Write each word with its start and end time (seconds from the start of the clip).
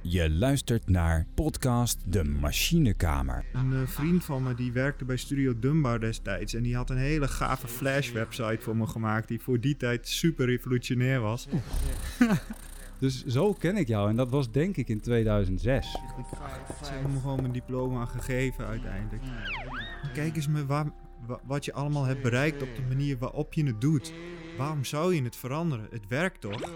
Je 0.00 0.30
luistert 0.30 0.88
naar 0.88 1.26
podcast 1.34 1.98
De 2.04 2.24
Machinekamer. 2.24 3.44
Een 3.52 3.72
eh, 3.72 3.86
vriend 3.86 4.24
van 4.24 4.42
me 4.42 4.54
die 4.54 4.72
werkte 4.72 5.04
bij 5.04 5.16
Studio 5.16 5.58
Dunbar 5.58 6.00
destijds. 6.00 6.54
En 6.54 6.62
die 6.62 6.76
had 6.76 6.90
een 6.90 6.96
hele 6.96 7.28
gave 7.28 7.68
Flash 7.68 8.12
website 8.12 8.58
voor 8.60 8.76
me 8.76 8.86
gemaakt. 8.86 9.28
Die 9.28 9.40
voor 9.40 9.60
die 9.60 9.76
tijd 9.76 10.08
super 10.08 10.46
revolutionair 10.46 11.20
was. 11.20 11.46
Dus 12.98 13.24
zo 13.24 13.52
ken 13.52 13.76
ik 13.76 13.88
jou 13.88 14.08
en 14.08 14.16
dat 14.16 14.30
was 14.30 14.50
denk 14.50 14.76
ik 14.76 14.88
in 14.88 15.00
2006. 15.00 15.90
Ze 16.82 16.92
hebben 16.92 17.12
me 17.12 17.20
gewoon 17.20 17.40
mijn 17.40 17.52
diploma 17.52 18.04
gegeven 18.04 18.66
uiteindelijk. 18.66 19.22
Kijk 20.12 20.36
eens 20.36 20.48
me 20.48 20.66
waar, 20.66 20.86
wat 21.44 21.64
je 21.64 21.72
allemaal 21.72 22.04
hebt 22.04 22.22
bereikt 22.22 22.62
op 22.62 22.76
de 22.76 22.82
manier 22.88 23.18
waarop 23.18 23.54
je 23.54 23.64
het 23.64 23.80
doet. 23.80 24.12
Waarom 24.58 24.84
zou 24.84 25.14
je 25.14 25.22
het 25.22 25.36
veranderen? 25.36 25.86
Het 25.90 26.08
werkt 26.08 26.40
toch? 26.40 26.70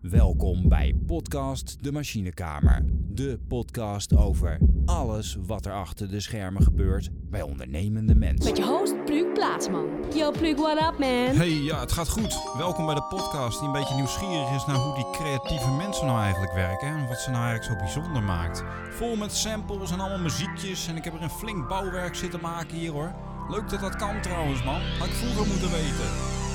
Welkom 0.00 0.68
bij 0.68 0.94
podcast 1.06 1.76
De 1.80 1.92
Machinekamer. 1.92 2.82
De 3.08 3.38
podcast 3.48 4.16
over 4.16 4.58
alles 4.84 5.36
wat 5.46 5.66
er 5.66 5.72
achter 5.72 6.10
de 6.10 6.20
schermen 6.20 6.62
gebeurt 6.62 7.08
bij 7.12 7.42
ondernemende 7.42 8.14
mensen. 8.14 8.44
Met 8.44 8.56
je 8.56 8.64
host 8.64 9.04
Pluk 9.04 9.34
Plaatsman. 9.34 9.86
Yo 10.14 10.30
Pluk, 10.30 10.58
what 10.58 10.92
up 10.92 10.98
man? 10.98 11.36
Hey, 11.36 11.50
ja, 11.50 11.80
het 11.80 11.92
gaat 11.92 12.08
goed. 12.08 12.40
Welkom 12.58 12.86
bij 12.86 12.94
de 12.94 13.06
podcast 13.08 13.58
die 13.58 13.66
een 13.66 13.72
beetje 13.74 13.94
nieuwsgierig 13.94 14.54
is 14.54 14.66
naar 14.66 14.76
hoe 14.76 14.94
die 14.94 15.10
creatieve 15.10 15.70
mensen 15.70 16.06
nou 16.06 16.20
eigenlijk 16.20 16.52
werken 16.52 16.88
en 16.88 17.08
wat 17.08 17.18
ze 17.20 17.30
nou 17.30 17.44
eigenlijk 17.44 17.80
zo 17.80 17.84
bijzonder 17.84 18.22
maakt. 18.22 18.64
Vol 18.90 19.16
met 19.16 19.32
samples 19.32 19.90
en 19.90 20.00
allemaal 20.00 20.18
muziekjes 20.18 20.88
en 20.88 20.96
ik 20.96 21.04
heb 21.04 21.14
er 21.14 21.22
een 21.22 21.30
flink 21.30 21.68
bouwwerk 21.68 22.14
zitten 22.14 22.40
maken 22.40 22.76
hier 22.76 22.92
hoor. 22.92 23.14
Leuk 23.48 23.68
dat 23.68 23.80
dat 23.80 23.96
kan 23.96 24.20
trouwens 24.22 24.64
man, 24.64 24.80
had 24.98 25.08
ik 25.08 25.14
vroeger 25.14 25.46
moeten 25.46 25.70
weten. 25.70 26.47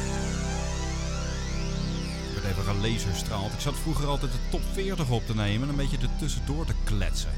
Werd 2.43 2.57
even 2.57 2.73
gelaserstraald. 2.75 3.53
Ik 3.53 3.59
zat 3.59 3.75
vroeger 3.75 4.07
altijd 4.07 4.31
de 4.31 4.37
top 4.49 4.61
40 4.73 5.09
op 5.09 5.25
te 5.25 5.35
nemen 5.35 5.61
en 5.61 5.69
een 5.69 5.75
beetje 5.75 5.97
er 5.97 6.17
tussendoor 6.19 6.65
te 6.65 6.73
kletsen. 6.83 7.31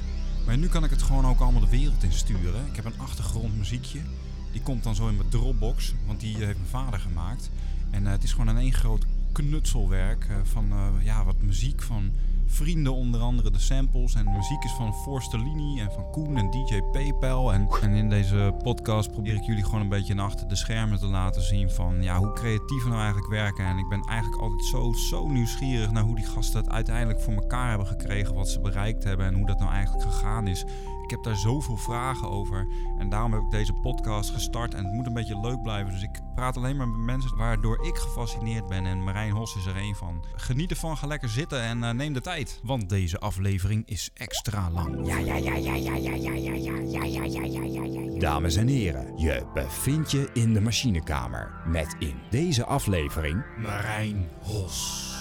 Maar 0.45 0.57
nu 0.57 0.67
kan 0.67 0.83
ik 0.83 0.89
het 0.89 1.01
gewoon 1.01 1.25
ook 1.25 1.39
allemaal 1.39 1.61
de 1.61 1.69
wereld 1.69 2.03
insturen. 2.03 2.65
Ik 2.65 2.75
heb 2.75 2.85
een 2.85 2.99
achtergrondmuziekje. 2.99 3.99
Die 4.51 4.61
komt 4.61 4.83
dan 4.83 4.95
zo 4.95 5.07
in 5.07 5.15
mijn 5.15 5.29
Dropbox, 5.29 5.93
want 6.05 6.19
die 6.19 6.35
heeft 6.35 6.57
mijn 6.57 6.69
vader 6.69 6.99
gemaakt. 6.99 7.49
En 7.89 8.05
eh, 8.05 8.11
het 8.11 8.23
is 8.23 8.31
gewoon 8.31 8.47
een 8.47 8.57
één 8.57 8.73
groot 8.73 9.05
knutselwerk 9.31 10.25
eh, 10.29 10.35
van 10.43 10.71
eh, 10.71 11.05
ja, 11.05 11.23
wat 11.23 11.41
muziek 11.41 11.81
van 11.81 12.11
vrienden, 12.45 12.93
onder 12.93 13.21
andere 13.21 13.51
de 13.51 13.59
samples. 13.59 14.15
En 14.15 14.31
muziek 14.31 14.63
is 14.63 14.71
van 14.71 14.93
Forstellini 14.93 15.79
en 15.79 15.91
van 15.91 16.11
Koen 16.11 16.37
en 16.37 16.51
DJ 16.51 16.81
PayPal. 16.91 17.53
En, 17.53 17.67
en 17.81 17.91
in 17.91 18.09
deze 18.09 18.55
podcast 18.63 19.11
probeer 19.11 19.35
ik 19.35 19.43
jullie 19.43 19.63
gewoon 19.63 19.81
een 19.81 19.89
beetje 19.89 20.13
naar 20.13 20.25
achter 20.25 20.47
de 20.47 20.55
schermen 20.55 20.99
te 20.99 21.07
laten 21.07 21.41
zien 21.41 21.69
van 21.69 22.03
ja, 22.03 22.17
hoe 22.17 22.33
creatief 22.33 22.83
we 22.83 22.89
nou 22.89 23.01
eigenlijk 23.01 23.31
werken. 23.31 23.65
En 23.65 23.77
ik 23.77 23.89
ben 23.89 24.01
eigenlijk 24.01 24.41
altijd 24.41 24.65
zo, 24.65 24.93
zo 24.93 25.27
nieuwsgierig 25.27 25.91
naar 25.91 26.03
hoe 26.03 26.15
die 26.15 26.25
gasten 26.25 26.59
het 26.61 26.69
uiteindelijk 26.69 27.21
voor 27.21 27.33
elkaar 27.33 27.69
hebben 27.69 27.87
gekregen, 27.87 28.35
wat 28.35 28.49
ze 28.49 28.59
bereikt 28.59 29.03
hebben 29.03 29.25
en 29.25 29.33
hoe 29.33 29.45
dat 29.45 29.59
nou 29.59 29.71
eigenlijk 29.71 30.11
gegaan 30.11 30.47
is. 30.47 30.65
Ik 31.05 31.11
heb 31.11 31.23
daar 31.23 31.35
zoveel 31.35 31.77
vragen 31.77 32.29
over. 32.29 32.67
En 32.97 33.09
daarom 33.09 33.33
heb 33.33 33.41
ik 33.41 33.49
deze 33.49 33.73
podcast 33.73 34.29
gestart. 34.29 34.73
En 34.73 34.85
het 34.85 34.93
moet 34.93 35.05
een 35.05 35.13
beetje 35.13 35.39
leuk 35.39 35.61
blijven. 35.61 35.91
Dus 35.91 36.01
ik 36.01 36.21
praat 36.35 36.57
alleen 36.57 36.75
maar 36.75 36.87
met 36.87 36.99
mensen 36.99 37.37
waardoor 37.37 37.85
ik 37.85 37.95
gefascineerd 37.95 38.67
ben. 38.67 38.85
En 38.85 39.03
Marijn 39.03 39.31
Hos 39.31 39.55
is 39.55 39.65
er 39.65 39.75
één 39.75 39.95
van. 39.95 40.25
Geniet 40.35 40.69
ervan, 40.69 40.97
ga 40.97 41.07
lekker 41.07 41.29
zitten 41.29 41.61
en 41.61 41.83
eh, 41.83 41.91
neem 41.91 42.13
de 42.13 42.21
tijd. 42.21 42.59
Want 42.63 42.89
deze 42.89 43.19
aflevering 43.19 43.87
is 43.87 44.09
extra 44.13 44.69
lang. 44.71 45.07
Ja, 45.07 45.17
ja, 45.17 45.35
ja, 45.35 45.55
ja, 45.55 45.75
ja, 45.75 45.95
ja, 45.95 46.13
ja, 46.13 46.33
ja, 46.33 46.53
ja, 46.53 46.53
ja, 46.53 47.03
ja, 47.03 47.03
ja, 47.03 47.23
ja, 47.23 47.43
ja, 47.43 47.63
ja, 47.63 47.83
ja. 47.83 48.19
Dames 48.19 48.55
en 48.55 48.67
heren, 48.67 49.17
je 49.17 49.45
bevindt 49.53 50.11
je 50.11 50.29
in 50.33 50.53
de 50.53 50.61
machinekamer. 50.61 51.51
Met 51.65 51.95
in 51.99 52.15
deze 52.29 52.65
aflevering 52.65 53.43
Marijn 53.57 54.29
Hos. 54.41 55.14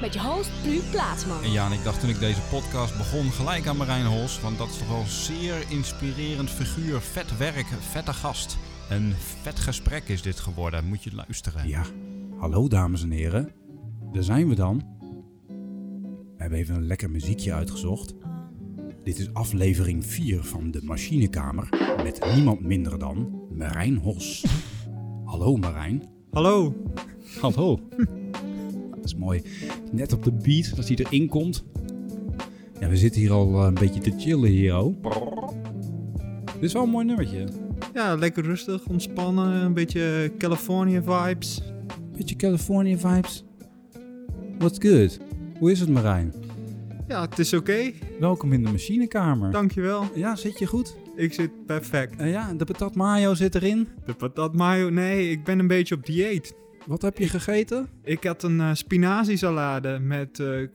Met 0.00 0.14
je 0.14 0.20
host 0.20 0.50
Pluk 0.62 0.90
Plaatsman. 0.90 1.42
En 1.42 1.52
ja, 1.52 1.66
en 1.66 1.72
ik 1.72 1.84
dacht 1.84 2.00
toen 2.00 2.10
ik 2.10 2.18
deze 2.18 2.40
podcast 2.50 2.96
begon 2.96 3.30
gelijk 3.30 3.66
aan 3.66 3.76
Marijn 3.76 4.04
Hos. 4.04 4.40
Want 4.40 4.58
dat 4.58 4.68
is 4.68 4.78
toch 4.78 4.88
wel 4.88 4.98
een 4.98 5.06
zeer 5.06 5.64
inspirerend 5.68 6.50
figuur. 6.50 7.00
Vet 7.00 7.36
werk, 7.36 7.66
vette 7.66 8.12
gast. 8.12 8.58
Een 8.90 9.12
vet 9.42 9.58
gesprek 9.58 10.08
is 10.08 10.22
dit 10.22 10.40
geworden. 10.40 10.84
Moet 10.84 11.02
je 11.02 11.14
luisteren. 11.14 11.68
Ja, 11.68 11.82
hallo 12.38 12.68
dames 12.68 13.02
en 13.02 13.10
heren. 13.10 13.52
Daar 14.12 14.22
zijn 14.22 14.48
we 14.48 14.54
dan. 14.54 14.82
We 16.36 16.36
hebben 16.36 16.58
even 16.58 16.74
een 16.74 16.86
lekker 16.86 17.10
muziekje 17.10 17.52
uitgezocht. 17.52 18.14
Dit 19.04 19.18
is 19.18 19.34
aflevering 19.34 20.06
4 20.06 20.44
van 20.44 20.70
de 20.70 20.80
Machinekamer 20.82 21.68
met 22.02 22.32
niemand 22.34 22.60
minder 22.60 22.98
dan 22.98 23.46
Marijn 23.52 23.96
Hos. 23.96 24.44
Hallo 25.30 25.56
Marijn. 25.56 26.02
Hallo. 26.30 26.74
Hallo. 27.40 27.78
Dat 29.00 29.04
is 29.04 29.14
mooi. 29.14 29.42
Net 29.90 30.12
op 30.12 30.24
de 30.24 30.32
beat, 30.32 30.72
als 30.76 30.88
hij 30.88 30.96
erin 30.96 31.28
komt. 31.28 31.64
Ja, 32.80 32.88
we 32.88 32.96
zitten 32.96 33.20
hier 33.20 33.32
al 33.32 33.60
eh, 33.60 33.66
een 33.66 33.74
beetje 33.74 34.00
te 34.00 34.12
chillen 34.18 34.50
hier, 34.50 34.78
oh. 34.78 35.02
Dit 36.44 36.62
is 36.62 36.72
wel 36.72 36.82
een 36.82 36.90
mooi 36.90 37.04
nummertje. 37.04 37.48
Ja, 37.94 38.14
lekker 38.14 38.44
rustig, 38.44 38.86
ontspannen. 38.86 39.64
Een 39.64 39.74
beetje 39.74 40.32
California 40.38 41.02
vibes. 41.02 41.62
Beetje 42.16 42.36
California 42.36 42.96
vibes. 42.96 43.44
What's 44.58 44.78
good? 44.88 45.18
Hoe 45.58 45.70
is 45.70 45.80
het 45.80 45.88
Marijn? 45.88 46.32
Ja, 47.08 47.20
het 47.20 47.38
is 47.38 47.52
oké. 47.52 47.92
Welkom 48.20 48.52
in 48.52 48.64
de 48.64 48.70
machinekamer. 48.70 49.50
Dankjewel. 49.50 50.04
Ja, 50.14 50.36
zit 50.36 50.58
je 50.58 50.66
goed? 50.66 50.96
Ik 51.16 51.32
zit 51.32 51.66
perfect. 51.66 52.16
Eh, 52.16 52.30
ja, 52.30 52.52
de 52.54 52.64
patat 52.64 52.94
mayo 52.94 53.34
zit 53.34 53.54
erin. 53.54 53.88
De 54.04 54.14
patat 54.14 54.56
mayo. 54.56 54.90
Nee, 54.90 55.30
ik 55.30 55.44
ben 55.44 55.58
een 55.58 55.66
beetje 55.66 55.94
op 55.94 56.06
dieet. 56.06 56.54
Wat 56.90 57.02
heb 57.02 57.18
je 57.18 57.28
gegeten? 57.28 57.88
Ik 58.02 58.24
had 58.24 58.42
een 58.42 58.60
eh 58.60 58.74
spinaziesalade 58.74 59.98
met 59.98 60.38
eh, 60.40 60.66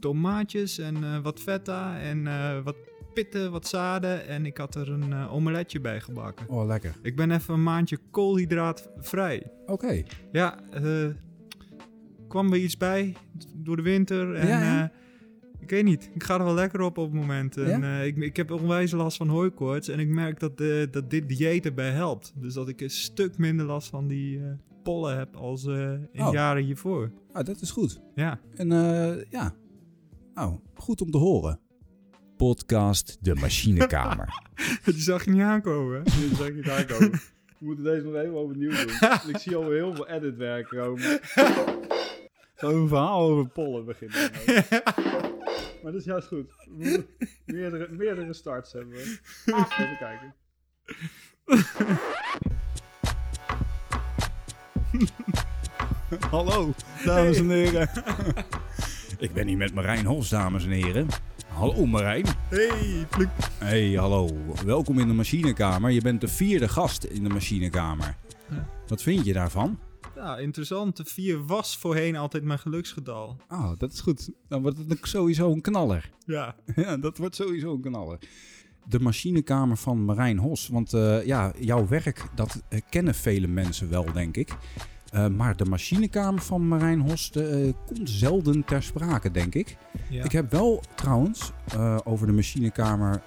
tomaatjes 0.00 0.78
en 0.78 0.96
eh, 1.04 1.18
wat 1.22 1.40
feta 1.40 2.00
en 2.00 2.24
wat 2.64 2.76
pitten, 3.14 3.50
wat 3.50 3.66
zaden. 3.66 4.26
En 4.26 4.46
ik 4.46 4.56
had 4.56 4.74
er 4.74 4.90
een 4.90 5.14
omeletje 5.14 5.80
bij 5.80 6.00
gebakken. 6.00 6.48
Oh, 6.48 6.66
lekker. 6.66 6.96
Ik 7.02 7.16
ben 7.16 7.30
even 7.30 7.54
een 7.54 7.62
maandje 7.62 7.98
koolhydraatvrij. 8.10 9.42
Oké. 9.66 10.02
Ja, 10.32 10.60
eh 10.70 11.06
kwam 12.28 12.52
er 12.52 12.58
iets 12.58 12.76
bij 12.76 13.16
door 13.54 13.76
de 13.76 13.82
winter. 13.82 14.34
En, 14.34 14.46
Ja, 14.46 14.62
ja. 14.62 14.92
ik 15.60 15.70
weet 15.70 15.84
niet, 15.84 16.10
ik 16.14 16.22
ga 16.22 16.38
er 16.38 16.44
wel 16.44 16.54
lekker 16.54 16.80
op 16.80 16.98
op 16.98 17.12
het 17.12 17.20
moment. 17.20 17.56
En, 17.56 17.80
Ja? 17.80 18.00
ik, 18.00 18.16
ik 18.16 18.36
heb 18.36 18.50
onwijs 18.50 18.92
last 18.92 19.16
van 19.16 19.28
hooikoorts. 19.28 19.88
En 19.88 19.98
ik 19.98 20.08
merk 20.08 20.40
dat, 20.40 20.58
dat 20.90 21.10
dit 21.10 21.28
dieet 21.28 21.66
erbij 21.66 21.90
helpt. 21.90 22.32
Dus 22.36 22.54
dat 22.54 22.68
ik 22.68 22.80
een 22.80 22.90
stuk 22.90 23.38
minder 23.38 23.66
last 23.66 23.88
van 23.88 24.08
die 24.08 24.40
pollen 24.82 25.18
heb 25.18 25.36
als 25.36 25.66
eh, 25.66 25.92
in 25.92 26.08
Oh. 26.22 26.32
jaren 26.32 26.62
hiervoor. 26.64 27.12
Ah, 27.32 27.44
dat 27.44 27.60
is 27.60 27.70
goed. 27.70 28.00
Ja. 28.14 28.40
En 28.54 28.72
eh, 28.72 29.24
ja. 29.30 29.54
Nou, 30.34 30.58
goed 30.74 31.00
om 31.00 31.10
te 31.10 31.18
horen. 31.18 31.60
Podcast 32.36 33.18
De 33.24 33.34
Machinekamer. 33.34 34.28
Die 34.84 34.94
zag 34.94 35.24
je 35.24 35.30
niet 35.30 35.40
aankomen. 35.42 36.02
hè? 36.04 36.20
Nu 36.20 36.34
zag 36.34 36.46
je 36.46 36.54
het 36.62 36.68
aankomen. 36.68 37.10
We 37.58 37.66
moeten 37.68 37.84
deze 37.84 38.04
nog 38.06 38.14
even 38.14 38.34
opnieuw 38.34 38.70
doen. 38.70 39.10
ik 39.34 39.38
zie 39.38 39.56
al 39.56 39.70
heel 39.70 39.94
veel 39.94 40.08
editwerk 40.08 40.68
komen. 40.68 41.20
Zo'n 42.54 42.88
verhaal 42.88 43.20
over 43.20 43.48
pollen 43.48 43.84
beginnen. 43.84 44.30
Maar 45.82 45.92
dat 45.92 46.00
is 46.00 46.04
juist 46.04 46.28
goed. 46.28 46.46
We 46.48 46.72
moeten 46.76 47.06
meerdere, 47.46 47.88
meerdere 47.90 48.32
starts 48.32 48.72
hebben 48.72 48.92
we. 48.92 49.18
Even 49.46 49.96
kijken. 49.98 50.34
Hallo, 56.30 56.74
dames 57.04 57.38
en 57.38 57.50
heren. 57.50 57.88
Ik 59.18 59.32
ben 59.32 59.46
hier 59.46 59.56
met 59.56 59.74
Marijn 59.74 60.06
Hos, 60.06 60.28
dames 60.28 60.64
en 60.64 60.70
heren. 60.70 61.06
Hallo 61.48 61.86
Marijn. 61.86 62.26
Hey, 62.48 63.06
pluk. 63.10 63.28
Hey, 63.58 63.92
hallo. 63.92 64.28
Welkom 64.64 64.98
in 64.98 65.08
de 65.08 65.14
machinekamer. 65.14 65.90
Je 65.90 66.00
bent 66.00 66.20
de 66.20 66.28
vierde 66.28 66.68
gast 66.68 67.04
in 67.04 67.22
de 67.22 67.28
machinekamer. 67.28 68.16
Ja. 68.50 68.68
Wat 68.86 69.02
vind 69.02 69.24
je 69.24 69.32
daarvan? 69.32 69.78
Ja, 70.16 70.38
interessant. 70.38 70.96
De 70.96 71.04
vier 71.04 71.46
was 71.46 71.76
voorheen 71.76 72.16
altijd 72.16 72.44
mijn 72.44 72.58
geluksgetal. 72.58 73.36
Oh, 73.48 73.72
dat 73.78 73.92
is 73.92 74.00
goed. 74.00 74.30
Dan 74.48 74.62
wordt 74.62 74.78
het 74.78 74.98
sowieso 75.02 75.52
een 75.52 75.60
knaller. 75.60 76.10
Ja. 76.26 76.54
Ja, 76.76 76.96
dat 76.96 77.18
wordt 77.18 77.36
sowieso 77.36 77.74
een 77.74 77.80
knaller. 77.80 78.18
De 78.84 79.00
machinekamer 79.00 79.76
van 79.76 80.04
Marijn 80.04 80.38
Hos. 80.38 80.68
Want 80.68 80.92
eh, 80.92 81.26
ja, 81.26 81.52
jouw 81.58 81.88
werk, 81.88 82.24
dat 82.34 82.62
eh, 82.68 82.80
kennen 82.88 83.14
vele 83.14 83.46
mensen 83.46 83.90
wel, 83.90 84.12
denk 84.12 84.36
ik. 84.36 84.56
Eh, 85.10 85.26
maar 85.26 85.56
de 85.56 85.64
machinekamer 85.64 86.42
van 86.42 86.68
Marijn 86.68 87.00
Hos 87.00 87.30
komt 87.86 88.10
zelden 88.10 88.64
ter 88.64 88.82
sprake, 88.82 89.30
denk 89.30 89.54
ik. 89.54 89.76
ja. 90.08 90.24
Ik 90.24 90.32
heb 90.32 90.50
wel 90.50 90.82
trouwens 90.94 91.52
over 92.04 92.26
de 92.26 92.32
machinekamer 92.32 93.22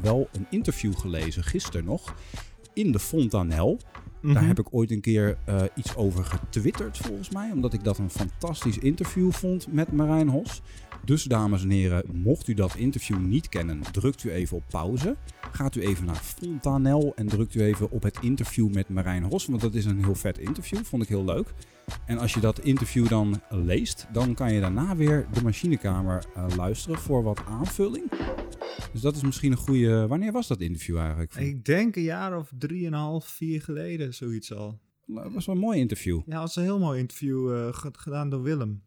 wel 0.00 0.28
een 0.32 0.46
interview 0.50 0.96
gelezen, 0.96 1.44
gisteren 1.44 1.84
nog, 1.84 2.14
in 2.72 2.92
de 2.92 2.98
Fontanel. 2.98 3.78
Daar 4.22 4.32
Mhm. 4.32 4.44
heb 4.46 4.58
ik 4.58 4.66
ooit 4.70 4.90
een 4.90 5.00
keer 5.00 5.38
eh, 5.44 5.62
iets 5.74 5.96
over 5.96 6.24
getwitterd, 6.24 6.98
volgens 6.98 7.30
mij. 7.30 7.50
Omdat 7.52 7.72
ik 7.72 7.84
dat 7.84 7.98
een 7.98 8.10
fantastisch 8.10 8.78
interview 8.78 9.32
vond 9.32 9.72
met 9.72 9.92
Marijn 9.92 10.28
Hos. 10.28 10.62
Dus, 11.04 11.22
dames 11.24 11.62
en 11.62 11.70
heren, 11.70 12.02
mocht 12.12 12.48
u 12.48 12.54
dat 12.54 12.74
interview 12.76 13.18
niet 13.18 13.48
kennen, 13.48 13.80
drukt 13.92 14.24
u 14.24 14.30
even 14.30 14.56
op 14.56 14.62
pauze. 14.70 15.16
Gaat 15.52 15.74
u 15.74 15.80
even 15.80 16.04
naar 16.04 16.14
Fontanel 16.14 17.12
en 17.16 17.26
drukt 17.26 17.54
u 17.54 17.62
even 17.62 17.90
op 17.90 18.02
het 18.02 18.18
interview 18.20 18.74
met 18.74 18.88
Marijn 18.88 19.22
Hos. 19.22 19.46
Want 19.46 19.60
dat 19.60 19.74
is 19.74 19.84
een 19.84 20.04
heel 20.04 20.14
vet 20.14 20.38
interview, 20.38 20.78
vond 20.84 21.02
ik 21.02 21.08
heel 21.08 21.24
leuk. 21.24 21.54
En 22.06 22.18
als 22.18 22.34
je 22.34 22.40
dat 22.40 22.58
interview 22.60 23.08
dan 23.08 23.40
leest, 23.50 24.06
dan 24.12 24.34
kan 24.34 24.52
je 24.52 24.60
daarna 24.60 24.96
weer 24.96 25.26
de 25.32 25.42
machinekamer 25.42 26.24
eh, 26.34 26.46
luisteren 26.56 26.98
voor 26.98 27.22
wat 27.22 27.40
aanvulling. 27.48 28.10
Dus 28.92 29.00
dat 29.00 29.16
is 29.16 29.22
misschien 29.22 29.50
een 29.52 29.58
goede... 29.58 30.06
Wanneer 30.06 30.32
was 30.32 30.46
dat 30.48 30.60
interview 30.60 30.98
eigenlijk? 30.98 31.34
Ik 31.34 31.64
denk 31.64 31.96
een 31.96 32.02
jaar 32.02 32.38
of 32.38 32.52
drieënhalf, 32.58 33.26
vier 33.26 33.62
geleden, 33.62 34.14
zoiets 34.14 34.54
al. 34.54 34.78
Dat 35.06 35.32
was 35.32 35.46
wel 35.46 35.54
een 35.54 35.60
mooi 35.60 35.78
interview. 35.78 36.20
Ja, 36.26 36.32
dat 36.32 36.40
was 36.40 36.56
een 36.56 36.62
heel 36.62 36.78
mooi 36.78 37.00
interview 37.00 37.54
eh, 37.54 37.74
ge- 37.74 37.90
gedaan 37.92 38.30
door 38.30 38.42
Willem. 38.42 38.82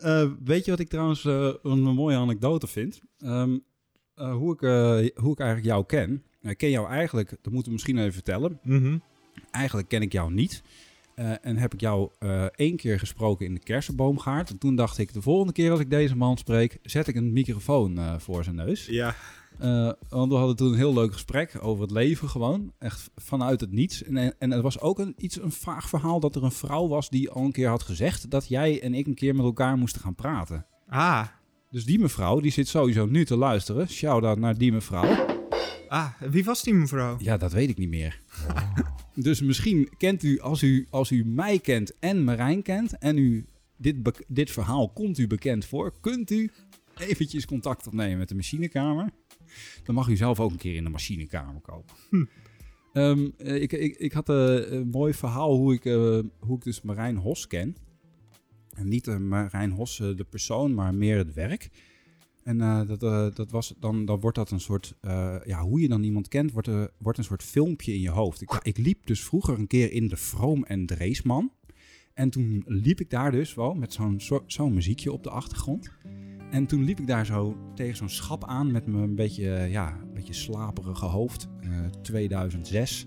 Eh, 0.00 0.30
weet 0.44 0.64
je 0.64 0.70
wat 0.70 0.80
ik 0.80 0.88
trouwens 0.88 1.24
een 1.24 1.80
mooie 1.82 2.16
anekdote 2.16 2.66
vind? 2.66 3.00
Ehm, 3.18 3.58
eh, 4.14 4.34
hoe, 4.34 4.52
ik, 4.52 4.60
hoe 5.16 5.32
ik 5.32 5.38
eigenlijk 5.38 5.64
jou 5.64 5.84
ken. 5.86 6.22
Ik 6.40 6.56
ken 6.58 6.70
jou 6.70 6.88
eigenlijk, 6.88 7.30
dat 7.30 7.52
moeten 7.52 7.64
we 7.64 7.72
misschien 7.72 7.98
even 7.98 8.12
vertellen. 8.12 8.58
Mhm. 8.62 8.98
Eigenlijk 9.50 9.88
ken 9.88 10.02
ik 10.02 10.12
jou 10.12 10.32
niet. 10.32 10.62
Eh, 11.14 11.32
en 11.40 11.56
heb 11.56 11.74
ik 11.74 11.80
jou 11.80 12.10
eh, 12.18 12.44
één 12.44 12.76
keer 12.76 12.98
gesproken 12.98 13.46
in 13.46 13.54
de 13.54 13.60
kersenboomgaard. 13.60 14.50
En 14.50 14.58
toen 14.58 14.76
dacht 14.76 14.98
ik, 14.98 15.12
de 15.12 15.22
volgende 15.22 15.52
keer 15.52 15.70
als 15.70 15.80
ik 15.80 15.90
deze 15.90 16.16
man 16.16 16.36
spreek, 16.36 16.78
zet 16.82 17.06
ik 17.08 17.16
een 17.16 17.32
microfoon 17.32 17.98
eh, 17.98 18.14
voor 18.18 18.44
zijn 18.44 18.56
neus. 18.56 18.86
Ja. 18.86 19.14
Want 20.08 20.32
we 20.32 20.34
hadden 20.34 20.56
toen 20.56 20.68
een 20.72 20.78
heel 20.78 20.94
leuk 20.94 21.12
gesprek 21.12 21.58
over 21.60 21.82
het 21.82 21.90
leven 21.90 22.28
gewoon. 22.28 22.72
Echt 22.78 23.10
vanuit 23.16 23.60
het 23.60 23.70
niets. 23.70 24.02
En, 24.02 24.38
en 24.38 24.52
er 24.52 24.62
was 24.62 24.80
ook 24.80 24.98
een, 24.98 25.14
iets, 25.16 25.42
een 25.42 25.52
vaag 25.52 25.88
verhaal 25.88 26.20
dat 26.20 26.36
er 26.36 26.42
een 26.44 26.52
vrouw 26.52 26.88
was 26.88 27.10
die 27.10 27.30
al 27.30 27.44
een 27.44 27.52
keer 27.52 27.68
had 27.68 27.82
gezegd... 27.82 28.30
dat 28.30 28.48
jij 28.48 28.82
en 28.82 28.94
ik 28.94 29.06
een 29.06 29.14
keer 29.14 29.34
met 29.34 29.44
elkaar 29.44 29.76
moesten 29.76 30.00
gaan 30.00 30.14
praten. 30.14 30.66
Ah. 30.88 31.26
Dus 31.70 31.84
die 31.84 31.98
mevrouw, 31.98 32.40
die 32.40 32.52
zit 32.52 32.68
sowieso 32.68 33.06
nu 33.06 33.24
te 33.24 33.36
luisteren. 33.36 33.88
Shout-out 33.88 34.38
naar 34.38 34.58
die 34.58 34.72
mevrouw. 34.72 35.26
Ah, 35.88 36.06
wie 36.20 36.44
was 36.44 36.62
die 36.62 36.74
mevrouw? 36.74 37.16
Ja, 37.18 37.36
dat 37.36 37.52
weet 37.52 37.68
ik 37.68 37.78
niet 37.78 37.88
meer. 37.88 38.20
Dus 39.14 39.40
misschien 39.40 39.88
kent 39.96 40.22
u 40.22 40.40
als, 40.40 40.62
u, 40.62 40.86
als 40.90 41.10
u 41.10 41.24
mij 41.24 41.58
kent 41.58 41.98
en 41.98 42.24
Marijn 42.24 42.62
kent... 42.62 42.98
en 42.98 43.18
u 43.18 43.46
dit, 43.76 43.96
dit 44.28 44.50
verhaal 44.50 44.88
komt 44.88 45.18
u 45.18 45.26
bekend 45.26 45.64
voor... 45.64 46.00
kunt 46.00 46.30
u 46.30 46.50
eventjes 46.96 47.46
contact 47.46 47.86
opnemen 47.86 48.18
met 48.18 48.28
de 48.28 48.34
machinekamer. 48.34 49.10
Dan 49.84 49.94
mag 49.94 50.08
u 50.08 50.16
zelf 50.16 50.40
ook 50.40 50.50
een 50.50 50.56
keer 50.56 50.74
in 50.74 50.84
de 50.84 50.90
machinekamer 50.90 51.60
komen. 51.60 52.28
Ehm, 52.92 53.30
eh, 53.36 53.62
ik, 53.62 53.72
ik, 53.72 53.96
ik 53.96 54.12
had 54.12 54.28
eh, 54.28 54.70
een 54.72 54.88
mooi 54.88 55.14
verhaal 55.14 55.56
hoe 55.56 55.74
ik, 55.74 55.84
eh, 55.84 56.18
hoe 56.38 56.56
ik 56.56 56.64
dus 56.64 56.82
Marijn 56.82 57.16
Hos 57.16 57.46
ken. 57.46 57.76
En 58.70 58.88
niet 58.88 59.18
Marijn 59.18 59.70
Hos, 59.70 59.96
de 59.96 60.26
persoon, 60.30 60.74
maar 60.74 60.94
meer 60.94 61.16
het 61.16 61.32
werk. 61.32 61.70
En 62.44 62.60
eh, 62.60 62.86
dat, 62.86 63.02
eh, 63.02 63.26
dat 63.34 63.50
was, 63.50 63.74
dan, 63.80 64.04
dan 64.04 64.20
wordt 64.20 64.36
dat 64.36 64.50
een 64.50 64.60
soort, 64.60 64.94
eh, 65.00 65.36
ja, 65.44 65.62
hoe 65.62 65.80
je 65.80 65.88
dan 65.88 66.02
iemand 66.02 66.28
kent, 66.28 66.52
wordt, 66.52 66.68
wordt 66.98 67.18
een 67.18 67.24
soort 67.24 67.42
filmpje 67.42 67.94
in 67.94 68.00
je 68.00 68.10
hoofd. 68.10 68.42
Ik, 68.42 68.58
ik 68.62 68.78
liep 68.78 69.06
dus 69.06 69.24
vroeger 69.24 69.58
een 69.58 69.66
keer 69.66 69.92
in 69.92 70.08
de 70.08 70.16
Vroom 70.16 70.64
en 70.64 70.86
Dreesman. 70.86 71.52
En 72.14 72.30
toen 72.30 72.62
liep 72.66 73.00
ik 73.00 73.10
daar 73.10 73.30
dus 73.30 73.54
wel 73.54 73.74
met 73.74 73.92
zo'n 73.92 74.20
zo- 74.20 74.42
zo'n 74.46 74.74
muziekje 74.74 75.12
op 75.12 75.22
de 75.22 75.30
achtergrond. 75.30 75.90
En 76.50 76.66
toen 76.66 76.84
liep 76.84 77.00
ik 77.00 77.06
daar 77.06 77.26
zo 77.26 77.56
tegen 77.74 77.96
zo'n 77.96 78.08
schap 78.08 78.44
aan 78.44 78.72
met 78.72 78.86
mijn 78.86 79.14
beetje, 79.14 79.66
ja, 79.70 80.00
beetje 80.14 80.32
slaperige 80.32 81.06
hoofd. 81.06 81.48
Eh, 81.60 81.86
2006, 82.02 83.06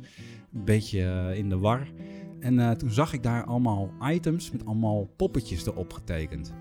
een 0.53 0.65
beetje 0.65 1.33
in 1.35 1.49
de 1.49 1.57
war. 1.57 1.91
En 2.39 2.77
toen 2.77 2.91
zag 2.91 3.13
ik 3.13 3.23
daar 3.23 3.43
allemaal 3.43 3.91
items 4.01 4.51
met 4.51 4.65
allemaal 4.65 5.09
poppetjes 5.15 5.65
erop 5.65 5.93
getekend. 5.93 6.53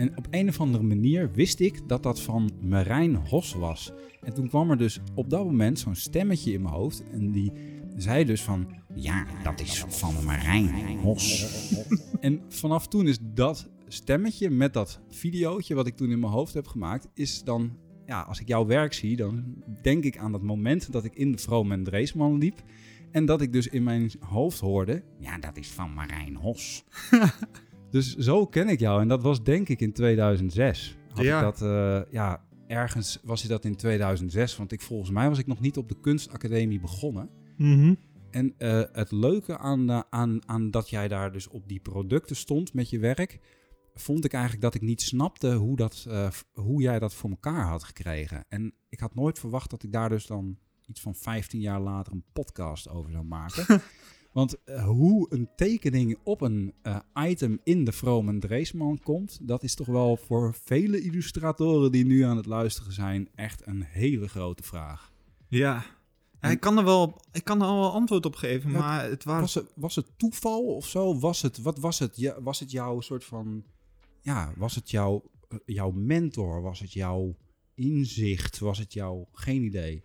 En 0.00 0.16
op 0.16 0.26
een 0.30 0.48
of 0.48 0.60
andere 0.60 0.84
manier 0.84 1.32
wist 1.32 1.60
ik 1.60 1.88
dat 1.88 2.02
dat 2.02 2.20
van 2.20 2.50
Marijn 2.60 3.14
Hos 3.14 3.52
was. 3.54 3.92
En 4.22 4.34
toen 4.34 4.48
kwam 4.48 4.70
er 4.70 4.78
dus 4.78 5.00
op 5.14 5.30
dat 5.30 5.44
moment 5.44 5.78
zo'n 5.78 5.94
stemmetje 5.94 6.52
in 6.52 6.62
mijn 6.62 6.74
hoofd. 6.74 7.02
En 7.10 7.30
die 7.30 7.52
zei 7.96 8.24
dus 8.24 8.42
van... 8.42 8.68
Ja, 8.94 9.26
dat 9.42 9.60
is 9.60 9.84
van 9.88 10.24
Marijn 10.24 10.98
Hos. 10.98 11.46
en 12.20 12.40
vanaf 12.48 12.88
toen 12.88 13.08
is 13.08 13.18
dat 13.34 13.68
stemmetje 13.88 14.50
met 14.50 14.72
dat 14.72 15.00
videootje 15.08 15.74
wat 15.74 15.86
ik 15.86 15.96
toen 15.96 16.10
in 16.10 16.20
mijn 16.20 16.32
hoofd 16.32 16.54
heb 16.54 16.66
gemaakt... 16.66 17.08
is 17.14 17.44
dan... 17.44 17.76
Ja, 18.06 18.20
als 18.20 18.40
ik 18.40 18.48
jouw 18.48 18.66
werk 18.66 18.92
zie, 18.92 19.16
dan 19.16 19.44
denk 19.82 20.04
ik 20.04 20.18
aan 20.18 20.32
dat 20.32 20.42
moment 20.42 20.92
dat 20.92 21.04
ik 21.04 21.14
in 21.14 21.32
de 21.32 21.38
Vroom 21.38 21.72
en 21.72 21.84
Dreesman 21.84 22.38
liep. 22.38 22.62
En 23.10 23.24
dat 23.24 23.40
ik 23.40 23.52
dus 23.52 23.66
in 23.66 23.82
mijn 23.82 24.10
hoofd 24.20 24.60
hoorde... 24.60 25.02
Ja, 25.18 25.38
dat 25.38 25.56
is 25.56 25.68
van 25.68 25.94
Marijn 25.94 26.36
Hos. 26.36 26.84
Dus 27.90 28.16
zo 28.16 28.46
ken 28.46 28.68
ik 28.68 28.80
jou. 28.80 29.00
En 29.00 29.08
dat 29.08 29.22
was 29.22 29.42
denk 29.42 29.68
ik 29.68 29.80
in 29.80 29.92
2006. 29.92 30.96
Had 31.12 31.24
Ja. 31.24 31.36
ik 31.38 31.44
dat, 31.44 31.62
eh, 31.62 32.12
ja, 32.12 32.44
ergens 32.66 33.20
was 33.22 33.42
dat 33.42 33.64
in 33.64 33.76
2006. 33.76 34.56
Want 34.56 34.72
ik, 34.72 34.80
volgens 34.80 35.10
mij 35.10 35.28
was 35.28 35.38
ik 35.38 35.46
nog 35.46 35.60
niet 35.60 35.76
op 35.76 35.88
de 35.88 36.00
kunstacademie 36.00 36.80
begonnen. 36.80 37.30
Mhm. 37.56 37.94
En 38.30 38.54
eh, 38.58 38.82
het 38.92 39.10
leuke 39.12 39.58
aan, 39.58 40.12
aan, 40.12 40.48
aan 40.48 40.70
dat 40.70 40.90
jij 40.90 41.08
daar 41.08 41.32
dus 41.32 41.48
op 41.48 41.68
die 41.68 41.80
producten 41.80 42.36
stond 42.36 42.74
met 42.74 42.90
je 42.90 42.98
werk... 42.98 43.38
vond 43.94 44.24
ik 44.24 44.32
eigenlijk 44.32 44.62
dat 44.62 44.74
ik 44.74 44.80
niet 44.80 45.02
snapte 45.02 45.54
hoe, 45.54 45.76
dat, 45.76 46.06
eh, 46.08 46.28
hoe 46.52 46.82
jij 46.82 46.98
dat 46.98 47.14
voor 47.14 47.30
elkaar 47.30 47.66
had 47.66 47.84
gekregen. 47.84 48.44
En 48.48 48.74
ik 48.88 49.00
had 49.00 49.14
nooit 49.14 49.38
verwacht 49.38 49.70
dat 49.70 49.82
ik 49.82 49.92
daar 49.92 50.08
dus 50.08 50.26
dan 50.26 50.58
iets 50.86 51.00
van 51.00 51.14
15 51.14 51.60
jaar 51.60 51.80
later 51.80 52.12
een 52.12 52.24
podcast 52.32 52.88
over 52.88 53.10
zou 53.10 53.24
maken. 53.24 53.64
Want 54.32 54.64
eh, 54.64 54.84
hoe 54.84 55.26
een 55.30 55.48
tekening 55.56 56.18
op 56.22 56.40
een 56.40 56.74
eh, 56.82 56.98
item 57.14 57.60
in 57.62 57.84
de 57.84 57.92
Vroom 57.92 58.28
en 58.28 58.40
Dreesman 58.40 58.98
komt, 59.02 59.38
dat 59.42 59.62
is 59.62 59.74
toch 59.74 59.86
wel 59.86 60.16
voor 60.16 60.54
vele 60.54 61.00
illustratoren 61.00 61.92
die 61.92 62.04
nu 62.04 62.22
aan 62.22 62.36
het 62.36 62.46
luisteren 62.46 62.92
zijn 62.92 63.28
echt 63.34 63.66
een 63.66 63.82
hele 63.82 64.28
grote 64.28 64.62
vraag. 64.62 65.12
Ja. 65.48 65.84
En- 66.40 66.50
ik 66.50 66.60
kan 66.60 66.78
er 66.78 66.84
wel, 66.84 67.20
ik 67.32 67.44
kan 67.44 67.60
er 67.60 67.66
al 67.66 67.80
wel 67.80 67.92
antwoord 67.92 68.26
op 68.26 68.34
geven, 68.34 68.70
Ja, 68.70 68.78
maar 68.78 69.04
het 69.04 69.24
waren... 69.24 69.40
Was 69.40 69.54
het, 69.54 69.72
was 69.74 69.96
het 69.96 70.06
toeval 70.16 70.74
of 70.74 70.86
zo? 70.86 71.18
Was 71.18 71.42
het, 71.42 71.58
wat 71.58 71.78
was 71.78 71.98
het? 71.98 72.16
Ja, 72.16 72.42
was 72.42 72.60
het 72.60 72.70
jouw 72.70 73.00
soort 73.00 73.24
van, 73.24 73.64
ja, 74.20 74.52
was 74.56 74.74
het 74.74 74.90
jouw, 74.90 75.22
eh, 75.48 75.58
jouw 75.64 75.90
mentor? 75.90 76.62
Was 76.62 76.80
het 76.80 76.92
jouw 76.92 77.36
inzicht? 77.74 78.58
Was 78.58 78.78
het 78.78 78.92
jouw, 78.92 79.28
geen 79.32 79.62
idee? 79.62 80.02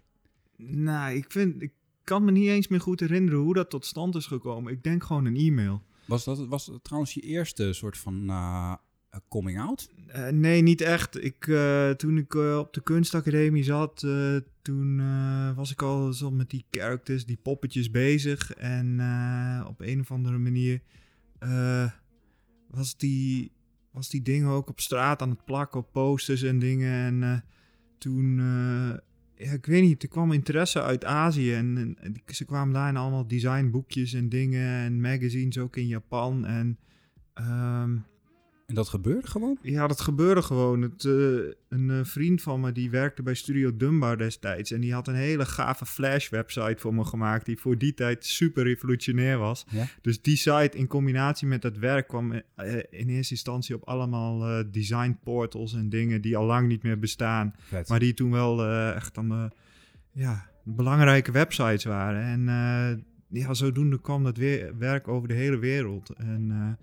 Nou, 0.58 1.16
ik 1.16 1.32
vind, 1.32 1.62
ik 1.62 1.74
kan 2.06 2.26
me 2.26 2.32
niet 2.32 2.48
eens 2.48 2.68
meer 2.68 2.82
goed 2.82 3.00
herinneren 3.00 3.40
hoe 3.40 3.54
dat 3.54 3.70
tot 3.70 3.86
stand 3.86 4.16
is 4.16 4.26
gekomen. 4.26 4.74
Ik 4.74 4.84
denk 4.84 5.04
gewoon 5.04 5.26
een 5.26 5.36
e-mail. 5.36 5.84
Was 6.06 6.24
dat 6.24 6.48
was 6.48 6.72
trouwens 6.82 7.14
je 7.14 7.22
eerste 7.22 7.74
soort 7.74 7.98
van 7.98 8.30
eh, 8.30 8.74
eh, 9.10 9.20
coming 9.30 9.60
out? 9.60 9.90
Eh, 10.08 10.28
nee, 10.28 10.62
niet 10.62 10.82
echt. 10.82 11.24
Ik, 11.24 11.44
toen 11.98 12.18
ik 12.18 12.34
op 12.34 12.74
de 12.74 12.82
kunstacademie 12.84 13.64
zat, 13.64 14.08
toen 14.62 15.56
was 15.56 15.72
ik 15.72 15.82
al 15.82 16.14
zo 16.14 16.32
met 16.32 16.50
die 16.50 16.66
characters, 16.72 17.26
die 17.26 17.40
poppetjes 17.42 17.92
bezig. 17.92 18.54
En 18.54 19.00
op 19.68 19.82
een 19.82 20.00
of 20.00 20.12
andere 20.12 20.38
manier 20.38 20.82
was, 22.68 22.98
die, 22.98 23.52
was 23.92 24.10
die 24.10 24.22
dingen 24.22 24.50
ook 24.50 24.70
op 24.70 24.80
straat 24.80 25.22
aan 25.22 25.30
het 25.30 25.46
plakken 25.46 25.80
op 25.80 25.92
posters 25.92 26.42
en 26.42 26.60
dingen. 26.60 27.22
En 27.22 27.44
toen, 27.98 28.40
ja, 29.38 29.52
ik 29.52 29.66
weet 29.66 29.84
niet, 29.84 30.04
er 30.04 30.10
kwam 30.10 30.32
interesse 30.32 30.82
uit 30.82 31.06
Azië. 31.06 31.54
En, 31.54 31.98
ze 32.26 32.46
kwamen 32.46 32.74
daarin 32.74 32.98
allemaal 32.98 33.28
designboekjes 33.28 34.14
en 34.14 34.30
dingen 34.30 34.80
en 34.80 35.02
magazines 35.02 35.58
ook 35.58 35.76
in 35.76 35.88
Japan. 35.88 36.46
En... 36.46 36.78
ehm, 37.34 37.98
En 38.66 38.76
dat 38.76 38.90
gebeurde 38.90 39.28
gewoon? 39.28 39.58
ja, 39.62 39.88
dat 39.88 40.02
gebeurde 40.02 40.42
gewoon. 40.42 40.82
Het, 40.82 41.06
eh, 41.06 41.12
een 41.70 41.90
eh, 41.90 42.00
vriend 42.04 42.42
van 42.42 42.60
me 42.60 42.72
die 42.72 42.90
werkte 42.90 43.24
bij 43.24 43.34
Studio 43.34 43.78
Dunbar 43.78 44.18
destijds. 44.18 44.72
En 44.72 44.82
die 44.82 44.94
had 44.94 45.08
een 45.08 45.16
hele 45.16 45.46
gave 45.46 45.86
Flash-website 45.86 46.76
voor 46.78 46.94
me 46.94 47.06
gemaakt. 47.06 47.46
Die 47.46 47.60
voor 47.60 47.78
die 47.78 47.94
tijd 47.94 48.26
super 48.26 48.64
revolutionair 48.64 49.38
was. 49.38 49.66
Ja. 49.70 49.86
Dus 50.02 50.22
die 50.22 50.36
site 50.36 50.78
in 50.78 50.88
combinatie 50.88 51.48
met 51.48 51.62
dat 51.62 51.78
werk 51.78 52.08
kwam 52.08 52.32
eh, 52.32 52.76
in 52.90 53.10
eerste 53.10 53.34
instantie 53.34 53.76
op 53.76 53.84
allemaal 53.84 54.64
design 54.72 55.18
portals 55.24 55.74
en 55.74 55.90
dingen 55.90 56.22
die 56.22 56.38
al 56.38 56.46
lang 56.46 56.68
niet 56.68 56.84
meer 56.84 57.00
bestaan. 57.00 57.54
Vet. 57.58 57.90
Maar 57.90 58.00
die 58.00 58.14
toen 58.14 58.32
wel 58.32 58.66
echt 58.94 59.16
dan 59.16 59.52
ja, 60.12 60.50
belangrijke 60.64 61.32
websites 61.32 61.84
waren. 61.84 62.22
En 62.22 63.06
ja, 63.30 63.54
zodoende 63.54 64.02
kwam 64.02 64.24
dat 64.24 64.38
weer, 64.38 64.78
werk 64.78 65.08
over 65.08 65.28
de 65.28 65.34
hele 65.34 65.58
wereld. 65.58 66.10
En, 66.10 66.78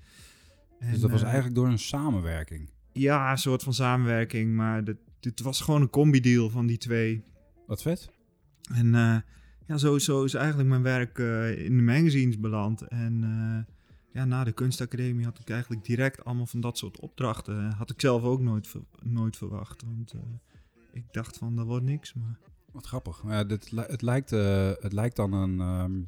dus 0.82 0.94
en, 0.94 1.00
dat 1.00 1.10
was 1.10 1.20
eh, 1.20 1.26
eigenlijk 1.26 1.54
door 1.54 1.68
een 1.68 1.78
samenwerking. 1.78 2.70
ja, 2.92 3.30
een 3.30 3.38
soort 3.38 3.62
van 3.62 3.74
samenwerking, 3.74 4.54
maar 4.54 4.84
dit, 4.84 4.96
dit 5.20 5.40
was 5.40 5.60
gewoon 5.60 5.80
een 5.80 5.90
combi-deal 5.90 6.50
van 6.50 6.66
die 6.66 6.78
twee. 6.78 7.24
Wat 7.66 7.82
vet. 7.82 8.10
En 8.74 8.94
eh, 8.94 9.16
ja, 9.66 9.76
zo, 9.76 9.98
zo 9.98 10.24
is 10.24 10.34
eigenlijk 10.34 10.68
mijn 10.68 10.82
werk 10.82 11.18
eh, 11.18 11.64
in 11.64 11.76
de 11.76 11.82
magazines 11.82 12.40
beland. 12.40 12.82
En 12.82 13.66
ja, 14.12 14.24
na 14.24 14.44
de 14.44 14.52
kunstacademie 14.52 15.24
had 15.24 15.38
ik 15.38 15.50
eigenlijk 15.50 15.84
direct 15.84 16.24
allemaal 16.24 16.46
van 16.46 16.60
dat 16.60 16.78
soort 16.78 17.00
opdrachten. 17.00 17.70
Had 17.70 17.90
ik 17.90 18.00
zelf 18.00 18.22
ook 18.22 18.40
nooit, 18.40 18.74
nooit 19.02 19.36
verwacht, 19.36 19.82
want 19.82 20.14
ik 20.92 21.04
dacht 21.10 21.38
van, 21.38 21.56
dat 21.56 21.66
wordt 21.66 21.84
niks. 21.84 22.14
Maar 22.14 22.38
Wat 22.72 22.86
grappig. 22.86 23.22
Ja, 23.26 23.44
dit, 23.44 23.70
het, 23.70 24.02
lijkt, 24.02 24.30
het 24.80 24.92
lijkt 24.92 25.16
dan 25.16 25.32
een, 25.32 25.60
ehm, 25.60 26.00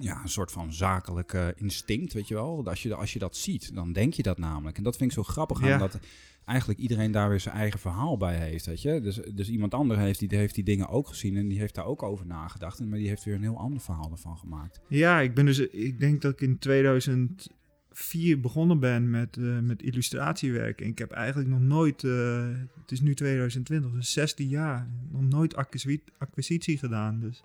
ja, 0.00 0.22
een 0.22 0.28
soort 0.28 0.52
van 0.52 0.72
zakelijk 0.72 1.32
eh, 1.32 1.46
instinct, 1.56 2.12
weet 2.12 2.28
je 2.28 2.34
wel. 2.34 2.66
Als 2.68 2.82
je, 2.82 2.94
als 2.94 3.12
je 3.12 3.18
dat 3.18 3.36
ziet, 3.36 3.74
dan 3.74 3.92
denk 3.92 4.14
je 4.14 4.22
dat 4.22 4.38
namelijk. 4.38 4.76
En 4.76 4.82
dat 4.82 4.96
vind 4.96 5.10
ik 5.10 5.16
zo 5.16 5.22
grappig 5.22 5.62
aan 5.62 5.68
Ja. 5.68 5.78
dat 5.78 5.98
eigenlijk 6.44 6.78
iedereen 6.78 7.12
daar 7.12 7.28
weer 7.28 7.40
zijn 7.40 7.54
eigen 7.54 7.80
verhaal 7.80 8.16
bij 8.16 8.36
heeft, 8.36 8.66
weet 8.66 8.82
je. 8.82 9.00
Dus, 9.00 9.20
dus 9.34 9.48
iemand 9.48 9.74
anders 9.74 10.00
heeft 10.00 10.18
die, 10.18 10.38
heeft 10.38 10.54
die 10.54 10.64
dingen 10.64 10.88
ook 10.88 11.08
gezien 11.08 11.36
en 11.36 11.48
die 11.48 11.58
heeft 11.58 11.74
daar 11.74 11.84
ook 11.86 12.02
over 12.02 12.26
nagedacht. 12.26 12.78
En- 12.80 12.88
Maar 12.88 12.98
die 12.98 13.08
heeft 13.08 13.24
weer 13.24 13.34
een 13.34 13.42
heel 13.42 13.58
ander 13.58 13.80
verhaal 13.80 14.10
ervan 14.10 14.38
gemaakt. 14.38 14.80
Ja, 14.88 15.20
ik 15.20 15.34
ben 15.34 15.44
dus, 15.44 15.58
ik 15.58 16.00
denk 16.00 16.22
dat 16.22 16.32
ik 16.32 16.40
in 16.40 16.58
2004 16.58 18.40
begonnen 18.40 18.80
ben 18.80 19.10
met, 19.10 19.36
eh, 19.36 19.58
met 19.58 19.82
illustratiewerk. 19.82 20.80
En 20.80 20.86
ik 20.88 20.98
heb 20.98 21.10
eigenlijk 21.10 21.48
nog 21.48 21.60
nooit, 21.60 22.04
eh, 22.04 22.48
het 22.80 22.92
is 22.92 23.00
nu 23.00 23.14
2020, 23.14 23.90
dus 23.92 24.12
16 24.12 24.48
jaar, 24.48 24.88
nog 25.10 25.22
nooit 25.22 25.56
acquisi- 25.56 26.02
acquisitie 26.18 26.78
gedaan. 26.78 27.20
Dus 27.20 27.42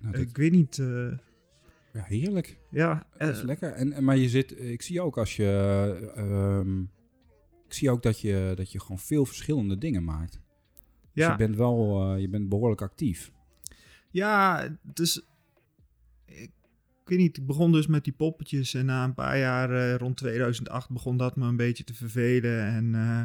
Nou, 0.00 0.12
dat- 0.12 0.22
ik 0.22 0.36
weet 0.36 0.52
niet, 0.52 0.78
eh, 0.78 1.06
ja, 1.92 2.02
heerlijk. 2.02 2.58
ja, 2.70 3.06
Dat 3.12 3.28
eh, 3.28 3.28
is 3.28 3.42
lekker. 3.42 3.72
En, 3.72 3.92
en- 3.92 4.04
maar 4.04 4.16
je 4.16 4.28
zit, 4.28 4.60
ik 4.60 4.82
zie 4.82 5.00
ook 5.00 5.18
als 5.18 5.36
je, 5.36 6.12
ehm, 6.14 6.80
ik 7.66 7.72
zie 7.78 7.90
ook 7.90 8.02
dat 8.02 8.20
je, 8.20 8.52
dat 8.56 8.72
je 8.72 8.80
gewoon 8.80 8.98
veel 8.98 9.26
verschillende 9.26 9.78
dingen 9.78 10.04
maakt. 10.04 10.32
Dus 10.32 11.24
ja. 11.24 11.30
je 11.30 11.36
bent 11.36 11.56
wel, 11.56 12.12
eh, 12.14 12.20
je 12.20 12.28
bent 12.28 12.48
behoorlijk 12.48 12.82
actief. 12.82 13.32
Ja, 14.10 14.68
dus 14.82 15.26
ik, 16.24 16.50
weet 17.04 17.18
niet, 17.18 17.36
ik 17.36 17.46
begon 17.46 17.72
dus 17.72 17.86
met 17.86 18.04
die 18.04 18.12
poppetjes 18.12 18.74
en 18.74 18.86
na 18.86 19.04
een 19.04 19.14
paar 19.14 19.38
jaar, 19.38 19.70
eh, 19.70 19.94
rond 19.96 20.16
2008, 20.16 20.90
begon 20.90 21.16
dat 21.16 21.36
me 21.36 21.46
een 21.46 21.56
beetje 21.56 21.84
te 21.84 21.94
vervelen 21.94 22.66
en 22.66 22.94
eh, 22.94 23.22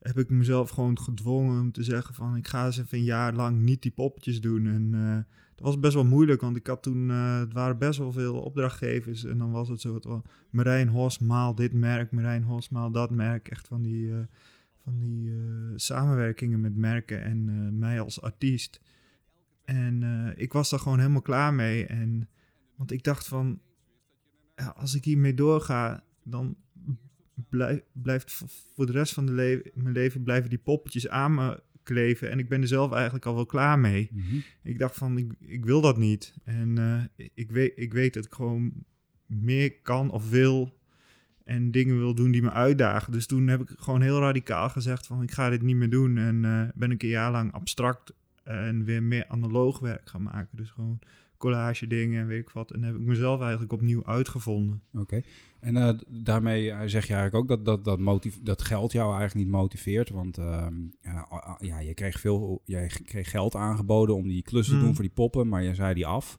heb 0.00 0.18
ik 0.18 0.30
mezelf 0.30 0.70
gewoon 0.70 0.98
gedwongen 0.98 1.60
om 1.60 1.72
te 1.72 1.82
zeggen 1.82 2.14
van 2.14 2.36
ik 2.36 2.46
ga 2.48 2.66
eens 2.66 2.78
even 2.78 2.98
een 2.98 3.04
jaar 3.04 3.32
lang 3.34 3.60
niet 3.60 3.82
die 3.82 3.90
poppetjes 3.92 4.40
doen 4.40 4.66
en 4.66 4.90
eh, 4.94 5.34
dat 5.54 5.66
was 5.66 5.80
best 5.80 5.94
wel 5.94 6.04
moeilijk, 6.04 6.40
want 6.40 6.56
ik 6.56 6.66
had 6.66 6.82
toen, 6.82 7.10
eh, 7.10 7.38
het 7.38 7.52
waren 7.52 7.78
best 7.78 7.98
wel 7.98 8.12
veel 8.12 8.40
opdrachtgevers 8.40 9.24
en 9.24 9.38
dan 9.38 9.50
was 9.50 9.68
het 9.68 9.80
zo, 9.80 9.98
van 10.00 10.24
Marijn 10.50 10.88
Hos 10.88 11.18
maal 11.18 11.54
dit 11.54 11.72
merk, 11.72 12.10
Marijn 12.10 12.42
Hos 12.42 12.68
maal 12.68 12.90
dat 12.90 13.10
merk, 13.10 13.48
echt 13.48 13.68
van 13.68 13.82
die, 13.82 14.12
eh, 14.12 14.18
van 14.82 14.98
die 14.98 15.30
eh, 15.30 15.72
samenwerkingen 15.76 16.60
met 16.60 16.76
merken 16.76 17.22
en 17.22 17.78
mij 17.78 18.00
als 18.00 18.20
artiest. 18.20 18.80
En 19.64 20.02
ik 20.36 20.52
was 20.52 20.70
daar 20.70 20.80
gewoon 20.80 20.98
helemaal 20.98 21.22
klaar 21.22 21.54
mee. 21.54 21.86
En, 21.86 22.28
want 22.76 22.90
ik 22.90 23.02
dacht 23.02 23.26
van, 23.26 23.60
ja, 24.56 24.66
als 24.66 24.94
ik 24.94 25.04
hiermee 25.04 25.34
doorga, 25.34 26.04
dan 26.24 26.56
blijf, 27.48 27.82
blijft 27.92 28.42
voor 28.74 28.86
de 28.86 28.92
rest 28.92 29.14
van 29.14 29.26
de 29.26 29.70
mijn 29.74 29.94
leven 29.94 30.22
blijven 30.22 30.50
die 30.50 30.58
poppetjes 30.58 31.08
aan 31.08 31.34
me 31.34 31.62
kleven. 31.84 32.30
En 32.30 32.38
ik 32.38 32.48
ben 32.48 32.60
er 32.60 32.68
zelf 32.68 32.92
eigenlijk 32.92 33.26
al 33.26 33.34
wel 33.34 33.46
klaar 33.46 33.78
mee. 33.78 34.10
Ik 34.62 34.78
dacht 34.78 34.96
van, 34.96 35.18
ik, 35.18 35.32
ik 35.40 35.64
wil 35.64 35.80
dat 35.80 35.98
niet. 35.98 36.34
En 36.44 36.78
eh, 36.78 37.26
ik, 37.34 37.50
weet, 37.50 37.72
ik 37.76 37.92
weet 37.92 38.14
dat 38.14 38.24
ik 38.24 38.32
gewoon 38.32 38.72
meer 39.26 39.80
kan 39.82 40.10
of 40.10 40.30
wil 40.30 40.78
en 41.44 41.70
dingen 41.70 41.98
wil 41.98 42.14
doen 42.14 42.30
die 42.30 42.42
me 42.42 42.50
uitdagen. 42.50 43.12
Dus 43.12 43.26
toen 43.26 43.46
heb 43.46 43.60
ik 43.60 43.72
gewoon 43.76 44.02
heel 44.02 44.20
radicaal 44.20 44.68
gezegd 44.68 45.06
van, 45.06 45.22
ik 45.22 45.30
ga 45.30 45.50
dit 45.50 45.62
niet 45.62 45.76
meer 45.76 45.90
doen. 45.90 46.18
En 46.18 46.44
eh, 46.44 46.62
ben 46.74 46.90
ik 46.90 47.02
een 47.02 47.08
jaar 47.08 47.30
lang 47.30 47.52
abstract 47.52 48.12
en 48.42 48.84
weer 48.84 49.02
meer 49.02 49.26
analoog 49.28 49.78
werk 49.78 50.08
gaan 50.08 50.22
maken. 50.22 50.56
Dus 50.56 50.70
gewoon 50.70 50.98
collage 51.36 51.86
dingen 51.86 52.20
en 52.20 52.26
weet 52.26 52.40
ik 52.40 52.50
wat. 52.50 52.70
En 52.70 52.82
heb 52.82 52.94
ik 52.94 53.00
mezelf 53.00 53.40
eigenlijk 53.40 53.72
opnieuw 53.72 54.06
uitgevonden. 54.06 54.82
Oké. 54.92 55.22
En 55.64 55.76
eh, 55.76 55.94
daarmee 56.08 56.70
eh, 56.70 56.80
zeg 56.86 57.06
je 57.06 57.14
eigenlijk 57.14 57.34
ook 57.34 57.48
dat, 57.48 57.64
dat, 57.64 57.84
dat, 57.84 57.98
motiv 57.98 58.36
dat 58.42 58.62
geld 58.62 58.92
jou 58.92 59.16
eigenlijk 59.16 59.46
niet 59.46 59.54
motiveert. 59.54 60.10
Want 60.10 60.38
ehm, 60.38 60.74
ja, 61.58 61.78
je 61.78 61.94
kreeg 61.94 62.20
veel 62.20 62.62
jij 62.64 62.90
kreeg 63.04 63.30
geld 63.30 63.54
aangeboden 63.54 64.14
om 64.14 64.28
die 64.28 64.42
klussen 64.42 64.72
te 64.72 64.78
Hmm. 64.78 64.86
doen 64.86 64.94
voor 64.94 65.04
die 65.04 65.14
poppen, 65.14 65.48
maar 65.48 65.62
je 65.62 65.74
zei 65.74 65.94
die 65.94 66.06
af. 66.06 66.38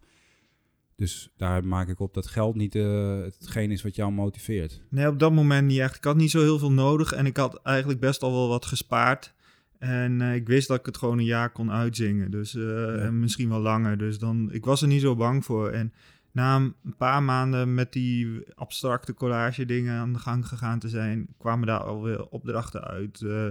Dus 0.96 1.32
daar 1.38 1.66
maak 1.66 1.88
ik 1.88 2.00
op 2.00 2.14
dat 2.14 2.28
geld 2.28 2.56
niet 2.56 2.76
eh, 2.76 3.22
hetgeen 3.22 3.72
is 3.72 3.82
wat 3.82 3.96
jou 3.96 4.12
motiveert. 4.12 4.82
Nee, 4.90 5.08
op 5.08 5.20
dat 5.20 5.32
moment 5.32 5.68
niet 5.68 5.80
echt. 5.80 5.96
Ik 5.96 6.04
had 6.04 6.16
niet 6.16 6.32
zo 6.32 6.42
heel 6.42 6.60
veel 6.60 6.72
nodig 6.72 7.12
en 7.14 7.26
ik 7.26 7.38
had 7.38 7.62
eigenlijk 7.64 8.00
best 8.00 8.22
al 8.22 8.32
wel 8.32 8.48
wat 8.48 8.66
gespaard. 8.66 9.34
En 9.80 10.22
ik 10.22 10.48
wist 10.48 10.68
dat 10.68 10.80
ik 10.80 10.86
het 10.86 10.98
gewoon 10.98 11.18
een 11.18 11.26
jaar 11.26 11.52
kon 11.52 11.72
uitzingen. 11.72 12.32
Dus 12.32 12.56
en 12.56 13.20
misschien 13.20 13.50
wel 13.50 13.60
langer. 13.60 13.98
Dus 13.98 14.20
dan, 14.20 14.52
ik 14.52 14.66
was 14.66 14.82
er 14.82 14.88
niet 14.88 15.02
zo 15.02 15.16
bang 15.16 15.46
voor. 15.46 15.70
En 15.70 15.94
na 16.36 16.56
een 16.56 16.96
paar 16.98 17.24
maanden 17.24 17.74
met 17.74 17.94
die 17.94 18.44
abstracte 18.56 19.14
collage 19.14 19.66
dingen 19.66 19.94
aan 19.94 20.14
de 20.14 20.20
gang 20.20 20.48
gegaan 20.48 20.80
te 20.80 20.90
zijn, 20.90 21.28
kwamen 21.38 21.68
daar 21.68 21.84
alweer 21.84 22.28
opdrachten 22.28 22.84
uit. 22.84 23.22
Eh, 23.22 23.48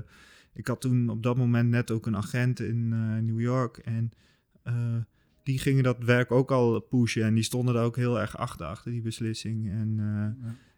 ik 0.53 0.67
had 0.67 0.81
toen 0.81 1.09
op 1.09 1.23
dat 1.23 1.37
moment 1.37 1.71
net 1.71 1.91
ook 1.91 2.07
een 2.07 2.17
agent 2.17 2.61
in 2.61 2.93
eh, 2.93 3.23
New 3.23 3.41
York. 3.41 3.76
En 3.76 4.12
eh, 4.62 4.97
die 5.43 5.59
gingen 5.59 5.83
dat 5.83 5.99
werk 5.99 6.31
ook 6.31 6.50
al 6.50 6.81
pushen. 6.81 7.25
En 7.25 7.35
die 7.35 7.43
stonden 7.43 7.75
daar 7.75 7.85
ook 7.85 7.97
heel 7.97 8.21
erg 8.21 8.37
achter, 8.37 8.67
achter 8.67 8.91
die 8.91 9.03
beslissing. 9.03 9.71
En 9.71 10.37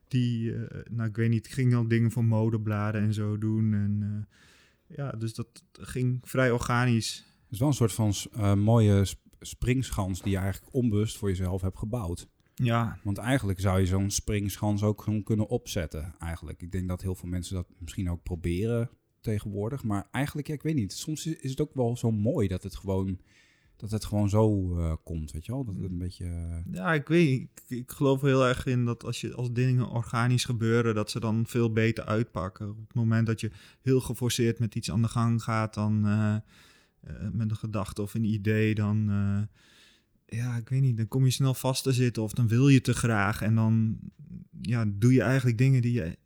die, 0.08 0.54
nou 0.90 1.08
ik 1.08 1.16
weet 1.16 1.30
niet, 1.30 1.46
ging 1.46 1.74
al 1.74 1.88
dingen 1.88 2.10
voor 2.10 2.24
modebladen 2.24 3.00
en 3.00 3.14
zo 3.14 3.38
doen. 3.38 3.74
En 3.74 4.26
ja, 4.86 5.10
dus 5.10 5.34
dat 5.34 5.64
ging 5.72 6.18
vrij 6.22 6.50
organisch. 6.50 7.16
Het 7.16 7.52
is 7.52 7.58
wel 7.58 7.68
een 7.68 7.74
soort 7.74 7.92
van 7.92 8.14
mooie 8.58 9.06
springschans 9.40 10.22
die 10.22 10.32
je 10.32 10.38
eigenlijk 10.38 10.74
onbewust 10.74 11.16
voor 11.16 11.28
jezelf 11.28 11.62
hebt 11.62 11.78
gebouwd. 11.78 12.28
Ja, 12.54 12.98
Want 13.02 13.18
eigenlijk 13.18 13.60
zou 13.60 13.80
je 13.80 13.86
zo'n 13.86 14.10
springschans 14.10 14.82
ook 14.82 15.02
gewoon 15.02 15.22
kunnen 15.22 15.48
opzetten. 15.48 16.14
Eigenlijk. 16.18 16.62
Ik 16.62 16.72
denk 16.72 16.88
dat 16.88 17.02
heel 17.02 17.14
veel 17.14 17.28
mensen 17.28 17.54
dat 17.54 17.66
misschien 17.78 18.10
ook 18.10 18.22
proberen 18.22 18.90
tegenwoordig. 19.20 19.84
Maar 19.84 20.08
eigenlijk, 20.10 20.46
ja, 20.48 20.54
ik 20.54 20.62
weet 20.62 20.74
niet. 20.74 20.92
Soms 20.92 21.26
is 21.26 21.50
het 21.50 21.60
ook 21.60 21.74
wel 21.74 21.96
zo 21.96 22.10
mooi 22.10 22.48
dat 22.48 22.62
het 22.62 22.76
gewoon, 22.76 23.20
dat 23.76 23.90
het 23.90 24.04
gewoon 24.04 24.28
zo 24.28 24.76
eh, 24.78 24.92
komt. 25.04 25.30
Weet 25.32 25.46
je 25.46 25.52
wel? 25.52 25.64
Dat 25.64 25.74
het 25.74 25.84
een 25.90 25.98
beetje. 25.98 26.24
eh, 26.24 26.72
ja 26.74 26.94
ik 26.94 27.08
weet. 27.08 27.40
Ik, 27.40 27.62
ik 27.78 27.90
geloof 27.90 28.20
heel 28.20 28.46
erg 28.46 28.66
in 28.66 28.84
dat 28.84 29.04
als, 29.04 29.20
je, 29.20 29.34
als 29.34 29.52
dingen 29.52 29.88
organisch 29.88 30.44
gebeuren, 30.44 30.94
dat 30.94 31.10
ze 31.10 31.20
dan 31.20 31.46
veel 31.46 31.72
beter 31.72 32.04
uitpakken. 32.04 32.70
Op 32.70 32.78
het 32.86 32.94
moment 32.94 33.26
dat 33.26 33.40
je 33.40 33.50
heel 33.82 34.00
geforceerd 34.00 34.58
met 34.58 34.74
iets 34.74 34.90
aan 34.90 35.02
de 35.02 35.08
gang 35.08 35.42
gaat, 35.42 35.74
dan 35.74 36.06
eh, 36.06 36.36
met 37.32 37.50
een 37.50 37.56
gedachte 37.56 38.02
of 38.02 38.14
een 38.14 38.24
idee, 38.24 38.74
dan... 38.74 39.10
eh, 39.10 39.42
ja, 40.38 40.56
ik 40.56 40.68
weet 40.68 40.80
niet. 40.80 40.96
Dan 40.96 41.08
kom 41.08 41.24
je 41.24 41.30
snel 41.30 41.54
vast 41.54 41.82
te 41.82 41.92
zitten 41.92 42.22
of 42.22 42.32
dan 42.32 42.48
wil 42.48 42.68
je 42.68 42.80
te 42.80 42.94
graag. 42.94 43.42
En 43.42 43.54
dan 43.54 43.98
ja, 44.60 44.84
doe 44.88 45.12
je 45.12 45.22
eigenlijk 45.22 45.58
dingen 45.58 45.82
die 45.82 45.92
je, 45.92 46.18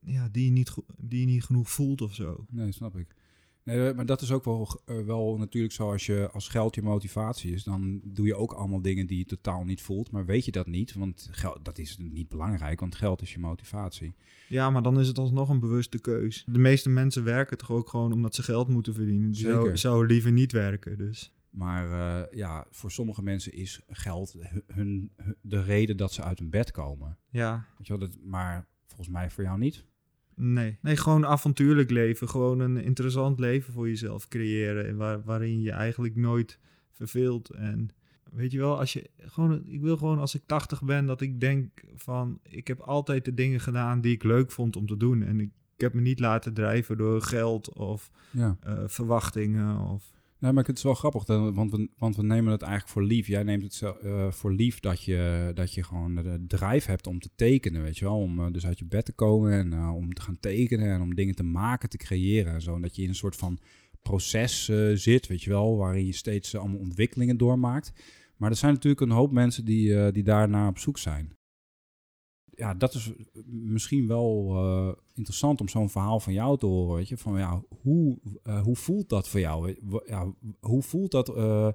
ja, 0.00 0.28
die 0.28 0.44
je, 0.44 0.50
niet, 0.50 0.74
die 0.96 1.20
je 1.20 1.26
niet 1.26 1.44
genoeg 1.44 1.70
voelt 1.70 2.00
of 2.00 2.14
zo. 2.14 2.46
Nee, 2.50 2.72
snap 2.72 2.96
ik. 2.96 3.14
Nee, 3.64 3.88
eh, 3.88 3.94
maar 3.96 4.06
dat 4.06 4.20
is 4.20 4.32
ook 4.32 4.44
wel, 4.44 4.80
eh, 4.84 5.00
wel 5.04 5.36
natuurlijk 5.38 5.72
zo 5.74 5.90
als, 5.90 6.06
je, 6.06 6.30
als 6.32 6.48
geld 6.48 6.74
je 6.74 6.82
motivatie 6.82 7.52
is. 7.52 7.64
Dan 7.64 8.00
doe 8.04 8.26
je 8.26 8.34
ook 8.34 8.52
allemaal 8.52 8.82
dingen 8.82 9.06
die 9.06 9.18
je 9.18 9.24
totaal 9.24 9.64
niet 9.64 9.82
voelt. 9.82 10.10
Maar 10.10 10.26
weet 10.26 10.44
je 10.44 10.52
dat 10.52 10.66
niet, 10.66 10.94
want 10.94 11.28
geld, 11.30 11.64
dat 11.64 11.78
is 11.78 11.96
niet 11.98 12.28
belangrijk, 12.28 12.80
want 12.80 12.94
geld 12.94 13.22
is 13.22 13.32
je 13.32 13.38
motivatie. 13.38 14.14
Ja, 14.48 14.70
maar 14.70 14.82
dan 14.82 15.00
is 15.00 15.08
het 15.08 15.18
alsnog 15.18 15.48
een 15.48 15.60
bewuste 15.60 15.98
keus. 16.00 16.44
De 16.46 16.58
meeste 16.58 16.88
mensen 16.88 17.24
werken 17.24 17.58
toch 17.58 17.70
ook 17.70 17.88
gewoon 17.88 18.12
omdat 18.12 18.34
ze 18.34 18.42
geld 18.42 18.68
moeten 18.68 18.94
verdienen. 18.94 19.30
Die 19.30 19.42
zou, 19.76 20.06
liever 20.06 20.32
niet 20.32 20.52
werken, 20.52 20.98
dus. 20.98 21.32
Maar 21.50 21.92
eh, 21.92 22.36
ja, 22.38 22.66
voor 22.70 22.90
sommige 22.90 23.22
mensen 23.22 23.52
is 23.52 23.80
geld 23.88 24.32
hu- 24.32 24.60
hun, 24.66 25.10
hun- 25.16 25.36
de 25.40 25.62
reden 25.62 25.96
dat 25.96 26.12
ze 26.12 26.22
uit 26.22 26.38
hun 26.38 26.50
bed 26.50 26.70
komen. 26.70 27.18
Ja, 27.30 27.66
Weet 27.78 27.86
je 27.86 27.98
wel, 27.98 28.08
dat, 28.08 28.18
maar 28.24 28.66
volgens 28.86 29.08
mij 29.08 29.30
voor 29.30 29.44
jou 29.44 29.58
niet. 29.58 29.84
Nee. 30.42 30.78
Nee, 30.80 30.96
gewoon 30.96 31.26
avontuurlijk 31.26 31.90
leven. 31.90 32.28
Gewoon 32.28 32.60
een 32.60 32.76
interessant 32.76 33.38
leven 33.38 33.72
voor 33.72 33.88
jezelf 33.88 34.28
creëren. 34.28 34.86
en 34.86 34.96
Waar, 34.96 35.22
waarin 35.24 35.60
je 35.62 35.70
eigenlijk 35.70 36.16
nooit 36.16 36.58
verveelt. 36.90 37.50
En 37.50 37.88
weet 38.32 38.52
je 38.52 38.58
wel, 38.58 38.78
als 38.78 38.92
je 38.92 39.10
gewoon, 39.18 39.62
ik 39.66 39.80
wil 39.80 39.96
gewoon 39.96 40.18
als 40.18 40.34
ik 40.34 40.42
80 40.46 40.82
ben, 40.82 41.06
dat 41.06 41.20
ik 41.20 41.40
denk 41.40 41.82
van, 41.94 42.38
ik 42.42 42.66
heb 42.68 42.80
altijd 42.80 43.24
de 43.24 43.34
dingen 43.34 43.60
gedaan 43.60 44.00
die 44.00 44.12
ik 44.12 44.22
leuk 44.22 44.50
vond 44.50 44.76
om 44.76 44.86
te 44.86 44.96
doen. 44.96 45.22
En 45.22 45.40
ik, 45.40 45.50
ik 45.74 45.80
heb 45.80 45.94
me 45.94 46.00
niet 46.00 46.20
laten 46.20 46.54
drijven 46.54 46.96
door 46.98 47.22
geld 47.22 47.72
of 47.72 48.10
Ja. 48.30 48.56
eh, 48.60 48.78
verwachtingen 48.86 49.78
of... 49.78 50.12
Nee, 50.42 50.52
maar 50.52 50.64
het 50.64 50.76
is 50.76 50.82
wel 50.82 50.94
grappig, 50.94 51.26
want 51.26 51.70
we, 51.70 51.88
want 51.96 52.16
we 52.16 52.22
nemen 52.22 52.52
het 52.52 52.62
eigenlijk 52.62 52.92
voor 52.92 53.02
lief. 53.02 53.26
Jij 53.26 53.42
neemt 53.42 53.62
het 53.62 53.74
zo, 53.74 53.92
eh, 53.92 54.30
voor 54.30 54.52
lief 54.52 54.80
dat 54.80 55.02
je, 55.02 55.50
dat 55.54 55.74
je 55.74 55.82
gewoon 55.82 56.14
de 56.14 56.44
drive 56.46 56.90
hebt 56.90 57.06
om 57.06 57.20
te 57.20 57.30
tekenen, 57.34 57.82
weet 57.82 57.98
je 57.98 58.04
wel. 58.04 58.18
Om 58.18 58.40
eh, 58.40 58.52
dus 58.52 58.66
uit 58.66 58.78
je 58.78 58.84
bed 58.84 59.04
te 59.04 59.12
komen 59.12 59.52
en 59.52 59.72
eh, 59.72 59.94
om 59.94 60.14
te 60.14 60.22
gaan 60.22 60.40
tekenen 60.40 60.92
en 60.92 61.00
om 61.00 61.14
dingen 61.14 61.34
te 61.34 61.42
maken, 61.42 61.88
te 61.88 61.96
creëren 61.96 62.52
en 62.52 62.62
zo. 62.62 62.74
En 62.74 62.82
dat 62.82 62.96
je 62.96 63.02
in 63.02 63.08
een 63.08 63.14
soort 63.14 63.36
van 63.36 63.58
proces 64.02 64.64
zit, 64.94 65.26
weet 65.26 65.42
je 65.42 65.50
wel, 65.50 65.76
waarin 65.76 66.06
je 66.06 66.12
steeds 66.12 66.56
allemaal 66.56 66.78
ontwikkelingen 66.78 67.36
doormaakt. 67.36 67.92
Maar 68.36 68.50
er 68.50 68.56
zijn 68.56 68.72
natuurlijk 68.72 69.02
een 69.02 69.10
hoop 69.10 69.32
mensen 69.32 69.64
die, 69.64 70.12
die 70.12 70.22
daarna 70.22 70.68
op 70.68 70.78
zoek 70.78 70.98
zijn. 70.98 71.36
Ja, 72.54 72.74
dat 72.74 72.94
is 72.94 73.12
misschien 73.46 74.06
wel 74.06 74.54
eh, 74.56 74.92
interessant 75.14 75.60
om 75.60 75.68
zo'n 75.68 75.90
verhaal 75.90 76.20
van 76.20 76.32
jou 76.32 76.58
te 76.58 76.66
horen, 76.66 76.96
weet 76.96 77.08
je. 77.08 77.16
Van 77.16 77.38
ja, 77.38 77.62
hoe, 77.82 78.18
eh, 78.42 78.62
hoe 78.62 78.76
voelt 78.76 79.08
dat 79.08 79.28
voor 79.28 79.40
jou? 79.40 79.76
Ja, 80.06 80.34
hoe 80.60 80.82
voelt 80.82 81.10
dat 81.10 81.28
eh, 81.28 81.68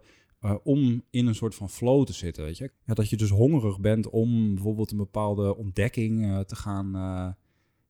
om 0.64 1.04
in 1.10 1.28
een 1.28 1.36
soort 1.36 1.56
van 1.56 1.70
flow 1.70 2.06
te 2.06 2.14
zitten, 2.14 2.44
weet 2.44 2.58
je? 2.58 2.72
Ja, 2.86 2.94
dat 2.94 3.10
je 3.10 3.18
dus 3.18 3.30
hongerig 3.30 3.80
bent 3.80 4.10
om 4.10 4.54
bijvoorbeeld 4.54 4.92
een 4.92 4.98
bepaalde 4.98 5.56
ontdekking 5.58 6.46
te 6.46 6.56
gaan, 6.56 6.92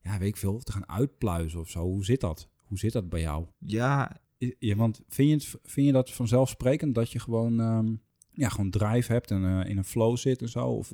ja, 0.02 0.18
weet 0.20 0.28
ik 0.28 0.38
veel, 0.38 0.60
te 0.60 0.72
gaan 0.72 0.90
uitpluizen 0.90 1.60
of 1.60 1.70
zo. 1.70 1.82
Hoe 1.82 2.06
zit 2.06 2.22
dat? 2.22 2.50
Hoe 2.64 2.78
zit 2.78 2.94
dat 2.94 3.10
bij 3.10 3.22
jou? 3.22 3.46
Ja, 3.58 4.22
Ja, 4.60 4.76
want 4.76 5.02
vind 5.08 5.30
je, 5.30 5.36
het, 5.36 5.62
vind 5.64 5.86
je 5.86 5.92
dat 5.92 6.12
vanzelfsprekend 6.12 6.96
dat 6.96 7.12
je 7.12 7.20
gewoon, 7.20 7.60
ehm, 7.60 7.96
ja, 8.32 8.50
gewoon 8.50 8.70
drive 8.70 9.12
hebt 9.12 9.32
en 9.32 9.66
in 9.66 9.78
een 9.78 9.84
flow 9.84 10.18
zit 10.18 10.42
en 10.42 10.50
zo? 10.50 10.68
Of... 10.68 10.94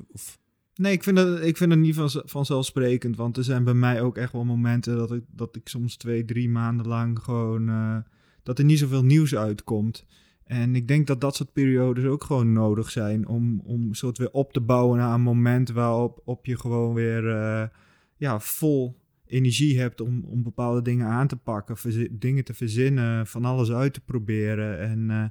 Nee, 0.74 0.92
ik 0.92 1.02
vind, 1.02 1.16
dat, 1.16 1.40
ik 1.40 1.56
vind 1.56 1.70
het 1.70 1.80
niet 1.80 1.94
van, 1.94 2.10
vanzelfsprekend. 2.24 3.16
Want 3.16 3.36
er 3.36 3.44
zijn 3.44 3.64
bij 3.64 3.74
mij 3.74 4.02
ook 4.02 4.16
echt 4.16 4.32
wel 4.32 4.44
momenten 4.44 4.96
dat 4.96 5.12
ik, 5.12 5.22
dat 5.30 5.56
ik 5.56 5.68
soms 5.68 5.96
twee, 5.96 6.24
drie 6.24 6.48
maanden 6.48 6.86
lang 6.86 7.18
gewoon... 7.18 7.68
eh, 7.68 7.96
dat 8.44 8.58
er 8.58 8.64
niet 8.64 8.78
zoveel 8.78 9.04
nieuws 9.04 9.34
uitkomt. 9.34 10.04
En 10.44 10.74
ik 10.74 10.88
denk 10.88 11.06
dat 11.06 11.20
dat 11.20 11.36
soort 11.36 11.52
periodes 11.52 12.04
ook 12.04 12.24
gewoon 12.24 12.52
nodig 12.52 12.90
zijn 12.90 13.28
om, 13.28 13.60
om 13.64 13.94
soort 13.94 14.18
weer 14.18 14.30
op 14.30 14.52
te 14.52 14.60
bouwen 14.60 14.98
naar 14.98 15.14
een 15.14 15.20
moment 15.20 15.70
waarop 15.70 16.20
op 16.24 16.46
je 16.46 16.58
gewoon 16.58 16.94
weer 16.94 17.30
eh, 17.30 17.68
ja, 18.16 18.40
vol 18.40 19.00
energie 19.26 19.80
hebt 19.80 20.00
om, 20.00 20.24
om 20.24 20.42
bepaalde 20.42 20.82
dingen 20.82 21.06
aan 21.06 21.26
te 21.26 21.36
pakken, 21.36 21.76
dingen 22.18 22.44
te 22.44 22.54
verzinnen, 22.54 23.26
van 23.26 23.44
alles 23.44 23.70
uit 23.70 23.92
te 23.94 24.00
proberen. 24.00 24.78
En 24.78 25.10
eh, 25.10 25.24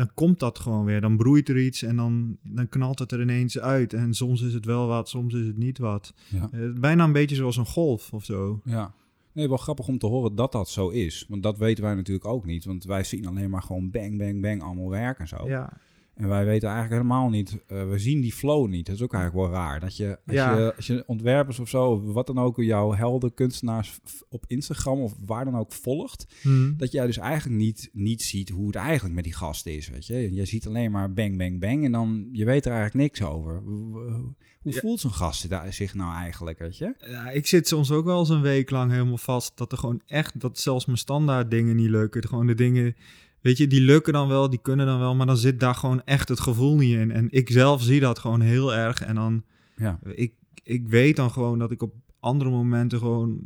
dan 0.00 0.14
komt 0.14 0.38
dat 0.38 0.58
gewoon 0.58 0.84
weer. 0.84 1.00
Dan 1.00 1.16
broeit 1.16 1.48
er 1.48 1.58
iets 1.58 1.82
en 1.82 1.96
dan, 1.96 2.36
dan 2.42 2.68
knalt 2.68 2.98
het 2.98 3.12
er 3.12 3.20
ineens 3.20 3.58
uit. 3.58 3.92
En 3.92 4.14
soms 4.14 4.42
is 4.42 4.54
het 4.54 4.64
wel 4.64 4.86
wat, 4.86 5.08
soms 5.08 5.34
is 5.34 5.46
het 5.46 5.56
niet 5.56 5.78
wat. 5.78 6.14
Ja. 6.28 6.48
Eh, 6.52 6.72
bijna 6.74 7.04
een 7.04 7.12
beetje 7.12 7.36
zoals 7.36 7.56
een 7.56 7.66
golf 7.66 8.12
of 8.12 8.24
zo. 8.24 8.60
Ja. 8.64 8.94
Nee, 9.32 9.48
wel 9.48 9.56
grappig 9.56 9.88
om 9.88 9.98
te 9.98 10.06
horen 10.06 10.34
dat 10.34 10.52
dat 10.52 10.68
zo 10.68 10.88
is. 10.88 11.26
Want 11.28 11.42
dat 11.42 11.58
weten 11.58 11.84
wij 11.84 11.94
natuurlijk 11.94 12.26
ook 12.26 12.46
niet. 12.46 12.64
Want 12.64 12.84
wij 12.84 13.04
zien 13.04 13.26
alleen 13.26 13.50
maar 13.50 13.62
gewoon 13.62 13.90
bang, 13.90 14.18
bang, 14.18 14.40
bang 14.40 14.62
allemaal 14.62 14.88
werk 14.88 15.18
en 15.18 15.28
zo. 15.28 15.48
Ja, 15.48 15.72
En 16.20 16.28
wij 16.28 16.44
weten 16.44 16.68
eigenlijk 16.68 17.02
helemaal 17.02 17.28
niet, 17.28 17.58
eh, 17.66 17.88
we 17.90 17.98
zien 17.98 18.20
die 18.20 18.32
flow 18.32 18.68
niet. 18.68 18.86
Dat 18.86 18.94
is 18.94 19.02
ook 19.02 19.14
eigenlijk 19.14 19.46
wel 19.46 19.54
raar. 19.60 19.80
Dat 19.80 19.96
je, 19.96 20.18
als, 20.26 20.36
Ja. 20.36 20.56
je, 20.58 20.74
als 20.76 20.86
je 20.86 21.02
ontwerpers 21.06 21.58
of 21.58 21.68
zo, 21.68 21.84
of 21.90 22.12
wat 22.12 22.26
dan 22.26 22.38
ook, 22.38 22.56
jouw 22.56 22.92
helden, 22.92 23.34
kunstenaars 23.34 24.00
op 24.28 24.44
Instagram 24.46 25.00
of 25.00 25.14
waar 25.26 25.44
dan 25.44 25.56
ook 25.56 25.72
volgt, 25.72 26.26
Hm. 26.42 26.76
dat 26.76 26.92
jij 26.92 27.06
dus 27.06 27.18
eigenlijk 27.18 27.60
niet, 27.60 27.90
niet 27.92 28.22
ziet 28.22 28.48
hoe 28.48 28.66
het 28.66 28.74
eigenlijk 28.76 29.14
met 29.14 29.24
die 29.24 29.32
gast 29.34 29.66
is, 29.66 29.88
weet 29.88 30.06
je. 30.06 30.34
Je 30.34 30.44
ziet 30.44 30.66
alleen 30.66 30.90
maar 30.90 31.12
bang, 31.12 31.38
bang, 31.38 31.60
bang 31.60 31.84
en 31.84 31.92
dan, 31.92 32.28
je 32.32 32.44
weet 32.44 32.64
er 32.66 32.72
eigenlijk 32.72 33.02
niks 33.04 33.22
over. 33.30 33.60
Hoe, 33.64 34.34
Ja. 34.62 34.80
voelt 34.80 35.00
zo'n 35.00 35.10
gast 35.12 35.48
zich- 35.70 35.94
nou 35.94 36.14
eigenlijk, 36.14 36.58
weet 36.58 36.76
je? 36.78 36.94
Ja, 37.06 37.30
ik 37.30 37.46
zit 37.46 37.68
soms 37.68 37.90
ook 37.90 38.04
wel 38.04 38.18
eens 38.18 38.28
een 38.28 38.40
week 38.42 38.70
lang 38.70 38.90
helemaal 38.90 39.18
vast 39.18 39.56
dat 39.56 39.72
er 39.72 39.78
gewoon 39.78 40.02
echt, 40.06 40.40
dat 40.40 40.58
zelfs 40.58 40.86
mijn 40.86 40.98
standaard 40.98 41.50
dingen 41.50 41.76
niet 41.76 41.88
lukken. 41.90 42.28
Gewoon 42.28 42.46
de 42.46 42.54
dingen, 42.54 42.94
weet 43.40 43.56
je, 43.56 43.66
die 43.66 43.80
lukken 43.80 44.12
dan 44.12 44.28
wel, 44.28 44.50
die 44.50 44.60
kunnen 44.62 44.86
dan 44.86 44.98
wel, 44.98 45.14
maar 45.14 45.26
dan 45.26 45.36
zit 45.36 45.60
daar 45.60 45.74
gewoon 45.74 46.02
echt 46.04 46.28
het 46.28 46.40
gevoel 46.40 46.76
niet 46.76 46.94
in. 46.98 47.10
En 47.10 47.26
ik 47.30 47.50
zelf 47.50 47.82
zie 47.82 48.00
dat 48.00 48.18
gewoon 48.18 48.40
heel 48.40 48.74
erg. 48.74 49.02
En 49.02 49.14
dan, 49.14 49.44
Ja. 49.76 49.98
ik, 50.14 50.32
ik 50.62 50.88
weet 50.88 51.16
dan 51.16 51.30
gewoon 51.30 51.58
dat 51.58 51.70
ik 51.70 51.82
op 51.82 51.94
andere 52.20 52.50
momenten 52.50 52.98
gewoon 52.98 53.38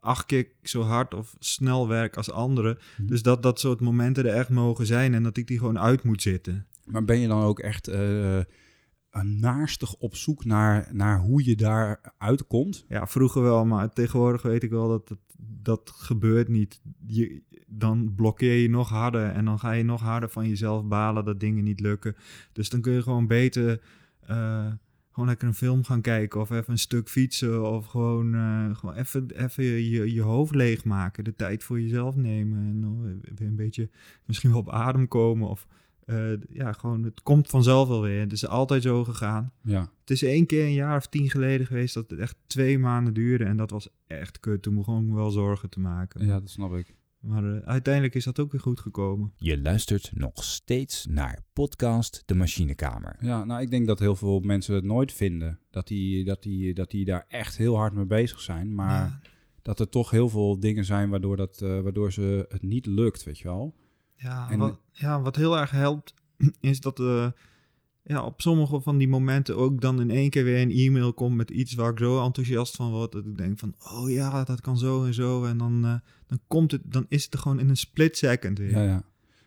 acht 0.00 0.26
keer 0.26 0.48
zo 0.62 0.82
hard 0.82 1.14
of 1.14 1.36
snel 1.38 1.88
werk 1.88 2.16
als 2.16 2.30
anderen. 2.30 2.78
Mhm. 2.96 3.06
Dus 3.08 3.22
dat 3.22 3.42
dat 3.42 3.60
soort 3.60 3.80
momenten 3.80 4.26
er 4.26 4.34
echt 4.34 4.48
mogen 4.48 4.86
zijn 4.86 5.14
en 5.14 5.22
dat 5.22 5.36
ik 5.36 5.46
die 5.46 5.58
gewoon 5.58 5.78
uit 5.78 6.02
moet 6.02 6.22
zitten. 6.22 6.66
Maar 6.84 7.04
ben 7.04 7.18
je 7.18 7.28
dan 7.28 7.42
ook 7.42 7.58
echt 7.58 7.88
eh, 7.88 8.38
naarstig 9.22 9.94
op 9.94 10.16
zoek 10.16 10.44
naar, 10.44 10.88
naar 10.92 11.20
hoe 11.20 11.44
je 11.44 11.56
daar 11.56 12.14
uitkomt? 12.18 12.84
Ja, 12.88 13.06
vroeger 13.06 13.42
wel, 13.42 13.66
maar 13.66 13.92
tegenwoordig 13.92 14.42
weet 14.42 14.62
ik 14.62 14.70
wel 14.70 14.88
dat 14.88 15.08
het, 15.08 15.18
dat 15.62 15.90
gebeurt 15.94 16.48
niet. 16.48 16.80
Je, 17.06 17.42
dan 17.66 18.14
blokkeer 18.14 18.54
je 18.54 18.70
nog 18.70 18.88
harder 18.88 19.30
en 19.30 19.44
dan 19.44 19.58
ga 19.58 19.72
je 19.72 19.84
nog 19.84 20.00
harder 20.00 20.30
van 20.30 20.48
jezelf 20.48 20.84
balen 20.84 21.24
dat 21.24 21.40
dingen 21.40 21.64
niet 21.64 21.80
lukken. 21.80 22.16
Dus 22.52 22.68
dan 22.68 22.80
kun 22.80 22.92
je 22.92 23.02
gewoon 23.02 23.26
beter 23.26 23.80
eh, 24.20 24.66
gewoon 25.10 25.28
lekker 25.28 25.48
een 25.48 25.54
film 25.54 25.84
gaan 25.84 26.00
kijken 26.00 26.40
of 26.40 26.50
even 26.50 26.72
een 26.72 26.78
stuk 26.78 27.08
fietsen 27.08 27.70
of 27.70 27.86
gewoon, 27.86 28.34
eh, 28.34 28.76
gewoon 28.76 28.94
even, 28.94 29.30
even 29.30 29.64
je, 29.64 30.12
je, 30.12 30.22
hoofd 30.22 30.54
leegmaken. 30.54 31.24
De 31.24 31.34
tijd 31.34 31.64
voor 31.64 31.80
jezelf 31.80 32.16
nemen 32.16 32.58
en 32.58 33.12
weer 33.34 33.48
een 33.48 33.56
beetje 33.56 33.88
misschien 34.24 34.50
wel 34.50 34.60
op 34.60 34.70
adem 34.70 35.08
komen 35.08 35.48
of... 35.48 35.66
eh, 36.10 36.38
ja, 36.48 36.72
gewoon, 36.72 37.02
het 37.02 37.22
komt 37.22 37.48
vanzelf 37.48 37.88
wel 37.88 38.02
weer. 38.02 38.20
Het 38.20 38.32
is 38.32 38.46
altijd 38.46 38.82
zo 38.82 39.04
gegaan. 39.04 39.52
Ja. 39.62 39.92
Het 40.00 40.10
is 40.10 40.22
één 40.22 40.46
keer 40.46 40.64
een 40.64 40.72
jaar 40.72 40.96
of 40.96 41.06
tien 41.06 41.30
geleden 41.30 41.66
geweest 41.66 41.94
dat 41.94 42.10
het 42.10 42.18
echt 42.18 42.36
twee 42.46 42.78
maanden 42.78 43.14
duurde. 43.14 43.44
En 43.44 43.56
dat 43.56 43.70
was 43.70 43.88
echt 44.06 44.40
kut. 44.40 44.62
Toen 44.62 44.74
begon 44.74 45.06
ik 45.06 45.14
wel 45.14 45.30
zorgen 45.30 45.70
te 45.70 45.80
maken. 45.80 46.26
Ja, 46.26 46.40
dat 46.40 46.50
snap 46.50 46.74
ik. 46.74 46.94
Maar 47.20 47.44
eh, 47.44 47.68
uiteindelijk 47.68 48.14
is 48.14 48.24
dat 48.24 48.38
ook 48.38 48.52
weer 48.52 48.60
goed 48.60 48.80
gekomen. 48.80 49.32
Je 49.36 49.60
luistert 49.60 50.10
nog 50.14 50.44
steeds 50.44 51.06
naar 51.06 51.44
podcast 51.52 52.22
De 52.26 52.34
Machinekamer. 52.34 53.16
Ja, 53.20 53.44
nou, 53.44 53.60
ik 53.60 53.70
denk 53.70 53.86
dat 53.86 53.98
heel 53.98 54.16
veel 54.16 54.40
mensen 54.40 54.74
het 54.74 54.84
nooit 54.84 55.12
vinden. 55.12 55.58
Dat 55.70 55.86
die, 55.86 56.24
dat 56.24 56.42
die, 56.42 56.74
dat 56.74 56.90
die 56.90 57.04
daar 57.04 57.24
echt 57.28 57.56
heel 57.56 57.76
hard 57.76 57.92
mee 57.92 58.06
bezig 58.06 58.40
zijn. 58.40 58.74
Maar 58.74 59.00
Ja, 59.00 59.20
dat 59.62 59.80
er 59.80 59.88
toch 59.88 60.10
heel 60.10 60.28
veel 60.28 60.60
dingen 60.60 60.84
zijn 60.84 61.10
waardoor, 61.10 61.36
dat, 61.36 61.62
eh, 61.62 61.80
waardoor 61.80 62.12
ze 62.12 62.46
het 62.48 62.62
niet 62.62 62.86
lukt, 62.86 63.24
weet 63.24 63.38
je 63.38 63.48
wel. 63.48 63.74
Ja, 64.20 64.50
En- 64.50 64.58
wat, 64.58 64.78
ja, 64.92 65.22
wat 65.22 65.36
heel 65.36 65.58
erg 65.58 65.70
helpt 65.70 66.14
is 66.60 66.80
dat 66.80 67.00
eh, 67.00 67.26
ja, 68.02 68.24
op 68.24 68.40
sommige 68.40 68.80
van 68.80 68.98
die 68.98 69.08
momenten 69.08 69.56
ook 69.56 69.80
dan 69.80 70.00
in 70.00 70.10
één 70.10 70.30
keer 70.30 70.44
weer 70.44 70.60
een 70.60 70.70
e-mail 70.70 71.12
komt 71.12 71.36
met 71.36 71.50
iets 71.50 71.74
waar 71.74 71.90
ik 71.90 71.98
zo 71.98 72.24
enthousiast 72.24 72.76
van 72.76 72.90
word. 72.90 73.12
Dat 73.12 73.26
ik 73.26 73.36
denk 73.38 73.58
van, 73.58 73.74
oh 73.78 74.10
ja, 74.10 74.44
dat 74.44 74.60
kan 74.60 74.78
zo 74.78 75.04
en 75.04 75.14
zo. 75.14 75.44
En 75.44 75.58
dan, 75.58 75.84
eh, 75.84 75.94
dan 76.26 76.40
komt 76.46 76.70
het, 76.70 76.82
dan 76.84 77.06
is 77.08 77.24
het 77.24 77.32
er 77.32 77.38
gewoon 77.38 77.60
in 77.60 77.68
een 77.68 77.76
split 77.76 78.16
second 78.16 78.58
weer. 78.58 78.70
Ja, 78.70 78.82
ja. 78.82 79.02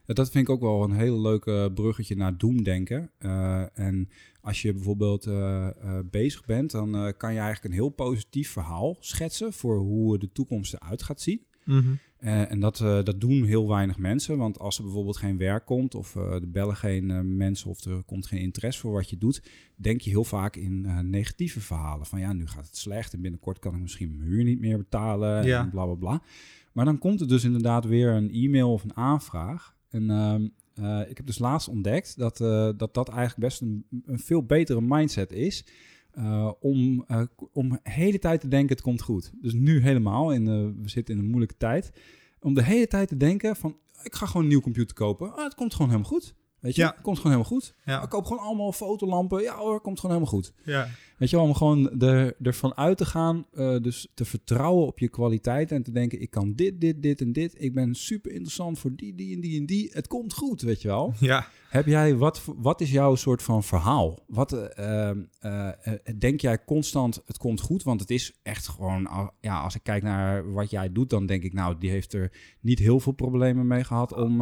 Ja, 0.06 0.14
dat 0.14 0.32
vind 0.32 0.48
ik 0.48 0.54
ook 0.54 0.62
wel 0.62 0.84
een 0.84 0.92
hele 0.92 1.20
leuke 1.20 1.72
bruggetje 1.74 2.16
naar 2.16 2.38
doemdenken. 2.38 3.10
Eh 3.18 3.80
en 3.80 4.10
als 4.42 4.62
je 4.62 4.74
bijvoorbeeld 4.74 5.26
eh, 5.26 5.68
eh, 5.68 6.00
bezig 6.12 6.46
bent, 6.46 6.72
dan 6.72 6.96
eh, 6.96 7.08
kan 7.18 7.34
je 7.34 7.40
eigenlijk 7.40 7.66
een 7.66 7.80
heel 7.80 7.90
positief 7.90 8.52
verhaal 8.52 8.98
schetsen 9.00 9.54
voor 9.54 9.78
hoe 9.78 10.18
de 10.18 10.32
toekomst 10.32 10.74
eruit 10.74 11.04
gaat 11.04 11.22
zien. 11.22 11.46
Mhm. 11.66 11.94
Eh, 12.24 12.52
en 12.52 12.60
dat, 12.60 12.80
eh, 12.80 13.04
dat 13.04 13.22
doen 13.22 13.44
heel 13.44 13.68
weinig 13.68 13.98
mensen, 13.98 14.38
want 14.38 14.60
als 14.60 14.78
er 14.78 14.84
bijvoorbeeld 14.84 15.18
geen 15.18 15.38
werk 15.38 15.66
komt 15.66 15.96
of 15.96 16.16
eh 16.16 16.32
er 16.34 16.52
bellen 16.52 16.76
geen 16.76 17.38
mensen 17.38 17.70
of 17.70 17.84
er 17.84 18.04
komt 18.04 18.26
geen 18.26 18.40
interesse 18.40 18.80
voor 18.80 18.92
wat 18.92 19.10
je 19.10 19.18
doet, 19.18 19.44
denk 19.76 20.02
je 20.02 20.10
heel 20.10 20.24
vaak 20.24 20.56
in 20.56 21.10
negatieve 21.10 21.60
verhalen. 21.60 22.06
Van 22.06 22.20
ja, 22.20 22.34
nu 22.34 22.48
gaat 22.48 22.66
het 22.66 22.78
slecht 22.78 23.14
en 23.14 23.22
binnenkort 23.22 23.60
kan 23.60 23.76
ik 23.76 23.82
misschien 23.82 24.18
mijn 24.18 24.30
huur 24.30 24.44
niet 24.44 24.60
meer 24.60 24.78
betalen 24.78 25.46
Ja. 25.46 25.60
en 25.64 25.70
bla 25.70 25.86
bla 25.86 25.94
bla. 25.94 26.22
Maar 26.72 26.86
dan 26.86 26.98
komt 26.98 27.22
er 27.22 27.28
dus 27.28 27.44
inderdaad 27.44 27.86
weer 27.86 28.10
een 28.12 28.32
e-mail 28.32 28.74
of 28.74 28.84
een 28.84 28.96
aanvraag. 28.96 29.76
En 29.90 30.10
ehm, 30.10 30.48
eh, 30.74 31.10
ik 31.10 31.18
heb 31.18 31.26
dus 31.26 31.40
laatst 31.40 31.68
ontdekt 31.68 32.18
dat, 32.18 32.38
dat 32.78 32.94
dat 32.94 33.10
eigenlijk 33.10 33.40
best 33.40 33.62
een, 33.62 33.86
een 34.06 34.20
veel 34.20 34.44
betere 34.44 34.82
mindset 34.82 35.32
is. 35.32 35.66
Eh, 36.14 36.52
om, 36.60 37.04
eh, 37.08 37.22
om 37.54 37.70
de 37.70 37.80
hele 37.84 38.20
tijd 38.20 38.42
te 38.42 38.48
denken, 38.48 38.76
het 38.76 38.84
komt 38.84 39.02
goed. 39.02 39.32
Dus 39.42 39.54
nu 39.54 39.82
helemaal, 39.82 40.28
we 40.28 40.74
zitten 40.86 41.16
in 41.16 41.20
een 41.20 41.30
moeilijke 41.30 41.58
tijd. 41.58 41.92
Om 42.40 42.54
de 42.54 42.64
hele 42.64 42.88
tijd 42.88 43.08
te 43.08 43.18
denken 43.18 43.56
van, 43.56 43.78
ik 44.04 44.16
ga 44.16 44.26
gewoon 44.26 44.42
een 44.42 44.48
nieuw 44.48 44.62
computer 44.62 44.96
kopen. 44.96 45.36
Ah, 45.36 45.44
het 45.44 45.56
komt 45.56 45.74
gewoon 45.74 45.92
helemaal 45.92 46.12
goed. 46.12 46.36
Weet 46.64 46.76
je, 46.76 46.82
Ja. 46.82 46.88
het 46.92 47.02
komt 47.02 47.18
gewoon 47.18 47.32
helemaal 47.32 47.54
goed. 47.60 47.74
Ja. 47.86 48.04
Ik 48.04 48.10
koop 48.10 48.26
gewoon 48.26 48.44
allemaal 48.44 48.72
fotolampen. 48.72 49.42
Ja 49.42 49.56
hoor, 49.58 49.82
komt 49.82 50.00
gewoon 50.00 50.16
helemaal 50.16 50.40
goed. 50.40 50.54
Ja. 50.64 50.88
Weet 51.18 51.30
je 51.30 51.36
wel, 51.36 51.46
om 51.46 51.54
gewoon 51.54 52.00
er, 52.02 52.36
ervan 52.42 52.78
uit 52.78 52.98
te 52.98 53.06
gaan, 53.06 53.46
eh, 53.54 53.76
dus 53.82 54.08
te 54.14 54.26
vertrouwen 54.26 54.86
op 54.86 55.00
je 55.00 55.08
kwaliteit 55.10 55.72
en 55.72 55.84
te 55.84 55.92
denken, 55.92 56.22
ik 56.22 56.30
kan 56.30 56.54
dit, 56.54 56.82
dit, 56.82 57.02
dit 57.02 57.22
en 57.22 57.32
dit. 57.34 57.62
Ik 57.62 57.74
ben 57.74 57.96
super 57.96 58.32
interessant 58.32 58.80
voor 58.80 58.96
die, 58.96 59.16
die 59.16 59.36
en 59.36 59.42
die 59.42 59.60
en 59.60 59.66
die. 59.66 59.90
Het 59.94 60.08
komt 60.08 60.34
goed, 60.34 60.62
weet 60.62 60.82
je 60.82 60.88
wel. 60.88 61.14
ja. 61.20 61.48
Heb 61.70 61.86
jij, 61.86 62.16
wat, 62.16 62.42
wat 62.58 62.82
is 62.82 62.92
jouw 62.92 63.16
soort 63.16 63.44
van 63.44 63.64
verhaal? 63.64 64.20
Wat 64.28 64.54
eh, 64.54 65.10
eh, 65.40 65.70
denk 66.18 66.42
jij 66.42 66.64
constant, 66.66 67.22
het 67.26 67.38
komt 67.38 67.62
goed? 67.62 67.84
Want 67.84 68.00
het 68.00 68.10
is 68.10 68.40
echt 68.44 68.68
gewoon, 68.68 69.08
al- 69.08 69.32
ja, 69.42 69.62
als 69.62 69.76
ik 69.76 69.84
kijk 69.84 70.04
naar 70.04 70.52
wat 70.54 70.70
jij 70.70 70.92
doet, 70.92 71.10
dan 71.10 71.26
denk 71.26 71.44
ik, 71.44 71.54
nou, 71.54 71.76
die 71.80 71.90
heeft 71.90 72.14
er 72.14 72.32
niet 72.62 72.80
heel 72.80 73.00
veel 73.00 73.12
problemen 73.14 73.68
mee 73.68 73.84
gehad 73.84 74.14
om, 74.14 74.42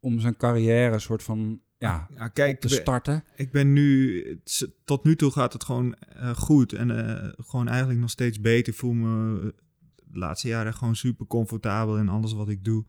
om 0.00 0.20
zijn 0.20 0.36
carrière 0.36 0.98
soort 0.98 1.22
van, 1.22 1.60
ja, 1.78 2.08
ja 2.14 2.28
kijk, 2.28 2.60
te 2.60 2.68
starten. 2.68 3.24
Ik 3.36 3.52
ben 3.52 3.72
nu, 3.72 4.40
tot 4.84 5.04
nu 5.04 5.16
toe 5.16 5.30
gaat 5.30 5.52
het 5.52 5.64
gewoon 5.64 5.94
eh, 5.94 6.30
goed. 6.30 6.72
En 6.72 6.90
eh, 6.90 7.32
gewoon 7.36 7.68
eigenlijk 7.68 8.00
nog 8.00 8.10
steeds 8.10 8.40
beter. 8.40 8.72
Ik 8.72 8.78
voel 8.78 8.92
me 8.92 9.40
eh, 9.40 9.46
de 10.04 10.18
laatste 10.18 10.48
jaren 10.48 10.74
gewoon 10.74 10.96
super 10.96 11.26
comfortabel 11.26 11.98
in 11.98 12.08
alles 12.08 12.32
wat 12.32 12.48
ik 12.48 12.64
doe. 12.64 12.84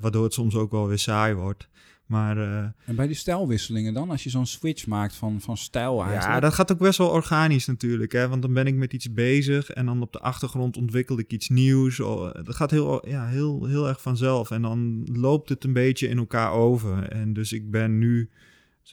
Waardoor 0.00 0.24
het 0.24 0.32
soms 0.32 0.54
ook 0.54 0.70
wel 0.70 0.88
weer 0.88 0.98
saai 0.98 1.34
wordt. 1.34 1.68
Maar 2.10 2.38
eh, 2.38 2.68
En 2.84 2.94
bij 2.94 3.06
die 3.06 3.16
stijlwisselingen 3.16 3.94
dan, 3.94 4.10
als 4.10 4.22
je 4.22 4.30
zo'n 4.30 4.46
switch 4.46 4.86
maakt 4.86 5.14
van, 5.14 5.40
van 5.40 5.56
stijl 5.56 6.02
eigenlijk. 6.02 6.34
ja, 6.34 6.40
dat 6.40 6.54
gaat 6.54 6.72
ook 6.72 6.78
best 6.78 6.98
wel 6.98 7.08
organisch 7.08 7.66
natuurlijk. 7.66 8.12
Hè? 8.12 8.28
Want 8.28 8.42
dan 8.42 8.52
ben 8.52 8.66
ik 8.66 8.74
met 8.74 8.92
iets 8.92 9.12
bezig 9.12 9.70
en 9.70 9.86
dan 9.86 10.02
op 10.02 10.12
de 10.12 10.20
achtergrond 10.20 10.76
ontwikkel 10.76 11.18
ik 11.18 11.32
iets 11.32 11.48
nieuws. 11.48 12.00
Oh, 12.00 12.34
Dat 12.34 12.54
gaat 12.54 12.70
heel, 12.70 13.08
ja, 13.08 13.26
heel, 13.26 13.66
heel 13.66 13.88
erg 13.88 14.02
vanzelf. 14.02 14.50
En 14.50 14.62
dan 14.62 15.08
loopt 15.12 15.48
het 15.48 15.64
een 15.64 15.72
beetje 15.72 16.08
in 16.08 16.18
elkaar 16.18 16.52
over. 16.52 17.02
En 17.02 17.32
dus 17.32 17.52
ik 17.52 17.70
ben 17.70 17.98
nu, 17.98 18.30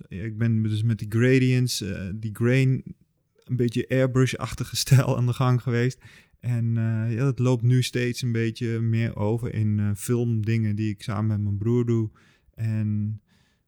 ik 0.08 0.38
ben 0.38 0.64
dus 0.64 0.84
met 0.84 1.00
die 1.00 1.10
gradients, 1.10 1.82
eh, 1.82 2.02
die 2.16 2.36
grain, 2.36 2.84
een 3.44 3.56
beetje 3.56 3.90
airbrush-achtige 3.90 4.76
stijl 4.86 5.18
aan 5.18 5.26
de 5.26 5.34
gang 5.34 5.62
geweest. 5.62 6.00
En 6.40 6.78
eh, 6.78 7.14
ja, 7.16 7.24
dat 7.24 7.40
loopt 7.40 7.64
nu 7.64 7.84
steeds 7.84 8.22
een 8.22 8.32
beetje 8.32 8.80
meer 8.80 9.16
over 9.16 9.54
in 9.54 9.94
filmdingen 9.96 10.76
die 10.76 10.90
ik 10.90 11.04
samen 11.04 11.28
met 11.28 11.42
mijn 11.42 11.58
broer 11.58 11.86
doe. 11.86 12.10
En 12.58 13.22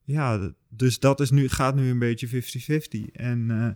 ja, 0.03 0.53
dus 0.69 0.99
dat 0.99 1.19
is 1.19 1.31
nu, 1.31 1.47
gaat 1.47 1.75
nu 1.75 1.89
een 1.89 1.99
beetje 1.99 2.43
50-50. 3.07 3.11
En, 3.11 3.51
eh, 3.51 3.69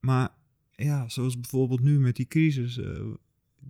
maar 0.00 0.28
ja, 0.70 1.08
zoals 1.08 1.40
bijvoorbeeld 1.40 1.80
nu 1.80 2.00
met 2.00 2.16
die 2.16 2.26
crisis. 2.26 2.78
eh, 2.78 3.06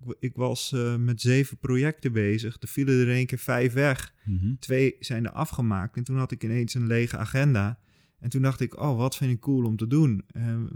ik, 0.05 0.15
ik 0.19 0.35
was 0.35 0.71
eh, 0.71 0.95
met 0.95 1.21
zeven 1.21 1.57
projecten 1.57 2.11
bezig. 2.11 2.57
Er 2.59 2.67
vielen 2.67 3.01
er 3.01 3.13
één 3.13 3.25
keer 3.25 3.37
vijf 3.37 3.73
weg. 3.73 4.13
Mhm. 4.25 4.55
Twee 4.59 4.95
zijn 4.99 5.25
er 5.25 5.31
afgemaakt. 5.31 5.97
En 5.97 6.03
toen 6.03 6.17
had 6.17 6.31
ik 6.31 6.43
ineens 6.43 6.73
een 6.73 6.87
lege 6.87 7.17
agenda. 7.17 7.79
En 8.19 8.29
toen 8.29 8.41
dacht 8.41 8.59
ik, 8.59 8.79
oh, 8.79 8.97
wat 8.97 9.15
vind 9.15 9.31
ik 9.31 9.39
cool 9.39 9.65
om 9.65 9.77
te 9.77 9.87
doen? 9.87 10.25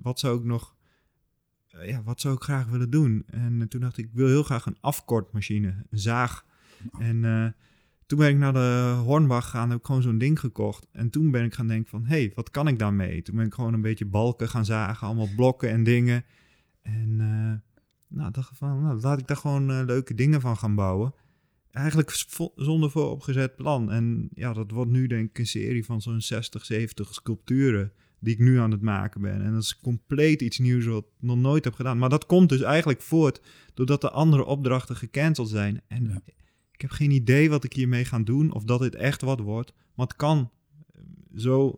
Wat 0.02 0.20
zou 0.20 0.38
ik 0.40 0.44
nog... 0.44 0.76
ja, 1.68 2.04
wat 2.04 2.22
zou 2.22 2.36
ik 2.36 2.42
graag 2.42 2.68
willen 2.68 2.90
doen? 2.90 3.24
En 3.28 3.68
toen 3.68 3.82
dacht 3.82 3.98
ik, 3.98 4.06
ik 4.06 4.14
wil 4.14 4.28
heel 4.28 4.44
graag 4.44 4.66
een 4.66 4.78
afkortmachine. 4.82 5.68
Een 5.90 6.00
zaag. 6.00 6.46
En 7.00 7.26
eh, 7.26 7.48
toen 8.06 8.20
ben 8.20 8.30
ik 8.30 8.38
naar 8.38 8.54
de 8.54 8.96
Hornbach 9.04 9.44
gegaan. 9.44 9.70
Heb 9.70 9.80
ik 9.80 9.86
gewoon 9.86 10.02
zo'n 10.02 10.18
ding 10.18 10.40
gekocht. 10.40 10.88
En 10.92 11.10
toen 11.10 11.32
ben 11.32 11.44
ik 11.44 11.54
gaan 11.54 11.68
denken 11.68 11.90
van, 11.90 12.06
hé, 12.06 12.18
hey, 12.18 12.32
wat 12.36 12.52
kan 12.52 12.68
ik 12.68 12.80
daarmee? 12.80 13.22
Toen 13.22 13.36
ben 13.36 13.46
ik 13.46 13.54
gewoon 13.54 13.74
een 13.74 13.82
beetje 13.82 14.06
balken 14.06 14.50
gaan 14.50 14.66
zagen. 14.66 15.08
Allemaal 15.08 15.30
blokken 15.36 15.70
en 15.70 15.84
dingen. 15.84 16.26
En 16.82 17.16
eh, 17.20 18.18
nou, 18.18 18.32
dacht 18.32 18.58
van, 18.58 18.82
nou, 18.82 19.00
laat 19.00 19.20
ik 19.20 19.28
daar 19.28 19.38
gewoon 19.38 19.72
eh, 19.72 19.82
leuke 19.86 20.14
dingen 20.14 20.42
van 20.42 20.58
gaan 20.58 20.76
bouwen. 20.76 21.14
Eigenlijk 21.72 22.26
zonder 22.56 22.92
vooropgezet 22.92 23.56
plan. 23.56 23.92
En 23.92 24.30
ja, 24.34 24.54
dat 24.54 24.72
wordt 24.72 24.92
nu 24.92 25.08
denk 25.08 25.30
ik 25.30 25.38
een 25.38 25.48
serie 25.48 25.86
van 25.86 26.02
zo'n 26.02 26.22
60, 26.22 26.66
70 26.66 27.14
sculpturen 27.14 27.92
die 28.20 28.34
ik 28.34 28.40
nu 28.40 28.60
aan 28.60 28.72
het 28.72 28.82
maken 28.82 29.22
ben. 29.22 29.42
En 29.42 29.54
dat 29.54 29.62
is 29.62 29.80
compleet 29.80 30.42
iets 30.42 30.60
nieuws 30.60 30.86
wat 30.86 31.04
ik 31.04 31.10
nog 31.20 31.38
nooit 31.38 31.64
heb 31.64 31.74
gedaan. 31.74 31.98
Maar 31.98 32.10
dat 32.10 32.26
komt 32.26 32.50
dus 32.50 32.62
eigenlijk 32.62 33.02
voort 33.02 33.42
doordat 33.74 34.02
de 34.02 34.12
andere 34.12 34.46
opdrachten 34.46 34.96
gecanceld 34.96 35.50
zijn. 35.50 35.82
En. 35.88 36.24
Ik 36.76 36.82
heb 36.82 36.90
geen 36.92 37.12
idee 37.12 37.50
wat 37.50 37.64
ik 37.64 37.74
hiermee 37.74 38.06
ga 38.06 38.20
doen 38.20 38.52
of 38.52 38.64
dat 38.64 38.80
dit 38.80 38.96
echt 38.96 39.22
wat 39.22 39.40
wordt. 39.40 39.74
Maar 39.94 40.06
het 40.06 40.16
kan 40.16 40.52
eh, 40.92 41.02
zo 41.36 41.76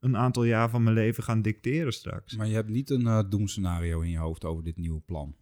een 0.00 0.16
aantal 0.16 0.44
jaar 0.44 0.70
van 0.70 0.82
mijn 0.82 0.94
leven 0.94 1.22
gaan 1.22 1.42
dicteren 1.42 1.92
straks. 1.92 2.36
Maar 2.36 2.46
je 2.46 2.54
hebt 2.54 2.68
niet 2.68 2.90
een 2.90 3.06
eh 3.06 3.22
doemscenario 3.28 4.00
in 4.00 4.10
je 4.10 4.18
hoofd 4.18 4.44
over 4.44 4.64
dit 4.64 4.76
nieuwe 4.76 5.00
plan. 5.00 5.34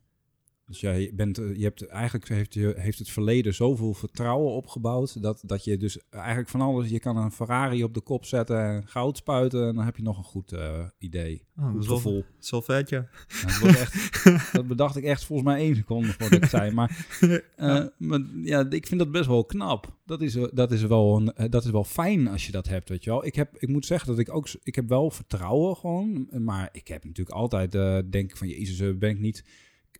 Dus 0.72 0.80
jij 0.80 1.10
bent, 1.14 1.38
eh, 1.38 1.56
je 1.56 1.62
hebt 1.62 1.86
eigenlijk 1.86 2.28
heeft, 2.28 2.54
je, 2.54 2.74
heeft 2.76 2.98
het 2.98 3.10
verleden 3.10 3.54
zoveel 3.54 3.94
vertrouwen 3.94 4.52
opgebouwd 4.52 5.22
dat, 5.22 5.42
dat 5.46 5.64
je 5.64 5.76
dus 5.76 5.98
eigenlijk 6.10 6.48
van 6.48 6.60
alles, 6.60 6.88
je 6.88 6.98
kan 6.98 7.16
een 7.16 7.32
Ferrari 7.32 7.84
op 7.84 7.94
de 7.94 8.00
kop 8.00 8.24
zetten 8.24 8.60
en 8.60 8.86
goud 8.86 9.16
spuiten 9.16 9.68
en 9.68 9.74
dan 9.74 9.84
heb 9.84 9.96
je 9.96 10.02
nog 10.02 10.18
een 10.18 10.24
goed 10.24 10.52
eh, 10.52 10.86
idee. 10.98 11.44
Oh, 11.58 11.70
Goed 11.70 11.86
gevoel. 11.86 12.24
Wel 12.50 12.62
vet, 12.62 12.88
ja. 12.88 13.08
Nou, 13.60 13.68
echt, 13.68 14.22
dat 14.52 14.66
bedacht 14.66 14.96
ik 14.96 15.04
echt 15.04 15.24
volgens 15.24 15.48
mij 15.48 15.58
één 15.58 15.76
seconde 15.76 16.08
voordat 16.08 16.32
ik 16.32 16.40
het 16.40 16.50
zei. 16.50 16.72
Maar, 16.72 17.06
eh, 17.56 17.84
maar 17.98 18.20
ja, 18.42 18.70
ik 18.70 18.86
vind 18.86 19.00
dat 19.00 19.10
best 19.10 19.26
wel 19.26 19.44
knap. 19.44 19.96
Dat 20.06 20.20
is, 20.20 20.38
dat, 20.52 20.72
is 20.72 20.82
wel 20.82 21.16
een, 21.16 21.50
dat 21.50 21.64
is 21.64 21.70
wel 21.70 21.84
fijn 21.84 22.28
als 22.28 22.46
je 22.46 22.52
dat 22.52 22.68
hebt, 22.68 22.88
weet 22.88 23.04
je 23.04 23.10
wel. 23.10 23.26
Ik, 23.26 23.34
heb, 23.34 23.56
ik 23.56 23.68
moet 23.68 23.86
zeggen 23.86 24.08
dat 24.08 24.18
ik 24.18 24.34
ook... 24.34 24.48
Ik 24.62 24.74
heb 24.74 24.88
wel 24.88 25.10
vertrouwen 25.10 25.76
gewoon. 25.76 26.28
Maar 26.38 26.68
ik 26.72 26.88
heb 26.88 27.04
natuurlijk 27.04 27.36
altijd... 27.36 27.74
eh 27.74 27.98
denk 28.10 28.30
ik 28.30 28.36
van, 28.36 28.48
jezus, 28.48 28.98
ben 28.98 29.10
ik 29.10 29.18
niet... 29.18 29.44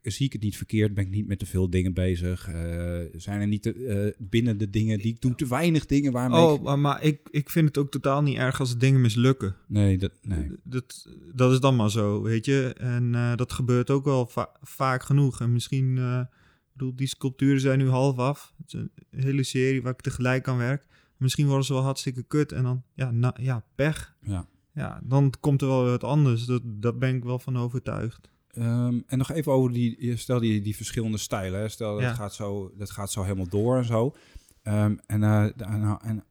Zie 0.03 0.27
ik 0.27 0.33
het 0.33 0.43
niet 0.43 0.57
verkeerd? 0.57 0.95
Ben 0.95 1.05
ik 1.05 1.11
niet 1.11 1.27
met 1.27 1.39
te 1.39 1.47
veel 1.47 1.71
dingen 1.71 1.93
bezig? 1.95 2.49
Eh, 2.49 3.01
zijn 3.17 3.41
er 3.41 3.47
niet 3.47 3.63
te- 3.63 3.85
eh, 3.87 4.25
binnen 4.29 4.59
de 4.59 4.71
dingen 4.71 4.99
die 4.99 5.13
ik 5.15 5.21
doe 5.21 5.35
te 5.35 5.47
weinig 5.49 5.87
dingen 5.87 6.13
waarmee... 6.13 6.41
Oh, 6.41 6.55
ik- 6.55 6.61
maar, 6.63 6.79
maar 6.79 7.03
ik, 7.03 7.21
ik 7.31 7.51
vind 7.51 7.67
het 7.69 7.79
ook 7.79 7.91
totaal 7.91 8.23
niet 8.23 8.37
erg 8.37 8.61
als 8.61 8.79
dingen 8.79 9.01
mislukken. 9.01 9.57
nee, 9.67 9.99
dat, 9.99 10.13
nee. 10.23 10.51
Dat, 10.65 11.09
dat 11.35 11.53
is 11.53 11.61
dan 11.61 11.77
maar 11.77 11.91
zo, 11.91 12.23
weet 12.23 12.45
je. 12.45 12.75
En 12.79 13.15
eh, 13.15 13.37
dat 13.37 13.53
gebeurt 13.53 13.91
ook 13.91 14.05
wel 14.05 14.27
va- 14.27 14.57
vaak 14.63 15.03
genoeg. 15.03 15.41
En 15.41 15.53
misschien, 15.53 15.97
ik 15.99 16.27
bedoel, 16.73 16.97
die 16.97 17.07
sculpturen 17.07 17.61
zijn 17.61 17.79
nu 17.79 17.89
half 17.89 18.19
af. 18.19 18.55
Het 18.59 18.67
is 18.75 18.81
een 18.81 18.91
hele 19.25 19.43
serie 19.43 19.83
waar 19.83 19.93
ik 19.93 20.01
tegelijk 20.01 20.49
aan 20.49 20.57
werk. 20.59 20.87
Misschien 21.17 21.47
worden 21.47 21.65
ze 21.67 21.73
wel 21.73 21.83
hartstikke 21.83 22.23
kut 22.23 22.53
en 22.53 22.63
dan, 22.63 22.83
ja, 22.95 23.11
na, 23.11 23.35
ja 23.41 23.65
pech. 23.75 24.17
Ja. 24.23 24.47
Ja, 24.75 25.01
dan 25.05 25.33
komt 25.41 25.63
er 25.63 25.69
wel 25.69 25.85
wat 25.85 26.05
anders. 26.05 26.45
Dat, 26.45 26.63
daar 26.65 26.97
ben 26.99 27.15
ik 27.17 27.25
wel 27.25 27.39
van 27.39 27.57
overtuigd. 27.59 28.31
Ehm, 28.53 29.01
en 29.07 29.19
nog 29.19 29.31
even 29.33 29.53
over 29.53 29.73
die, 29.73 30.17
stel 30.17 30.41
die, 30.41 30.61
die 30.61 30.77
verschillende 30.77 31.19
stijlen. 31.19 31.61
Hè. 31.61 31.69
Stel 31.69 31.93
dat, 31.93 32.03
Ja. 32.03 32.15
gaat 32.15 32.35
zo, 32.35 32.73
dat 32.79 32.91
gaat 32.91 33.11
zo 33.13 33.23
helemaal 33.23 33.49
door 33.49 33.77
en 33.77 33.85
zo. 33.85 34.15
Ehm, 34.63 34.97
en, 35.07 35.23
eh, 35.23 35.45
de- 35.57 35.65
en, 35.65 35.99
en- 36.03 36.25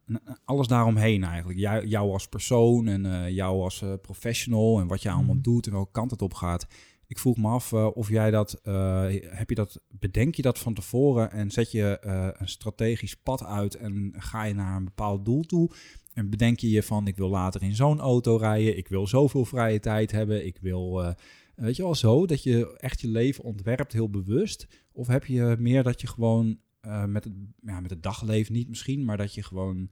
alles 0.44 0.66
daaromheen 0.66 1.24
eigenlijk. 1.24 1.58
Jou, 1.58 1.86
jou 1.86 2.12
als 2.12 2.28
persoon 2.28 2.86
en 2.86 3.06
eh, 3.06 3.30
jou 3.30 3.62
als 3.62 3.82
eh, 3.82 3.92
professional 4.02 4.80
en 4.80 4.86
wat 4.86 5.02
je 5.02 5.10
allemaal 5.10 5.34
Mhm. 5.34 5.42
doet 5.42 5.66
en 5.66 5.72
welke 5.72 5.92
kant 5.92 6.10
het 6.10 6.22
op 6.22 6.34
gaat. 6.34 6.66
Ik 7.06 7.18
vroeg 7.18 7.36
me 7.36 7.48
af 7.48 7.72
eh, 7.72 7.88
of 7.94 8.08
jij 8.08 8.30
dat, 8.30 8.60
eh, 8.62 9.04
heb 9.20 9.48
je 9.48 9.54
dat, 9.54 9.80
bedenk 9.88 10.34
je 10.34 10.42
dat 10.42 10.58
van 10.58 10.74
tevoren 10.74 11.30
en 11.30 11.50
zet 11.50 11.70
je 11.70 11.98
eh, 11.98 12.28
een 12.32 12.48
strategisch 12.48 13.16
pad 13.16 13.44
uit 13.44 13.74
en 13.74 14.12
ga 14.16 14.44
je 14.44 14.54
naar 14.54 14.76
een 14.76 14.84
bepaald 14.84 15.24
doel 15.24 15.42
toe? 15.42 15.70
En 16.14 16.30
bedenk 16.30 16.58
je 16.58 16.70
je 16.70 16.82
van, 16.82 17.06
ik 17.06 17.16
wil 17.16 17.28
later 17.28 17.62
in 17.62 17.74
zo'n 17.74 18.00
auto 18.00 18.36
rijden, 18.36 18.76
ik 18.76 18.88
wil 18.88 19.06
zoveel 19.06 19.44
vrije 19.44 19.80
tijd 19.80 20.10
hebben, 20.10 20.46
ik 20.46 20.58
wil, 20.60 21.02
eh, 21.02 21.12
weet 21.54 21.76
je 21.76 21.82
wel, 21.82 21.94
zo, 21.94 22.26
dat 22.26 22.42
je 22.42 22.76
echt 22.78 23.00
je 23.00 23.08
leven 23.08 23.44
ontwerpt 23.44 23.92
heel 23.92 24.10
bewust? 24.10 24.66
Of 24.92 25.06
heb 25.06 25.24
je 25.24 25.56
meer 25.58 25.82
dat 25.82 26.00
je 26.00 26.06
gewoon 26.06 26.58
eh, 26.80 27.04
met, 27.04 27.24
het, 27.24 27.32
ja, 27.60 27.80
met 27.80 27.90
het 27.90 28.02
dagleven 28.02 28.52
niet 28.52 28.68
misschien, 28.68 29.04
maar 29.04 29.16
dat 29.16 29.34
je 29.34 29.42
gewoon 29.42 29.88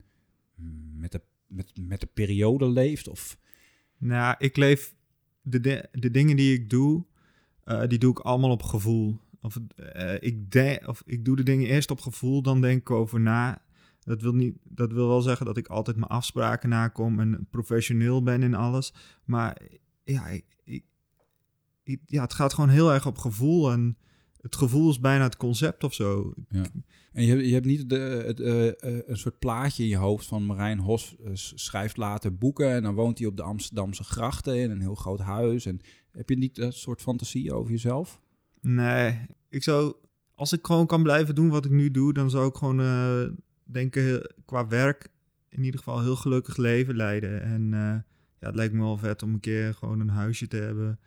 met 0.93 1.11
de, 1.11 1.21
met, 1.47 1.71
met 1.81 1.99
de 1.99 2.07
periode 2.13 2.69
leeft? 2.69 3.07
Of, 3.07 3.37
Nou, 3.97 4.35
ik 4.37 4.57
leef 4.57 4.95
de, 5.41 5.59
di- 5.59 5.81
de 5.91 6.11
dingen 6.11 6.35
die 6.35 6.53
ik 6.53 6.69
doe, 6.69 7.05
eh, 7.63 7.87
die 7.87 7.97
doe 7.99 8.11
ik 8.11 8.19
allemaal 8.19 8.51
op 8.51 8.63
gevoel. 8.63 9.19
Of, 9.41 9.57
eh, 9.75 10.13
ik 10.19 10.51
denk, 10.51 10.87
of 10.87 11.03
ik 11.05 11.25
doe 11.25 11.35
de 11.35 11.43
dingen 11.43 11.67
eerst 11.67 11.91
op 11.91 11.99
gevoel, 12.01 12.41
dan 12.41 12.61
denk 12.61 12.79
ik 12.81 12.89
over 12.91 13.19
na. 13.19 13.61
Dat 14.03 14.21
wil, 14.21 14.33
niet, 14.33 14.55
dat 14.63 14.91
wil 14.91 15.07
wel 15.07 15.21
zeggen 15.21 15.45
dat 15.45 15.57
ik 15.57 15.67
altijd 15.67 15.97
mijn 15.97 16.09
afspraken 16.11 16.69
nakom 16.69 17.19
en 17.19 17.47
professioneel 17.49 18.23
ben 18.23 18.43
in 18.43 18.53
alles. 18.53 18.93
Maar 19.25 19.61
ja, 20.03 20.27
ik- 20.63 20.83
ja, 22.05 22.21
het 22.21 22.33
gaat 22.33 22.53
gewoon 22.53 22.69
heel 22.69 22.93
erg 22.93 23.05
op 23.05 23.17
gevoel. 23.17 23.71
En 23.71 23.97
het 24.41 24.55
gevoel 24.55 24.89
is 24.89 24.99
bijna 24.99 25.23
het 25.23 25.37
concept 25.37 25.83
of 25.83 25.93
zo. 25.93 26.33
En 27.11 27.25
je, 27.25 27.47
je 27.47 27.53
hebt 27.53 27.65
niet 27.65 27.89
de, 27.89 28.23
het, 28.25 28.39
eh, 28.39 28.67
eh, 28.67 28.73
een 29.05 29.17
soort 29.17 29.39
plaatje 29.39 29.83
in 29.83 29.89
je 29.89 29.95
hoofd 29.95 30.27
van 30.27 30.45
Marijn 30.45 30.79
Hos 30.79 31.15
eh, 31.23 31.31
schrijft 31.33 31.97
later 31.97 32.37
boeken 32.37 32.69
en 32.69 32.83
dan 32.83 32.95
woont 32.95 33.17
hij 33.17 33.27
op 33.27 33.37
de 33.37 33.43
Amsterdamse 33.43 34.03
grachten 34.03 34.57
in 34.57 34.71
een 34.71 34.81
heel 34.81 34.95
groot 34.95 35.19
huis. 35.19 35.65
En 35.65 35.79
heb 36.11 36.29
je 36.29 36.37
niet 36.37 36.55
dat 36.55 36.73
soort 36.73 37.01
fantasie 37.01 37.53
over 37.53 37.71
jezelf? 37.71 38.21
Nee, 38.61 39.25
ik 39.49 39.63
zou, 39.63 39.95
als 40.35 40.53
ik 40.53 40.65
gewoon 40.65 40.87
kan 40.87 41.03
blijven 41.03 41.35
doen 41.35 41.49
wat 41.49 41.65
ik 41.65 41.71
nu 41.71 41.91
doe, 41.91 42.13
dan 42.13 42.29
zou 42.29 42.47
ik 42.47 42.55
gewoon 42.55 43.37
denken, 43.63 44.33
qua 44.45 44.67
werk 44.67 45.09
in 45.49 45.63
ieder 45.63 45.79
geval 45.79 46.01
heel 46.01 46.15
gelukkig 46.15 46.57
leven 46.57 46.95
leiden. 46.95 47.41
En 47.41 47.69
ja, 48.39 48.47
het 48.47 48.55
lijkt 48.55 48.73
me 48.73 48.79
wel 48.79 48.97
vet 48.97 49.23
om 49.23 49.33
een 49.33 49.39
keer 49.39 49.73
gewoon 49.73 49.99
een 49.99 50.09
huisje 50.09 50.47
te 50.47 50.57
hebben. 50.57 50.99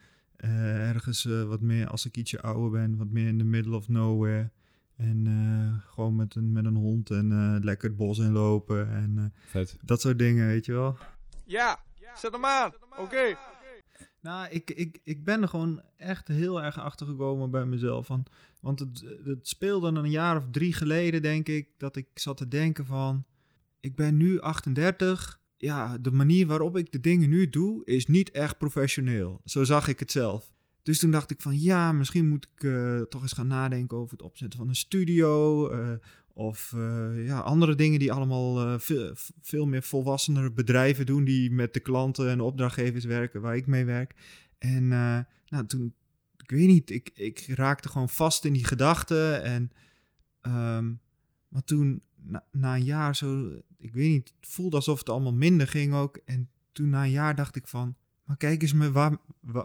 Eh, 0.44 0.88
ergens 0.88 1.26
eh, 1.26 1.42
wat 1.42 1.61
meer, 1.61 1.88
als 1.88 2.07
ik 2.07 2.16
ietsje 2.16 2.42
ouder 2.42 2.70
ben, 2.70 2.96
wat 2.96 3.11
meer 3.11 3.26
in 3.26 3.38
the 3.38 3.44
middle 3.44 3.76
of 3.76 3.88
nowhere. 3.88 4.50
En 4.96 5.26
eh, 5.26 5.92
gewoon 5.92 6.16
met 6.16 6.35
een, 6.35 6.52
met 6.52 6.64
een 6.64 6.76
hond 6.76 7.11
en 7.11 7.33
eh, 7.33 7.64
lekker 7.64 7.88
het 7.88 7.96
bos 7.96 8.18
inlopen 8.18 8.90
en 8.90 9.14
eh, 9.18 9.50
Vet. 9.50 9.76
dat 9.83 10.00
soort 10.00 10.18
dingen, 10.18 10.46
weet 10.46 10.64
je 10.64 10.72
wel. 10.72 10.98
Ja, 11.44 11.80
zet 12.16 12.33
hem 12.33 12.44
aan. 12.44 12.72
Oké. 12.98 13.37
Nou, 14.20 14.48
ik, 14.50 14.70
ik, 14.70 15.00
ik 15.02 15.24
ben 15.24 15.42
er 15.42 15.48
gewoon 15.48 15.83
echt 15.96 16.28
heel 16.28 16.62
erg 16.62 16.78
achter 16.78 17.07
gekomen 17.07 17.50
bij 17.50 17.64
mezelf. 17.64 18.07
Van, 18.07 18.26
want 18.61 18.78
het, 18.78 19.04
het 19.24 19.48
speelde 19.48 19.88
een 19.88 20.11
jaar 20.11 20.37
of 20.37 20.44
drie 20.50 20.72
geleden, 20.72 21.22
denk 21.22 21.48
ik, 21.48 21.68
dat 21.76 21.96
ik 21.96 22.07
zat 22.14 22.37
te 22.37 22.48
denken 22.48 22.87
van... 22.87 23.24
Ik 23.80 23.94
ben 23.96 24.16
nu 24.16 24.40
38. 24.40 25.40
Ja, 25.64 25.98
de 25.98 26.11
manier 26.11 26.46
waarop 26.46 26.77
ik 26.77 26.92
de 26.92 27.00
dingen 27.00 27.29
nu 27.29 27.48
doe 27.48 27.85
is 27.85 28.07
niet 28.07 28.31
echt 28.31 28.59
professioneel. 28.59 29.40
Zo 29.44 29.64
zag 29.64 29.88
ik 29.88 29.98
het 29.98 30.11
zelf. 30.11 30.53
Dus 30.83 30.98
toen 30.98 31.11
dacht 31.11 31.31
ik 31.31 31.40
van 31.40 31.61
ja, 31.61 31.92
misschien 31.92 32.29
moet 32.29 32.48
ik 32.55 32.64
eh, 32.64 33.00
toch 33.00 33.22
eens 33.22 33.33
gaan 33.33 33.46
nadenken 33.46 33.96
over 33.96 34.12
het 34.12 34.22
opzetten 34.22 34.59
van 34.59 34.68
een 34.68 34.74
studio. 34.74 35.68
eh, 35.68 35.90
of 36.33 36.72
eh, 36.77 37.27
ja, 37.27 37.40
andere 37.40 37.74
dingen 37.74 37.98
die 37.98 38.12
allemaal 38.12 38.79
veel, 38.79 39.12
veel 39.40 39.66
meer 39.66 39.83
volwassenere 39.83 40.53
bedrijven 40.53 41.07
doen. 41.07 41.24
Die 41.24 41.50
met 41.50 41.74
de 41.74 41.81
klanten 41.81 42.31
en 42.31 42.40
opdrachtgevers 42.40 43.05
werken 43.05 43.40
waar 43.40 43.57
ik 43.57 43.66
mee 43.66 43.85
werk. 43.85 44.14
En 44.59 44.88
nou, 45.48 45.66
toen, 45.66 45.94
ik 46.37 46.50
weet 46.50 46.66
niet, 46.66 46.90
ik, 46.90 47.11
ik 47.14 47.46
raakte 47.48 47.88
gewoon 47.88 48.09
vast 48.09 48.44
in 48.44 48.53
die 48.53 48.64
gedachten. 48.64 49.42
En, 49.42 49.70
ehm, 50.40 50.92
maar 51.48 51.64
toen, 51.64 52.03
na 52.50 52.74
een 52.74 52.85
jaar 52.85 53.16
zo, 53.16 53.61
ik 53.85 53.92
weet 53.94 54.11
niet, 54.11 54.33
het 54.40 54.49
voelde 54.51 54.77
alsof 54.77 54.99
het 54.99 55.09
allemaal 55.09 55.35
minder 55.35 55.68
ging 55.68 55.94
ook. 55.94 56.18
En 56.25 56.49
toen 56.73 56.88
na 56.88 57.05
een 57.05 57.11
jaar 57.11 57.35
dacht 57.35 57.57
ik 57.57 57.66
van, 57.68 57.94
maar 58.25 58.37
kijk 58.37 58.62
eens 58.62 58.73
me 58.73 58.92
waar, 58.92 59.16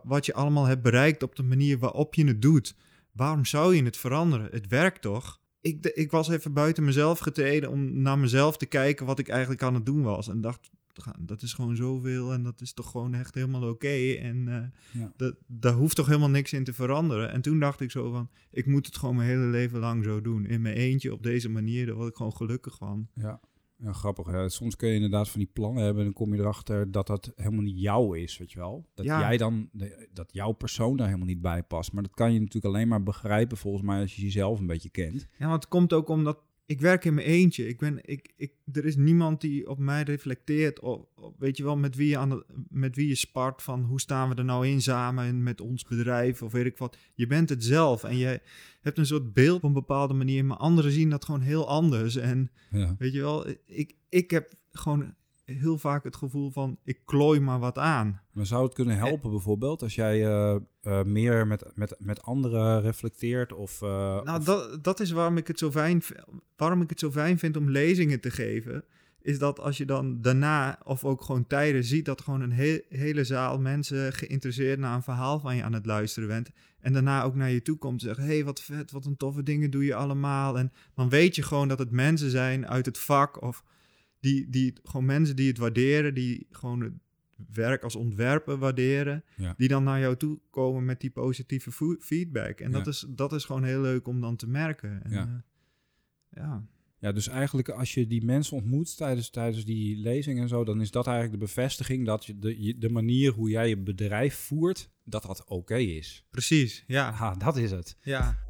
wat 0.04 0.26
je 0.26 0.34
allemaal 0.34 0.66
hebt 0.66 0.82
bereikt 0.82 1.24
op 1.24 1.36
de 1.36 1.44
manier 1.44 1.78
waarop 1.80 2.16
je 2.16 2.26
het 2.26 2.42
doet. 2.42 2.76
Waarom 3.12 3.46
zou 3.46 3.76
je 3.76 3.84
het 3.84 3.98
veranderen? 3.98 4.48
Het 4.52 4.68
werkt 4.68 5.02
toch? 5.02 5.40
Ik, 5.62 5.86
ik 5.86 6.12
was 6.12 6.30
even 6.30 6.54
buiten 6.54 6.84
mezelf 6.84 7.20
getreden 7.20 7.70
om 7.70 8.02
naar 8.02 8.20
mezelf 8.20 8.58
te 8.58 8.66
kijken 8.66 9.06
wat 9.06 9.20
ik 9.20 9.28
eigenlijk 9.28 9.64
aan 9.64 9.74
het 9.74 9.86
doen 9.86 10.02
was. 10.02 10.28
En 10.28 10.42
dacht, 10.42 10.70
"Ga- 10.94 11.16
dat 11.20 11.42
is 11.42 11.54
gewoon 11.54 11.76
zoveel 11.76 12.34
en 12.34 12.44
dat 12.44 12.62
is 12.62 12.74
toch 12.74 12.92
gewoon 12.92 13.14
echt 13.14 13.36
helemaal 13.36 13.70
oké. 13.70 14.12
En 14.14 14.72
Ja. 14.92 15.14
dat, 15.18 15.36
daar 15.48 15.74
hoeft 15.74 15.96
toch 15.96 16.06
helemaal 16.08 16.30
niks 16.30 16.54
in 16.54 16.64
te 16.64 16.74
veranderen. 16.74 17.32
En 17.32 17.42
toen 17.42 17.60
dacht 17.60 17.80
ik 17.82 17.92
zo 17.92 18.12
van, 18.12 18.30
ik 18.52 18.66
moet 18.66 18.86
het 18.86 18.98
gewoon 18.98 19.16
mijn 19.16 19.30
hele 19.30 19.46
leven 19.46 19.80
lang 19.80 20.04
zo 20.04 20.22
doen. 20.22 20.46
In 20.46 20.62
mijn 20.62 20.76
eentje, 20.76 21.14
op 21.14 21.24
deze 21.24 21.50
manier, 21.50 21.86
daar 21.86 21.96
word 21.96 22.10
ik 22.10 22.16
gewoon 22.16 22.36
gelukkig 22.36 22.76
van. 22.78 23.08
Ja. 23.14 23.40
Ja, 23.82 23.94
grappig. 23.94 24.28
Hè? 24.28 24.50
Soms 24.50 24.76
kun 24.76 24.90
je 24.90 24.96
inderdaad 24.96 25.30
van 25.30 25.40
die 25.40 25.50
plannen 25.54 25.84
hebben 25.84 26.00
en 26.00 26.04
dan 26.14 26.14
kom 26.26 26.34
je 26.34 26.40
erachter 26.40 26.92
dat 26.92 27.08
dat 27.08 27.32
helemaal 27.36 27.62
niet 27.64 27.80
jou 27.80 28.20
is, 28.20 28.38
weet 28.38 28.52
je 28.52 28.60
wel. 28.60 28.88
Dat 28.94 29.06
Ja. 29.06 29.20
jij 29.20 29.38
dan, 29.38 29.70
dat 30.14 30.34
jouw 30.34 30.52
persoon 30.52 30.98
daar 30.98 31.06
helemaal 31.08 31.28
niet 31.28 31.42
bij 31.42 31.64
past. 31.64 31.94
Maar 31.94 32.04
dat 32.04 32.14
kan 32.14 32.34
je 32.34 32.40
natuurlijk 32.40 32.74
alleen 32.74 32.88
maar 32.88 33.04
begrijpen 33.04 33.58
volgens 33.58 33.84
mij 33.84 34.02
als 34.02 34.16
je 34.16 34.22
jezelf 34.22 34.60
een 34.60 34.68
beetje 34.68 34.90
kent. 34.90 35.28
Ja, 35.38 35.48
want 35.48 35.62
het 35.64 35.68
komt 35.72 35.94
ook 35.94 36.10
omdat 36.10 36.40
ik 36.70 36.82
werk 36.82 37.06
in 37.06 37.14
mijn 37.14 37.28
eentje. 37.28 37.68
Ik 37.68 37.78
ben, 37.80 38.00
ik, 38.02 38.34
ik, 38.36 38.54
er 38.72 38.86
is 38.86 38.96
niemand 38.96 39.42
die 39.42 39.70
op 39.70 39.80
mij 39.80 40.04
reflecteert. 40.04 40.80
Of, 40.80 41.06
of 41.16 41.34
weet 41.38 41.58
je 41.58 41.64
wel, 41.64 41.78
met 41.78 41.96
wie, 41.96 42.10
je 42.10 42.18
aan 42.18 42.30
de, 42.30 42.46
met 42.70 42.96
wie 42.96 43.08
je 43.08 43.16
spart 43.16 43.62
van 43.62 43.84
hoe 43.84 44.00
staan 44.00 44.30
we 44.30 44.36
er 44.36 44.46
nou 44.46 44.68
in 44.68 44.82
samen 44.82 45.44
met 45.44 45.62
ons 45.62 45.84
bedrijf 45.84 46.42
of 46.42 46.52
weet 46.52 46.66
ik 46.66 46.78
wat. 46.78 46.98
Je 47.14 47.28
bent 47.28 47.50
het 47.50 47.64
zelf 47.64 48.04
en 48.04 48.18
je 48.18 48.42
hebt 48.82 48.98
een 48.98 49.06
soort 49.06 49.34
beeld 49.34 49.58
op 49.58 49.64
een 49.64 49.74
bepaalde 49.74 50.14
manier, 50.14 50.46
maar 50.46 50.58
anderen 50.58 50.92
zien 50.92 51.10
dat 51.10 51.26
gewoon 51.26 51.42
heel 51.42 51.68
anders. 51.68 52.16
En 52.16 52.52
Ja. 52.72 52.96
weet 53.00 53.14
je 53.14 53.20
wel, 53.20 53.48
ik, 53.66 53.96
ik 54.10 54.32
heb 54.32 54.54
gewoon 54.72 55.14
heel 55.58 55.78
vaak 55.78 56.04
het 56.04 56.16
gevoel 56.16 56.52
van 56.52 56.78
ik 56.84 57.00
klooi 57.06 57.40
maar 57.40 57.60
wat 57.60 57.78
aan. 57.78 58.22
Maar 58.32 58.46
zou 58.46 58.64
het 58.64 58.74
kunnen 58.74 58.98
helpen 58.98 59.30
bijvoorbeeld 59.32 59.82
als 59.82 59.96
jij 59.96 60.26
eh, 60.26 60.56
eh, 60.82 61.04
meer 61.04 61.48
met, 61.48 61.72
met, 61.76 61.96
met 62.00 62.22
anderen 62.22 62.82
reflecteert 62.82 63.54
of... 63.54 63.82
eh, 63.82 63.90
Nou, 64.24 64.38
of- 64.40 64.46
dat, 64.46 64.84
dat 64.84 65.00
is 65.00 65.12
waarom 65.12 65.38
ik, 65.38 65.48
het 65.48 65.60
zo 65.60 65.72
fijn, 65.72 66.02
waarom 66.56 66.82
ik 66.82 66.90
het 66.90 67.00
zo 67.00 67.12
fijn 67.12 67.40
vind 67.40 67.58
om 67.58 67.70
lezingen 67.70 68.20
te 68.22 68.32
geven. 68.32 68.84
Is 69.22 69.40
dat 69.40 69.60
als 69.60 69.78
je 69.78 69.86
dan 69.86 70.22
daarna, 70.22 70.80
of 70.84 71.04
ook 71.06 71.22
gewoon 71.22 71.48
tijden, 71.48 71.84
ziet 71.84 72.06
dat 72.06 72.22
gewoon 72.22 72.42
een 72.42 72.52
he- 72.52 72.82
hele 72.90 73.24
zaal 73.24 73.60
mensen 73.60 74.14
geïnteresseerd 74.14 74.80
naar 74.80 74.96
een 74.96 75.04
verhaal 75.04 75.40
van 75.40 75.56
je 75.56 75.64
aan 75.64 75.74
het 75.74 75.86
luisteren 75.86 76.28
bent. 76.30 76.50
En 76.80 76.94
daarna 76.94 77.24
ook 77.24 77.36
naar 77.36 77.50
je 77.50 77.62
toe 77.62 77.78
komt 77.78 78.02
en 78.02 78.08
zegt: 78.08 78.28
hey, 78.28 78.44
wat 78.46 78.62
vet, 78.62 78.92
wat 78.92 79.06
een 79.06 79.18
toffe 79.18 79.44
dingen 79.44 79.72
doe 79.72 79.86
je 79.86 79.96
allemaal. 79.96 80.58
En 80.58 80.72
dan 80.96 81.10
weet 81.10 81.36
je 81.36 81.44
gewoon 81.44 81.68
dat 81.68 81.80
het 81.80 81.92
mensen 81.92 82.30
zijn 82.30 82.68
uit 82.68 82.86
het 82.86 82.98
vak, 83.00 83.42
of 83.42 83.64
die, 84.20 84.50
die 84.50 84.74
gewoon 84.84 85.06
mensen 85.06 85.36
die 85.36 85.48
het 85.48 85.58
waarderen, 85.58 86.14
die 86.14 86.48
gewoon 86.52 86.82
het 86.82 86.94
werk 87.54 87.84
als 87.84 87.96
ontwerper 87.96 88.58
waarderen, 88.58 89.24
Ja. 89.36 89.54
die 89.58 89.68
dan 89.68 89.84
naar 89.84 90.00
jou 90.00 90.16
toe 90.18 90.40
komen 90.50 90.86
met 90.86 91.02
die 91.02 91.10
positieve 91.12 91.98
feedback. 92.00 92.60
En 92.60 92.72
dat, 92.72 92.86
Ja. 92.86 92.92
is, 92.92 93.06
dat 93.10 93.34
is 93.34 93.46
gewoon 93.46 93.64
heel 93.64 93.82
leuk 93.82 94.08
om 94.08 94.22
dan 94.22 94.36
te 94.36 94.48
merken. 94.48 95.04
En, 95.04 95.12
Ja. 95.12 95.22
eh, 96.30 96.42
ja. 96.44 96.68
Ja, 97.02 97.12
dus 97.12 97.28
eigenlijk 97.28 97.70
als 97.70 97.94
je 97.94 98.08
die 98.08 98.26
mensen 98.26 98.58
ontmoet 98.58 98.98
tijdens, 98.98 99.30
tijdens 99.30 99.66
die 99.66 99.98
lezing 99.98 100.40
en 100.40 100.48
zo, 100.48 100.64
dan 100.64 100.82
is 100.82 100.92
dat 100.92 101.08
eigenlijk 101.08 101.40
de 101.40 101.46
bevestiging 101.46 102.06
dat 102.06 102.26
je 102.26 102.40
de, 102.40 102.76
de 102.78 102.90
manier 102.90 103.32
hoe 103.32 103.50
jij 103.50 103.70
je 103.70 103.78
bedrijf 103.78 104.36
voert, 104.36 104.90
dat 105.04 105.22
dat 105.24 105.44
oké 105.48 105.76
is. 105.78 106.26
precies. 106.32 106.84
Ja, 106.88 107.08
Aha, 107.08 107.34
dat 107.36 107.58
is 107.58 107.72
het. 107.72 107.98
ja. 108.02 108.48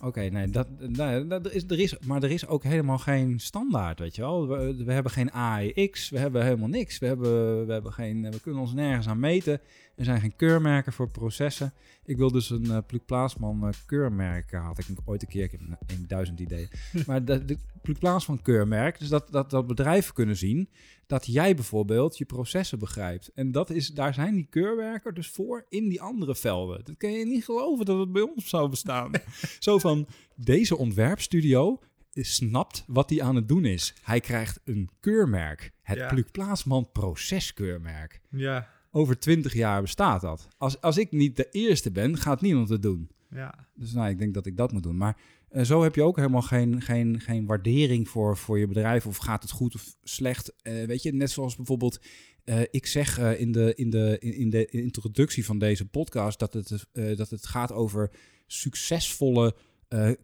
Oké, 0.00 0.20
nee, 0.20 0.50
dat, 0.50 0.66
nee 0.78 1.26
dat 1.26 1.52
is, 1.52 1.64
er 1.68 1.80
is, 1.80 1.98
maar 1.98 2.22
er 2.22 2.30
is 2.30 2.46
ook 2.46 2.62
helemaal 2.62 2.98
geen 2.98 3.40
standaard, 3.40 3.98
weet 3.98 4.16
je 4.16 4.22
wel. 4.22 4.48
We, 4.48 4.84
we 4.84 4.92
hebben 4.92 5.12
geen 5.12 5.32
AEX, 5.32 6.10
we 6.10 6.18
hebben 6.18 6.44
helemaal 6.44 6.68
niks. 6.68 6.98
We, 6.98 7.06
hebben, 7.06 7.66
we, 7.66 7.72
hebben 7.72 7.92
geen, 7.92 8.30
we 8.30 8.40
kunnen 8.40 8.60
ons 8.60 8.72
nergens 8.72 9.08
aan 9.08 9.20
meten. 9.20 9.60
Er 9.98 10.04
zijn 10.04 10.20
geen 10.20 10.36
keurmerken 10.36 10.92
voor 10.92 11.10
processen. 11.10 11.72
Ik 12.04 12.16
wil 12.16 12.30
dus 12.32 12.50
een 12.50 12.64
uh, 12.64 12.78
Pluk 12.86 13.04
Plaatsman 13.06 13.66
eh, 13.66 13.72
keurmerk, 13.86 14.52
eh, 14.52 14.66
had 14.66 14.78
ik 14.78 14.86
ooit 15.04 15.22
een 15.22 15.28
keer, 15.28 15.42
ik 15.44 15.50
heb 15.50 15.60
een- 15.60 16.04
duizend 16.06 16.40
ideeën. 16.40 16.68
maar 17.06 17.24
de, 17.24 17.44
de 17.44 17.58
Pluk 17.82 17.98
Plaatsman 17.98 18.42
keurmerk, 18.42 18.98
dus 18.98 19.08
dat, 19.08 19.28
dat, 19.30 19.50
dat 19.50 19.66
bedrijven 19.66 20.14
kunnen 20.14 20.36
zien 20.36 20.68
dat 21.06 21.26
jij 21.26 21.54
bijvoorbeeld 21.54 22.18
je 22.18 22.24
processen 22.24 22.78
begrijpt. 22.78 23.30
En 23.34 23.52
dat 23.52 23.70
is, 23.70 23.88
daar 23.88 24.14
zijn 24.14 24.34
die 24.34 24.46
keurmerken 24.50 25.14
dus 25.14 25.28
voor 25.30 25.66
in 25.68 25.88
die 25.88 26.00
andere 26.02 26.34
velden. 26.34 26.84
Dat 26.84 26.96
kan 26.96 27.10
je 27.12 27.26
niet 27.26 27.44
geloven 27.44 27.84
dat 27.84 27.98
het 27.98 28.12
bij 28.12 28.22
ons 28.22 28.48
zou 28.48 28.68
bestaan. 28.68 29.10
Zo 29.58 29.78
van, 29.78 30.08
deze 30.34 30.76
ontwerpstudio 30.76 31.80
snapt 32.12 32.84
wat 32.86 33.10
hij 33.10 33.22
aan 33.22 33.36
het 33.36 33.48
doen 33.48 33.64
is. 33.64 33.94
Hij 34.02 34.20
krijgt 34.20 34.60
een 34.64 34.90
keurmerk. 35.00 35.72
Het 35.82 35.98
Ja. 35.98 36.08
Pluk 36.08 36.30
Plaatsman 36.30 36.88
proceskeurmerk. 36.92 38.20
Ja, 38.30 38.68
Over 38.90 39.18
twintig 39.18 39.54
jaar 39.54 39.80
bestaat 39.80 40.20
dat. 40.20 40.48
Als, 40.56 40.80
als 40.80 40.98
ik 40.98 41.12
niet 41.12 41.36
de 41.36 41.48
eerste 41.50 41.90
ben, 41.90 42.16
gaat 42.16 42.40
niemand 42.40 42.68
het 42.68 42.82
doen. 42.82 43.10
ja. 43.30 43.66
Dus 43.74 43.92
nou, 43.92 44.10
ik 44.10 44.18
denk 44.18 44.34
dat 44.34 44.46
ik 44.46 44.56
dat 44.56 44.72
moet 44.72 44.82
doen. 44.82 44.96
Maar 44.96 45.16
eh, 45.48 45.64
zo 45.64 45.82
heb 45.82 45.94
je 45.94 46.02
ook 46.02 46.16
helemaal 46.16 46.42
geen, 46.42 46.82
geen, 46.82 47.20
geen 47.20 47.46
waardering 47.46 48.08
voor, 48.08 48.36
voor 48.36 48.58
je 48.58 48.66
bedrijf. 48.66 49.06
Of 49.06 49.16
gaat 49.16 49.42
het 49.42 49.50
goed 49.50 49.74
of 49.74 49.96
slecht. 50.02 50.54
Eh, 50.62 50.84
weet 50.84 51.02
je, 51.02 51.12
net 51.12 51.30
zoals 51.30 51.56
bijvoorbeeld... 51.56 52.00
eh, 52.44 52.60
ik 52.70 52.86
zeg 52.86 53.18
in, 53.18 53.52
de, 53.52 53.74
in, 53.74 53.90
de, 53.90 54.16
in, 54.18 54.50
de 54.50 54.66
introductie 54.66 55.44
van 55.44 55.58
deze 55.58 55.88
podcast... 55.88 56.38
dat 56.38 56.52
het, 56.52 56.86
dat 56.92 57.30
het 57.30 57.46
gaat 57.46 57.72
over 57.72 58.10
succesvolle 58.46 59.56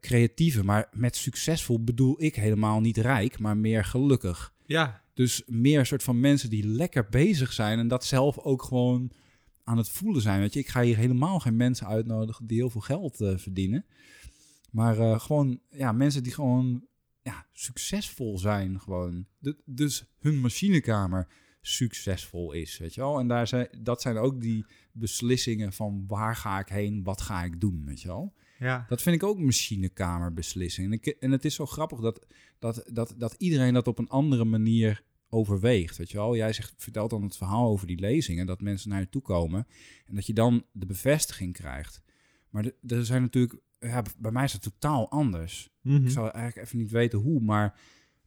creatieven. 0.00 0.64
Maar 0.64 0.88
met 0.92 1.16
succesvol 1.16 1.84
bedoel 1.84 2.22
ik 2.22 2.34
helemaal 2.34 2.80
niet 2.80 2.96
rijk, 2.96 3.38
maar 3.38 3.56
meer 3.56 3.84
gelukkig. 3.84 4.53
Ja, 4.66 5.02
Dus 5.14 5.42
meer 5.46 5.86
soort 5.86 6.02
van 6.02 6.20
mensen 6.20 6.50
die 6.50 6.66
lekker 6.66 7.08
bezig 7.08 7.52
zijn 7.52 7.78
en 7.78 7.88
dat 7.88 8.04
zelf 8.04 8.38
ook 8.38 8.62
gewoon 8.62 9.12
aan 9.64 9.76
het 9.76 9.88
voelen 9.88 10.22
zijn. 10.22 10.40
Weet 10.40 10.52
je, 10.52 10.60
ik 10.60 10.68
ga 10.68 10.82
hier 10.82 10.96
helemaal 10.96 11.40
geen 11.40 11.56
mensen 11.56 11.86
uitnodigen 11.86 12.46
die 12.46 12.56
heel 12.56 12.70
veel 12.70 12.80
geld 12.80 13.20
eh, 13.20 13.36
verdienen. 13.36 13.84
Maar 14.70 14.98
eh, 14.98 15.20
gewoon, 15.20 15.60
ja, 15.70 15.92
mensen 15.92 16.22
die 16.22 16.32
gewoon 16.32 16.86
ja, 17.22 17.46
succesvol 17.52 18.38
zijn. 18.38 18.80
Gewoon. 18.80 19.26
Dus 19.64 20.04
hun 20.18 20.40
machinekamer 20.40 21.28
succesvol 21.60 22.52
is, 22.52 22.78
weet 22.78 22.94
je 22.94 23.00
wel. 23.00 23.18
En 23.18 23.28
daar 23.28 23.46
zijn, 23.46 23.68
dat 23.82 24.02
zijn 24.02 24.16
ook 24.16 24.40
die 24.40 24.66
beslissingen 24.92 25.72
van 25.72 26.04
waar 26.06 26.36
ga 26.36 26.58
ik 26.58 26.68
heen, 26.68 27.02
wat 27.02 27.20
ga 27.20 27.44
ik 27.44 27.60
doen, 27.60 27.82
weet 27.84 28.00
je 28.00 28.08
wel. 28.08 28.34
Ja. 28.64 28.84
Dat 28.88 29.02
vind 29.02 29.16
ik 29.16 29.22
ook 29.22 29.38
machinekamerbeslissing. 29.38 30.86
En, 30.86 30.92
ik, 30.92 31.06
en 31.06 31.30
het 31.30 31.44
is 31.44 31.54
zo 31.54 31.66
grappig 31.66 32.00
dat, 32.00 32.26
dat, 32.58 32.84
dat, 32.92 33.14
dat 33.18 33.34
iedereen 33.38 33.74
dat 33.74 33.86
op 33.88 33.98
een 33.98 34.08
andere 34.08 34.44
manier 34.44 35.02
overweegt. 35.28 35.96
Weet 35.96 36.10
je 36.10 36.16
wel? 36.16 36.36
Jij 36.36 36.52
zegt, 36.52 36.74
vertelt 36.76 37.10
dan 37.10 37.22
het 37.22 37.36
verhaal 37.36 37.68
over 37.68 37.86
die 37.86 38.00
lezingen, 38.00 38.46
dat 38.46 38.60
mensen 38.60 38.90
naar 38.90 39.00
je 39.00 39.08
toe 39.08 39.22
komen 39.22 39.66
en 40.06 40.14
dat 40.14 40.26
je 40.26 40.32
dan 40.32 40.64
de 40.72 40.86
bevestiging 40.86 41.52
krijgt. 41.52 42.02
Maar 42.50 42.62
de- 42.62 42.74
er 42.86 43.04
zijn 43.04 43.22
natuurlijk, 43.22 43.60
ja, 43.78 44.02
bij 44.18 44.30
mij 44.30 44.44
is 44.44 44.52
het 44.52 44.62
totaal 44.62 45.10
anders. 45.10 45.70
Mhm. 45.80 46.04
Ik 46.04 46.10
zou 46.10 46.30
eigenlijk 46.30 46.66
even 46.66 46.78
niet 46.78 46.90
weten 46.90 47.18
hoe, 47.18 47.40
maar 47.40 47.80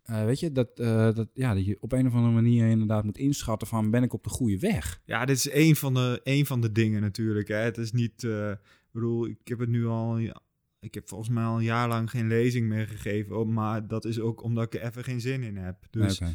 eh, 0.03 0.25
weet 0.25 0.39
je, 0.39 0.51
dat, 0.51 0.79
eh, 0.79 1.15
dat, 1.15 1.27
ja, 1.33 1.53
dat 1.53 1.65
je 1.65 1.77
op 1.79 1.91
een 1.91 2.07
of 2.07 2.13
andere 2.13 2.33
manier 2.33 2.67
inderdaad 2.67 3.03
moet 3.03 3.17
inschatten 3.17 3.67
van 3.67 3.91
ben 3.91 4.03
ik 4.03 4.13
op 4.13 4.23
de 4.23 4.29
goede 4.29 4.59
weg. 4.59 5.01
Ja, 5.05 5.25
dit 5.25 5.37
is 5.37 5.49
één 5.49 5.75
van 5.75 5.93
de, 5.93 6.21
één 6.23 6.45
van 6.45 6.61
de 6.61 6.71
dingen 6.71 7.01
natuurlijk. 7.01 7.47
Hè. 7.47 7.55
Het 7.55 7.77
is 7.77 7.91
niet, 7.91 8.23
eh, 8.23 8.51
bedoel, 8.99 9.27
ik 9.27 9.47
heb 9.47 9.59
het 9.59 9.69
nu 9.69 9.87
al, 9.87 10.17
ja, 10.17 10.41
ik 10.79 10.93
heb 10.93 11.07
volgens 11.09 11.29
mij 11.29 11.43
al 11.43 11.57
een 11.57 11.63
jaar 11.63 11.87
lang 11.87 12.09
geen 12.09 12.27
lezing 12.27 12.67
meer 12.67 12.87
gegeven. 12.87 13.37
oh, 13.37 13.47
Maar 13.47 13.87
dat 13.87 14.05
is 14.05 14.19
ook 14.19 14.43
omdat 14.43 14.63
ik 14.63 14.73
er 14.81 14.87
even 14.87 15.03
geen 15.03 15.21
zin 15.21 15.43
in 15.43 15.57
heb. 15.57 15.77
Dus 15.89 16.21
Oké. 16.21 16.33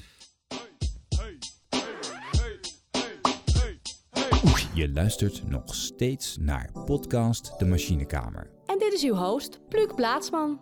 Je 4.74 4.92
luistert 4.92 5.48
nog 5.48 5.74
steeds 5.74 6.36
naar 6.40 6.70
podcast 6.84 7.58
De 7.58 7.66
Machinekamer. 7.66 8.50
En 8.66 8.78
dit 8.78 8.92
is 8.92 9.04
uw 9.04 9.14
host, 9.14 9.60
Pluk 9.68 9.94
Plaatsman. 9.94 10.60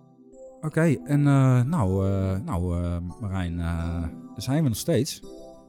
Oké, 0.61 0.97
en 1.05 1.27
eh, 1.27 1.63
nou, 1.63 2.07
eh, 2.09 2.39
nou 2.45 2.83
eh, 2.83 2.97
Marijn, 3.21 3.59
eh, 3.59 4.03
daar 4.03 4.43
zijn 4.43 4.63
we 4.63 4.69
nog 4.69 4.79
steeds. 4.79 5.21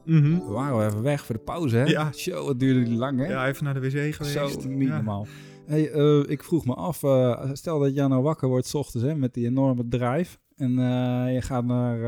mhm. 0.04 0.38
We 0.38 0.52
waren 0.52 0.76
wel 0.76 0.86
even 0.86 1.02
weg 1.02 1.24
voor 1.26 1.34
de 1.34 1.40
pauze, 1.40 1.76
hè? 1.76 1.84
Ja. 1.84 2.12
Show, 2.12 2.46
wat 2.46 2.60
duurde 2.60 2.82
die 2.82 2.98
lang, 2.98 3.18
hè? 3.18 3.26
ja, 3.26 3.48
even 3.48 3.64
naar 3.64 3.74
de 3.74 3.80
wc 3.80 4.14
geweest. 4.14 4.62
Zo, 4.62 4.68
niet 4.68 4.88
ja. 4.88 4.94
normaal. 4.94 5.26
Hey, 5.66 5.90
eh, 5.92 6.30
ik 6.30 6.42
vroeg 6.44 6.64
me 6.64 6.74
af, 6.74 7.02
eh, 7.02 7.50
stel 7.52 7.78
dat 7.78 7.94
Jan 7.94 8.10
nou 8.10 8.22
wakker 8.22 8.48
wordt 8.48 8.66
's 8.66 8.74
ochtends 8.74 9.06
hè, 9.06 9.14
met 9.14 9.34
die 9.34 9.46
enorme 9.46 9.88
drive. 9.88 10.38
En 10.56 10.70
eh, 10.78 11.34
je 11.34 11.42
gaat 11.42 11.64
naar, 11.64 11.98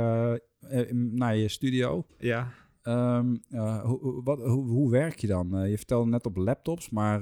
naar 0.93 1.37
je 1.37 1.49
studio. 1.49 2.07
Ja, 2.19 2.53
Ehm, 2.83 3.37
eh, 3.49 3.85
hoe, 3.85 4.23
wat, 4.23 4.39
hoe, 4.39 4.67
hoe 4.69 4.91
werk 4.91 5.19
je 5.19 5.27
dan? 5.27 5.69
Je 5.71 5.77
vertelde 5.77 6.11
net 6.11 6.27
op 6.27 6.37
laptops, 6.37 6.91
maar 6.91 7.21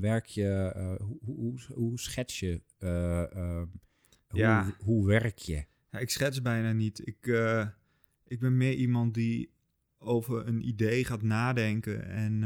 werk 0.00 0.26
je, 0.26 0.72
hoe, 1.00 1.18
hoe, 1.34 1.60
hoe, 1.74 1.98
schets 1.98 2.40
je? 2.40 2.60
eh, 2.78 3.22
eh, 3.36 3.62
Ja. 4.28 4.64
hoe, 4.64 4.74
hoe 4.84 5.06
werk 5.06 5.38
je? 5.38 5.64
Ja, 5.90 5.98
ik 5.98 6.10
schets 6.10 6.42
bijna 6.42 6.72
niet. 6.72 7.06
Ik, 7.06 7.26
ik 8.26 8.40
ben 8.40 8.56
meer 8.56 8.74
iemand 8.74 9.14
die 9.14 9.50
over 9.98 10.46
een 10.46 10.66
idee 10.68 11.04
gaat 11.04 11.22
nadenken. 11.22 12.08
En 12.08 12.40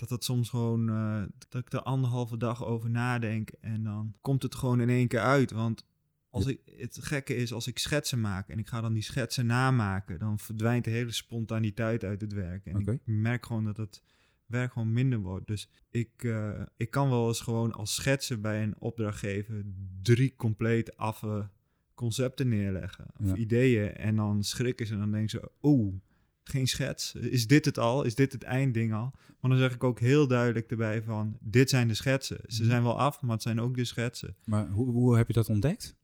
dat 0.00 0.10
het 0.10 0.24
soms 0.24 0.48
gewoon, 0.48 0.88
eh, 0.88 1.22
dat 1.48 1.62
ik 1.66 1.72
er 1.72 1.82
anderhalve 1.82 2.36
dag 2.36 2.64
over 2.64 2.90
nadenk. 2.90 3.50
En 3.60 3.82
dan 3.84 4.14
komt 4.20 4.42
het 4.42 4.54
gewoon 4.54 4.80
in 4.80 4.88
één 4.88 5.08
keer 5.08 5.20
uit. 5.20 5.50
Want 5.50 5.84
als 6.30 6.46
ik, 6.46 6.60
het 6.76 6.98
gekke 7.00 7.36
is, 7.36 7.52
als 7.52 7.66
ik 7.66 7.78
schetsen 7.78 8.20
maak 8.20 8.48
en 8.48 8.58
ik 8.58 8.68
ga 8.68 8.80
dan 8.80 8.92
die 8.92 9.02
schetsen 9.02 9.46
namaken, 9.46 10.18
dan 10.18 10.38
verdwijnt 10.38 10.84
de 10.84 10.90
hele 10.90 11.12
spontaniteit 11.12 12.04
uit 12.04 12.20
het 12.20 12.32
werk. 12.32 12.66
En 12.66 12.74
ik 12.92 13.00
merk 13.04 13.46
gewoon 13.46 13.64
dat 13.64 13.76
het 13.76 14.02
werk 14.46 14.72
gewoon 14.72 14.92
minder 14.92 15.18
wordt. 15.18 15.46
Dus 15.46 15.68
ik, 15.90 16.24
eh, 16.24 16.62
ik 16.76 16.90
kan 16.90 17.08
wel 17.10 17.28
eens 17.28 17.40
gewoon 17.40 17.72
als 17.72 17.94
schetsen 17.94 18.40
bij 18.40 18.62
een 18.62 18.74
opdrachtgever 18.78 19.64
drie 20.02 20.34
compleet 20.36 20.96
affe 20.96 21.48
concepten 21.94 22.48
neerleggen. 22.48 23.06
Of 23.16 23.26
Ja. 23.26 23.34
ideeën. 23.34 23.94
En 23.94 24.16
dan 24.16 24.42
schrikken 24.44 24.86
ze 24.86 24.92
en 24.92 24.98
dan 24.98 25.10
denken 25.10 25.30
ze, 25.30 25.50
oeh, 25.62 25.94
geen 26.50 26.68
schets. 26.68 27.14
Is 27.14 27.46
dit 27.46 27.64
het 27.64 27.78
al? 27.78 28.02
Is 28.04 28.14
dit 28.14 28.32
het 28.32 28.42
eindding 28.42 28.92
al? 28.94 29.12
Maar 29.40 29.50
dan 29.50 29.58
zeg 29.60 29.74
ik 29.74 29.84
ook 29.84 30.00
heel 30.00 30.26
duidelijk 30.26 30.70
erbij 30.70 31.02
van, 31.02 31.36
dit 31.40 31.70
zijn 31.70 31.88
de 31.88 31.94
schetsen. 31.94 32.40
Ze 32.46 32.60
Mhm. 32.62 32.70
zijn 32.70 32.82
wel 32.82 32.98
af, 32.98 33.20
maar 33.22 33.30
het 33.32 33.42
zijn 33.42 33.60
ook 33.60 33.76
de 33.76 33.84
schetsen. 33.84 34.36
Maar 34.44 34.68
hoe, 34.68 34.90
hoe 34.90 35.16
heb 35.16 35.26
je 35.26 35.32
dat 35.32 35.48
ontdekt? 35.48 35.96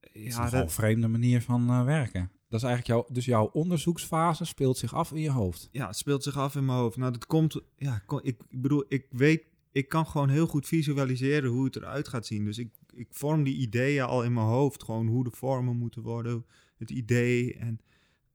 Is 0.00 0.34
Ja, 0.34 0.42
nogal 0.42 0.58
een 0.60 0.64
dat, 0.66 0.72
vreemde 0.74 1.08
manier 1.08 1.42
van 1.42 1.68
eh, 1.68 1.84
werken. 1.84 2.30
Dat 2.48 2.60
is 2.60 2.66
eigenlijk 2.66 2.86
jouw, 2.86 3.14
dus 3.14 3.24
jouw 3.24 3.46
onderzoeksfase 3.52 4.44
speelt 4.44 4.78
zich 4.78 4.94
af 4.94 5.12
in 5.12 5.20
je 5.20 5.30
hoofd. 5.30 5.68
ja, 5.72 5.86
het 5.86 5.96
speelt 5.96 6.22
zich 6.22 6.36
af 6.36 6.54
in 6.54 6.64
mijn 6.64 6.78
hoofd. 6.78 6.96
Nou, 6.96 7.12
dat 7.12 7.26
komt, 7.26 7.60
ja, 7.76 8.02
ik, 8.08 8.20
ik 8.22 8.60
bedoel, 8.60 8.84
ik 8.88 9.06
weet, 9.10 9.42
ik 9.72 9.88
kan 9.88 10.06
gewoon 10.06 10.28
heel 10.28 10.46
goed 10.46 10.66
visualiseren 10.66 11.50
hoe 11.50 11.64
het 11.64 11.76
eruit 11.76 12.08
gaat 12.08 12.26
zien. 12.26 12.44
Dus 12.44 12.58
ik, 12.58 12.70
ik 12.94 13.06
vorm 13.10 13.42
die 13.42 13.56
ideeën 13.56 14.04
al 14.04 14.22
in 14.24 14.32
mijn 14.32 14.46
hoofd, 14.46 14.82
gewoon 14.82 15.06
hoe 15.06 15.24
de 15.24 15.30
vormen 15.30 15.76
moeten 15.76 16.02
worden, 16.02 16.44
het 16.78 16.90
idee. 16.90 17.54
En 17.54 17.80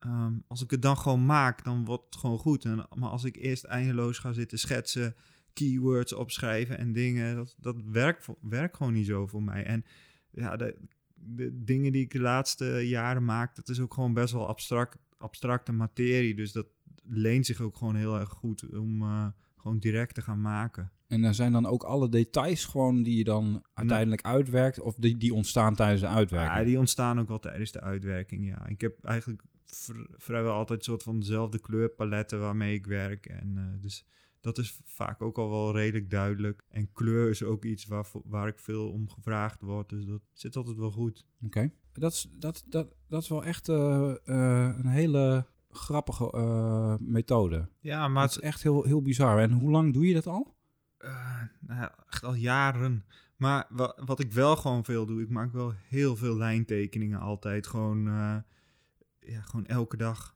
ehm, 0.03 0.33
als 0.47 0.63
ik 0.63 0.71
het 0.71 0.81
dan 0.81 0.97
gewoon 0.97 1.25
maak, 1.25 1.63
dan 1.63 1.85
wordt 1.85 2.05
het 2.05 2.15
gewoon 2.15 2.39
goed. 2.39 2.65
En, 2.65 2.87
maar 2.95 3.09
als 3.09 3.23
ik 3.23 3.35
eerst 3.35 3.63
eindeloos 3.63 4.17
ga 4.17 4.33
zitten 4.33 4.59
schetsen, 4.59 5.15
keywords 5.53 6.13
opschrijven 6.13 6.77
en 6.77 6.93
dingen, 6.93 7.35
dat, 7.35 7.55
dat 7.59 7.81
werkt, 8.49 8.75
gewoon 8.75 8.93
niet 8.93 9.05
zo 9.05 9.27
voor 9.27 9.43
mij. 9.43 9.65
En 9.65 9.85
ja, 10.29 10.55
de, 10.55 10.77
de 11.13 11.63
dingen 11.63 11.91
die 11.91 12.01
ik 12.01 12.11
de 12.11 12.19
laatste 12.19 12.65
jaren 12.65 13.25
maak, 13.25 13.55
dat 13.55 13.69
is 13.69 13.79
ook 13.79 13.93
gewoon 13.93 14.13
best 14.13 14.33
wel 14.33 14.47
abstract, 14.47 14.97
abstracte 15.17 15.71
materie. 15.71 16.35
Dus 16.35 16.51
dat 16.51 16.67
leent 17.03 17.45
zich 17.45 17.61
ook 17.61 17.77
gewoon 17.77 17.95
heel 17.95 18.19
erg 18.19 18.29
goed 18.29 18.77
om 18.77 19.01
eh, 19.01 19.27
gewoon 19.57 19.79
direct 19.79 20.15
te 20.15 20.21
gaan 20.21 20.41
maken. 20.41 20.91
En 21.07 21.23
er 21.23 21.33
zijn 21.33 21.51
dan 21.51 21.65
ook 21.65 21.83
alle 21.83 22.09
details 22.09 22.65
gewoon 22.65 23.03
die 23.03 23.17
je 23.17 23.23
dan 23.23 23.63
uiteindelijk 23.73 24.21
uitwerkt, 24.21 24.79
of 24.79 24.95
die, 24.95 25.17
die 25.17 25.33
ontstaan 25.33 25.75
tijdens 25.75 26.01
de 26.01 26.07
uitwerking. 26.07 26.57
Ja, 26.57 26.63
die 26.63 26.79
ontstaan 26.79 27.19
ook 27.19 27.27
wel 27.27 27.39
tijdens 27.39 27.71
de 27.71 27.81
uitwerking, 27.81 28.47
ja. 28.47 28.67
Ik 28.67 28.81
heb 28.81 29.03
eigenlijk 29.03 29.43
vrijwel 30.17 30.53
altijd 30.53 30.79
een 30.79 30.85
soort 30.85 31.03
van 31.03 31.19
dezelfde 31.19 31.59
kleurpaletten 31.59 32.39
waarmee 32.39 32.73
ik 32.73 32.85
werk. 32.85 33.25
En 33.25 33.53
eh, 33.57 33.81
dus 33.81 34.05
dat 34.41 34.57
is 34.57 34.79
vaak 34.83 35.21
ook 35.21 35.37
al 35.37 35.49
wel 35.49 35.75
redelijk 35.75 36.09
duidelijk. 36.09 36.63
En 36.69 36.91
kleur 36.91 37.29
is 37.29 37.43
ook 37.43 37.65
iets 37.65 37.85
waar, 37.85 38.05
waar 38.23 38.47
ik 38.47 38.59
veel 38.59 38.91
om 38.91 39.09
gevraagd 39.09 39.61
word. 39.61 39.89
Dus 39.89 40.05
dat 40.05 40.21
zit 40.33 40.55
altijd 40.55 40.77
wel 40.77 40.91
goed. 40.91 41.25
Oké. 41.45 41.71
Dat, 41.93 42.11
is, 42.11 42.29
dat, 42.39 42.63
dat, 42.67 42.95
dat 43.07 43.21
is 43.21 43.29
wel 43.29 43.43
echt 43.43 43.69
eh, 43.69 44.09
eh, 44.25 44.75
een 44.77 44.87
hele 44.87 45.45
grappige 45.69 46.97
methode. 47.01 47.69
Ja, 47.79 48.07
maar 48.07 48.21
het 48.23 48.31
is 48.31 48.39
echt 48.39 48.63
heel, 48.63 48.83
heel 48.83 49.01
bizar. 49.01 49.39
En 49.39 49.51
hoe 49.51 49.71
lang 49.71 49.93
doe 49.93 50.07
je 50.07 50.13
dat 50.13 50.27
al? 50.27 50.55
Nou 51.59 51.89
echt 52.09 52.23
al 52.23 52.33
jaren. 52.33 53.05
Maar 53.35 53.65
wa- 53.69 53.97
wat 54.05 54.19
ik 54.19 54.31
wel 54.31 54.55
gewoon 54.55 54.83
veel 54.85 55.05
doe, 55.05 55.21
ik 55.21 55.29
maak 55.29 55.51
wel 55.53 55.73
heel 55.87 56.15
veel 56.15 56.37
lijntekeningen 56.37 57.19
altijd. 57.19 57.67
Gewoon, 57.67 58.07
ja, 59.25 59.41
gewoon 59.41 59.65
elke 59.65 59.97
dag. 59.97 60.35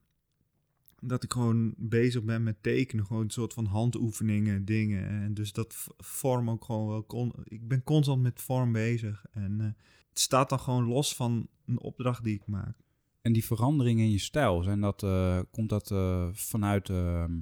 Dat 1.00 1.24
ik 1.24 1.34
gewoon 1.34 1.74
bezig 1.78 2.24
ben 2.24 2.44
met 2.44 2.64
tekenen. 2.64 3.06
Gewoon 3.06 3.24
een 3.24 3.30
soort 3.30 3.54
van 3.54 3.66
handoefeningen, 3.66 4.66
dingen. 4.66 5.10
En 5.10 5.34
dus 5.34 5.54
dat 5.54 5.88
vorm 5.98 6.50
ook 6.50 6.66
gewoon 6.66 6.88
wel. 6.88 7.34
Ik 7.44 7.68
ben 7.68 7.84
constant 7.84 8.22
met 8.22 8.42
vorm 8.42 8.72
bezig. 8.72 9.26
En 9.32 9.62
eh, 9.62 9.68
het 10.10 10.20
staat 10.20 10.50
dan 10.50 10.60
gewoon 10.60 10.86
los 10.86 11.16
van 11.16 11.48
een 11.66 11.80
opdracht 11.80 12.24
die 12.24 12.36
ik 12.36 12.48
maak. 12.48 12.78
En 13.22 13.34
die 13.34 13.46
veranderingen 13.46 14.06
in 14.06 14.12
je 14.12 14.20
stijl, 14.20 14.64
zijn 14.64 14.82
dat, 14.82 15.04
eh, 15.04 15.40
komt 15.52 15.70
dat 15.70 15.92
eh, 15.92 16.30
vanuit 16.32 16.90
ehm, 16.90 17.40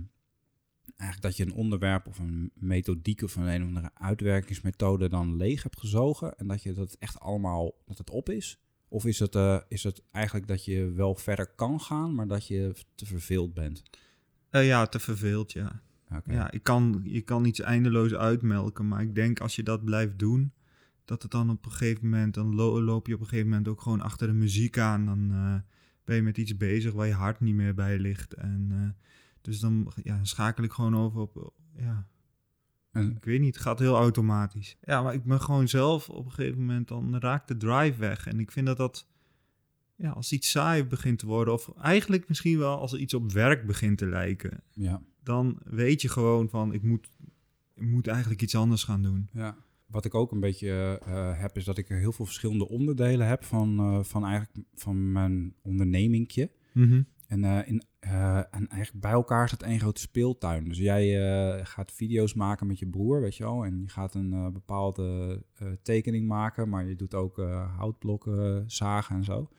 eigenlijk 0.96 1.22
dat 1.22 1.38
je 1.38 1.46
een 1.46 1.60
onderwerp 1.60 2.08
of 2.08 2.20
een 2.20 2.52
methodiek 2.54 3.22
of 3.22 3.36
een, 3.36 3.48
een 3.48 3.62
of 3.62 3.68
andere 3.68 3.92
uitwerkingsmethode 3.94 5.10
dan 5.10 5.36
leeg 5.36 5.64
hebt 5.64 5.80
gezogen 5.80 6.38
en 6.38 6.48
dat 6.48 6.64
je 6.64 6.74
dat 6.74 6.96
echt 7.00 7.20
allemaal, 7.20 7.74
dat 7.86 7.98
het 7.98 8.10
op 8.10 8.30
is? 8.30 8.60
Of 8.88 9.06
is 9.06 9.20
het, 9.20 9.36
eh, 9.36 9.60
is 9.68 9.84
het 9.84 10.04
eigenlijk 10.12 10.48
dat 10.48 10.66
je 10.66 10.92
wel 10.92 11.16
verder 11.16 11.48
kan 11.48 11.82
gaan, 11.82 12.16
maar 12.16 12.28
dat 12.28 12.48
je 12.48 12.76
te 12.96 13.06
verveeld 13.06 13.54
bent? 13.54 13.84
Eh, 14.50 14.68
ja, 14.68 14.86
te 14.86 15.00
verveeld, 15.00 15.52
ja. 15.52 15.82
Ja, 16.26 16.52
ik 16.52 16.64
kan, 16.64 17.02
je 17.04 17.22
kan 17.22 17.46
iets 17.46 17.60
eindeloos 17.60 18.14
uitmelken, 18.14 18.88
maar 18.88 19.02
ik 19.02 19.16
denk 19.16 19.40
als 19.40 19.56
je 19.56 19.64
dat 19.64 19.84
blijft 19.84 20.20
doen, 20.20 20.54
dat 21.06 21.22
het 21.22 21.32
dan 21.32 21.50
op 21.50 21.66
een 21.66 21.72
gegeven 21.72 22.10
moment, 22.10 22.34
dan 22.34 22.56
lo- 22.56 22.82
loop 22.82 23.08
je 23.08 23.14
op 23.14 23.20
een 23.20 23.28
gegeven 23.28 23.50
moment 23.50 23.68
ook 23.68 23.82
gewoon 23.82 24.02
achter 24.02 24.28
de 24.28 24.34
muziek 24.34 24.78
aan. 24.78 25.06
Dan 25.06 25.32
eh, 25.32 25.56
ben 26.04 26.16
je 26.16 26.22
met 26.22 26.38
iets 26.38 26.58
bezig 26.58 26.94
waar 26.94 27.08
je 27.08 27.14
hart 27.14 27.40
niet 27.40 27.56
meer 27.56 27.74
bij 27.74 28.00
ligt. 28.00 28.34
En 28.34 28.96
dus 29.42 29.60
dan 29.60 29.92
ja, 30.04 30.24
schakel 30.24 30.64
ik 30.64 30.72
gewoon 30.72 30.96
over 30.96 31.22
op, 31.22 31.54
ja, 31.76 32.08
En, 32.96 33.16
ik 33.16 33.26
weet 33.26 33.40
niet, 33.40 33.54
het 33.54 33.64
gaat 33.64 33.80
heel 33.80 33.96
automatisch. 33.96 34.78
Ja, 34.82 35.02
maar 35.02 35.14
ik 35.14 35.24
ben 35.24 35.42
gewoon 35.42 35.68
zelf 35.68 36.10
op 36.10 36.26
een 36.26 36.32
gegeven 36.32 36.60
moment, 36.60 36.88
dan 36.88 37.20
raakt 37.20 37.48
de 37.48 37.58
drive 37.58 38.00
weg. 38.00 38.28
En 38.28 38.40
ik 38.40 38.52
vind 38.52 38.66
dat 38.66 38.78
dat, 38.78 39.08
ja, 39.96 40.10
als 40.10 40.32
iets 40.32 40.50
saai 40.50 40.86
begint 40.86 41.20
te 41.20 41.26
worden, 41.26 41.54
of 41.54 41.72
eigenlijk 41.82 42.28
misschien 42.28 42.58
wel 42.58 42.78
als 42.80 42.94
er 42.94 43.00
iets 43.00 43.14
op 43.14 43.32
werk 43.32 43.66
begint 43.66 43.98
te 43.98 44.06
lijken, 44.06 44.64
ja. 44.72 45.02
dan 45.24 45.60
weet 45.64 46.02
je 46.02 46.10
gewoon 46.10 46.50
van 46.50 46.74
ik 46.74 46.84
moet, 46.84 47.10
ik 47.76 47.86
moet 47.86 48.08
eigenlijk 48.08 48.42
iets 48.42 48.56
anders 48.56 48.84
gaan 48.84 49.02
doen. 49.02 49.30
Ja. 49.34 49.56
Wat 49.86 50.06
ik 50.06 50.16
ook 50.16 50.32
een 50.32 50.40
beetje 50.40 51.00
eh, 51.06 51.40
heb, 51.40 51.58
is 51.58 51.64
dat 51.64 51.78
ik 51.78 51.88
heel 51.88 52.12
veel 52.12 52.26
verschillende 52.26 52.68
onderdelen 52.68 53.28
heb 53.28 53.44
van, 53.44 53.80
eh, 53.80 54.04
van, 54.04 54.26
eigenlijk, 54.26 54.68
van 54.74 55.12
mijn 55.12 55.54
ondernemingje. 55.62 56.50
En, 57.36 57.44
eh, 57.44 57.68
in, 57.68 57.84
eh, 58.00 58.38
en 58.38 58.68
eigenlijk 58.68 59.00
bij 59.00 59.12
elkaar 59.12 59.50
het 59.50 59.64
één 59.64 59.80
grote 59.80 60.02
speeltuin. 60.02 60.68
Dus 60.68 60.78
jij 60.78 61.22
eh, 61.22 61.66
gaat 61.66 61.92
video's 61.92 62.34
maken 62.34 62.68
met 62.68 62.80
je 62.80 62.88
broer, 62.88 63.22
weet 63.22 63.36
je 63.36 63.44
wel. 63.44 63.66
En 63.66 63.82
je 63.82 63.90
gaat 63.90 64.14
een 64.14 64.54
bepaalde 64.54 65.42
tekening 65.82 66.28
maken, 66.28 66.70
maar 66.70 66.88
je 66.88 66.96
doet 66.96 67.14
ook 67.14 67.38
houtblokken 67.78 68.64
zagen 68.68 69.16
en 69.16 69.24
zo. 69.24 69.50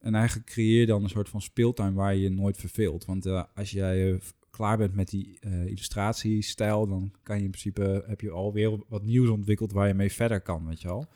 En 0.00 0.14
eigenlijk 0.14 0.46
creëer 0.46 0.80
je 0.80 0.86
dan 0.86 1.02
een 1.02 1.08
soort 1.08 1.28
van 1.28 1.40
speeltuin 1.40 1.94
waar 1.94 2.14
je 2.14 2.20
je 2.20 2.30
nooit 2.30 2.56
verveelt. 2.56 3.04
Want 3.04 3.26
als 3.54 3.70
jij 3.70 4.20
klaar 4.50 4.76
bent 4.76 4.94
met 4.94 5.08
die 5.08 5.38
illustratiestijl, 5.40 6.86
dan 6.86 7.12
kan 7.22 7.36
je 7.36 7.44
in 7.44 7.50
principe, 7.50 8.04
heb 8.06 8.20
je 8.20 8.30
alweer 8.30 8.78
wat 8.88 9.02
nieuws 9.02 9.28
ontwikkeld 9.28 9.72
waar 9.72 9.88
je 9.88 9.94
mee 9.94 10.12
verder 10.12 10.40
kan, 10.40 10.66
weet 10.66 10.80
je 10.80 10.88
wel. 10.88 11.06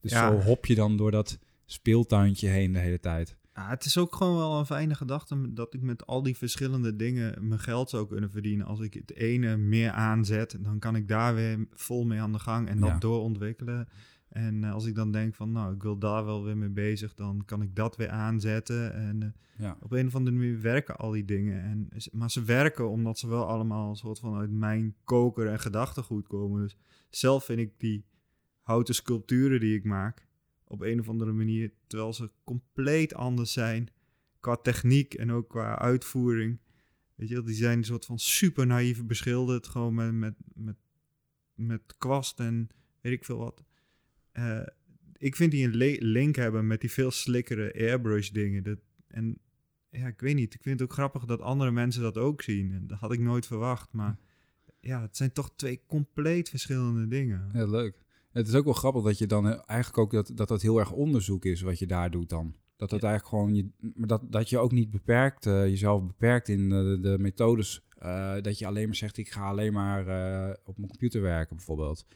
Dus 0.00 0.12
Ja. 0.12 0.30
zo 0.30 0.40
hop 0.40 0.66
je 0.66 0.74
dan 0.74 0.96
door 0.96 1.10
dat 1.10 1.38
speeltuintje 1.66 2.48
heen 2.48 2.72
de 2.72 2.78
hele 2.78 3.00
tijd. 3.00 3.36
Ja, 3.56 3.68
het 3.68 3.84
is 3.84 3.98
ook 3.98 4.14
gewoon 4.14 4.36
wel 4.36 4.58
een 4.58 4.66
fijne 4.66 4.94
gedachte 4.94 5.52
dat 5.52 5.74
ik 5.74 5.82
met 5.82 6.06
al 6.06 6.22
die 6.22 6.36
verschillende 6.36 6.96
dingen 6.96 7.48
mijn 7.48 7.60
geld 7.60 7.90
zou 7.90 8.06
kunnen 8.06 8.30
verdienen. 8.30 8.66
Als 8.66 8.80
ik 8.80 8.94
het 8.94 9.14
ene 9.14 9.56
meer 9.56 9.90
aanzet, 9.90 10.56
dan 10.60 10.78
kan 10.78 10.96
ik 10.96 11.08
daar 11.08 11.34
weer 11.34 11.66
vol 11.70 12.04
mee 12.04 12.20
aan 12.20 12.32
de 12.32 12.38
gang 12.38 12.68
en 12.68 12.80
dat 12.80 12.88
Ja. 12.90 12.98
doorontwikkelen. 12.98 13.88
En 14.28 14.64
eh, 14.64 14.72
als 14.72 14.86
ik 14.86 14.94
dan 14.94 15.12
denk 15.12 15.34
van, 15.34 15.52
nou, 15.52 15.74
ik 15.74 15.82
wil 15.82 15.98
daar 15.98 16.24
wel 16.24 16.44
weer 16.44 16.56
mee 16.56 16.68
bezig, 16.68 17.14
dan 17.14 17.42
kan 17.44 17.62
ik 17.62 17.76
dat 17.76 17.96
weer 17.96 18.08
aanzetten. 18.10 18.94
En 18.94 19.22
eh, 19.22 19.28
Ja. 19.64 19.76
op 19.80 19.92
een 19.92 20.06
of 20.06 20.14
andere 20.14 20.36
manier 20.36 20.60
werken 20.60 20.96
al 20.96 21.10
die 21.10 21.24
dingen. 21.24 21.62
En, 21.62 21.88
maar 22.12 22.30
ze 22.30 22.42
werken 22.42 22.88
omdat 22.90 23.18
ze 23.18 23.28
wel 23.28 23.46
allemaal 23.46 23.90
een 23.90 23.96
soort 23.96 24.18
van 24.18 24.34
uit 24.36 24.50
mijn 24.50 24.94
koker 25.04 25.46
en 25.46 25.60
gedachtegoed 25.60 26.26
komen. 26.26 26.62
Dus 26.62 26.76
zelf 27.10 27.44
vind 27.44 27.58
ik 27.58 27.72
die 27.78 28.04
houten 28.60 28.94
sculpturen 28.94 29.60
die 29.60 29.74
ik 29.76 29.84
maak, 29.84 30.25
op 30.68 30.80
een 30.80 31.00
of 31.00 31.08
andere 31.08 31.32
manier, 31.32 31.72
terwijl 31.86 32.12
ze 32.12 32.30
compleet 32.44 33.14
anders 33.14 33.52
zijn 33.52 33.88
qua 34.40 34.56
techniek 34.56 35.14
en 35.14 35.32
ook 35.32 35.48
qua 35.48 35.78
uitvoering. 35.78 36.58
Weet 37.14 37.28
je, 37.28 37.42
die 37.42 37.54
zijn 37.54 37.78
een 37.78 37.84
soort 37.84 38.04
van 38.04 38.18
super 38.18 38.66
naïef 38.66 39.04
beschilderd, 39.04 39.66
gewoon 39.66 39.94
met, 39.94 40.12
met, 40.12 40.34
met, 40.54 40.76
met 41.54 41.96
kwast 41.98 42.40
en 42.40 42.68
weet 43.00 43.12
ik 43.12 43.24
veel 43.24 43.38
wat. 43.38 43.64
Eh, 44.32 44.66
ik 45.16 45.36
vind 45.36 45.50
die 45.50 45.64
een 45.64 45.96
link 46.06 46.36
hebben 46.36 46.66
met 46.66 46.80
die 46.80 46.90
veel 46.90 47.10
slikkere 47.10 47.72
airbrush 47.74 48.28
dingen. 48.28 48.62
Dat, 48.62 48.78
en 49.06 49.38
ja, 49.90 50.06
ik 50.06 50.20
weet 50.20 50.34
niet. 50.34 50.54
Ik 50.54 50.62
vind 50.62 50.80
het 50.80 50.88
ook 50.88 50.94
grappig 50.94 51.24
dat 51.24 51.40
andere 51.40 51.70
mensen 51.70 52.02
dat 52.02 52.18
ook 52.18 52.42
zien. 52.42 52.72
En 52.72 52.86
dat 52.86 52.98
had 52.98 53.12
ik 53.12 53.20
nooit 53.20 53.46
verwacht. 53.46 53.92
Maar 53.92 54.18
ja, 54.80 55.00
het 55.00 55.16
zijn 55.16 55.32
toch 55.32 55.50
twee 55.56 55.82
compleet 55.86 56.48
verschillende 56.48 57.08
dingen. 57.08 57.50
Heel 57.52 57.70
leuk. 57.70 58.04
Het 58.36 58.48
is 58.48 58.54
ook 58.54 58.64
wel 58.64 58.72
grappig 58.72 59.02
dat 59.02 59.18
je 59.18 59.26
dan 59.26 59.46
eh, 59.48 59.62
eigenlijk 59.66 59.98
ook 59.98 60.10
dat, 60.10 60.36
dat 60.36 60.48
dat 60.48 60.62
heel 60.62 60.78
erg 60.78 60.92
onderzoek 60.92 61.44
is 61.44 61.60
wat 61.60 61.78
je 61.78 61.86
daar 61.86 62.10
doet 62.10 62.28
dan. 62.28 62.54
Dat 62.76 62.90
dat 62.90 63.02
eigenlijk 63.02 63.34
gewoon, 63.34 63.54
je, 63.54 63.68
maar 63.94 64.08
dat, 64.08 64.22
dat 64.32 64.48
je 64.48 64.58
ook 64.58 64.72
niet 64.72 64.90
beperkt, 64.90 65.46
eh, 65.46 65.66
jezelf 65.66 66.06
beperkt 66.06 66.48
in 66.48 66.68
de, 66.68 66.98
de 67.00 67.16
methodes. 67.18 67.84
eh, 67.98 68.34
dat 68.42 68.58
je 68.58 68.66
alleen 68.66 68.86
maar 68.86 68.96
zegt, 68.96 69.16
ik 69.16 69.30
ga 69.30 69.48
alleen 69.48 69.72
maar 69.72 70.06
eh, 70.08 70.54
op 70.64 70.76
mijn 70.76 70.88
computer 70.88 71.20
werken 71.20 71.56
bijvoorbeeld. 71.56 72.06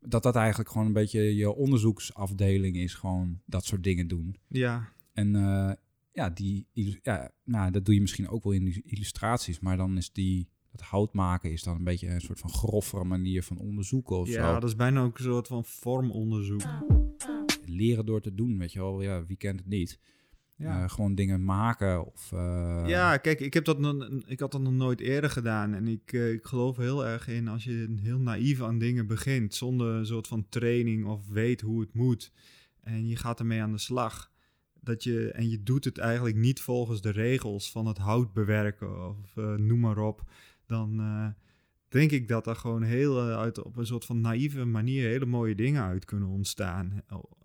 Dat 0.00 0.22
dat 0.22 0.36
eigenlijk 0.36 0.70
gewoon 0.70 0.86
een 0.86 0.92
beetje 0.92 1.36
je 1.36 1.52
onderzoeksafdeling 1.54 2.76
is, 2.76 2.94
gewoon 2.94 3.40
dat 3.46 3.64
soort 3.64 3.84
dingen 3.84 4.08
doen. 4.08 4.36
Ja, 4.48 4.92
En 5.12 5.34
eh, 5.36 5.72
ja, 6.12 6.30
die, 6.30 6.66
ja, 7.02 7.30
nou, 7.44 7.70
dat 7.70 7.84
doe 7.84 7.94
je 7.94 8.00
misschien 8.00 8.28
ook 8.28 8.44
wel 8.44 8.52
in 8.52 8.64
die 8.64 8.82
illustraties, 8.84 9.60
maar 9.60 9.76
dan 9.76 9.96
is 9.96 10.12
die, 10.12 10.48
dat 10.70 10.80
hout 10.80 11.12
maken 11.12 11.50
is 11.52 11.62
dan 11.62 11.76
een 11.76 11.84
beetje 11.84 12.08
een 12.08 12.20
soort 12.20 12.38
van 12.40 12.50
groffere 12.50 13.04
manier 13.04 13.42
van 13.42 13.58
onderzoeken 13.58 14.16
of 14.16 14.28
ja 14.28 14.46
zo. 14.46 14.60
dat 14.60 14.64
is 14.70 14.76
bijna 14.76 15.02
ook 15.02 15.18
een 15.18 15.24
soort 15.24 15.46
van 15.46 15.64
vormonderzoek. 15.64 16.62
Leren 17.64 18.06
door 18.06 18.20
te 18.20 18.34
doen, 18.34 18.58
weet 18.58 18.72
je 18.72 18.78
wel. 18.78 19.02
Ja, 19.02 19.26
wie 19.26 19.36
kent 19.36 19.58
het 19.58 19.68
niet? 19.68 19.98
Ja. 20.56 20.82
Eh, 20.82 20.90
gewoon 20.90 21.14
dingen 21.14 21.44
maken 21.44 22.06
of... 22.06 22.32
eh, 22.32 22.82
Ja, 22.86 23.16
kijk, 23.16 23.40
ik, 23.40 23.54
heb 23.54 23.64
dat 23.64 23.78
nog, 23.78 24.08
ik 24.26 24.40
had 24.40 24.52
dat 24.52 24.60
nog 24.60 24.72
nooit 24.72 25.00
eerder 25.00 25.30
gedaan. 25.30 25.74
En 25.74 25.88
ik, 25.88 26.12
eh, 26.12 26.32
ik 26.32 26.44
geloof 26.44 26.76
heel 26.76 27.06
erg 27.06 27.28
in 27.28 27.48
als 27.48 27.64
je 27.64 27.94
heel 28.02 28.18
naïef 28.18 28.62
aan 28.62 28.78
dingen 28.78 29.06
begint, 29.06 29.54
zonder 29.54 29.94
een 29.94 30.06
soort 30.06 30.26
van 30.26 30.46
training 30.48 31.06
of 31.06 31.28
weet 31.28 31.60
hoe 31.60 31.80
het 31.80 31.94
moet. 31.94 32.32
En 32.80 33.08
je 33.08 33.16
gaat 33.16 33.38
ermee 33.38 33.62
aan 33.62 33.72
de 33.72 33.78
slag. 33.78 34.30
dat 34.82 35.04
je, 35.04 35.30
en 35.32 35.48
je 35.48 35.62
doet 35.62 35.84
het 35.84 35.98
eigenlijk 35.98 36.36
niet 36.36 36.60
volgens 36.60 37.00
de 37.00 37.10
regels 37.10 37.70
van 37.70 37.86
het 37.86 37.98
hout 37.98 38.32
bewerken 38.32 39.08
of 39.08 39.34
noem 39.56 39.80
maar 39.80 39.98
op, 39.98 40.24
dan 40.70 41.00
eh, 41.00 41.26
denk 41.88 42.10
ik 42.10 42.28
dat 42.28 42.46
er 42.46 42.56
gewoon 42.56 42.82
heel 42.82 43.18
eh, 43.28 43.36
uit, 43.38 43.62
op 43.64 43.76
een 43.76 43.86
soort 43.86 44.04
van 44.04 44.20
naïeve 44.20 44.64
manier 44.64 45.08
hele 45.08 45.26
mooie 45.26 45.54
dingen 45.54 45.82
uit 45.82 46.04
kunnen 46.04 46.28
ontstaan. 46.28 47.02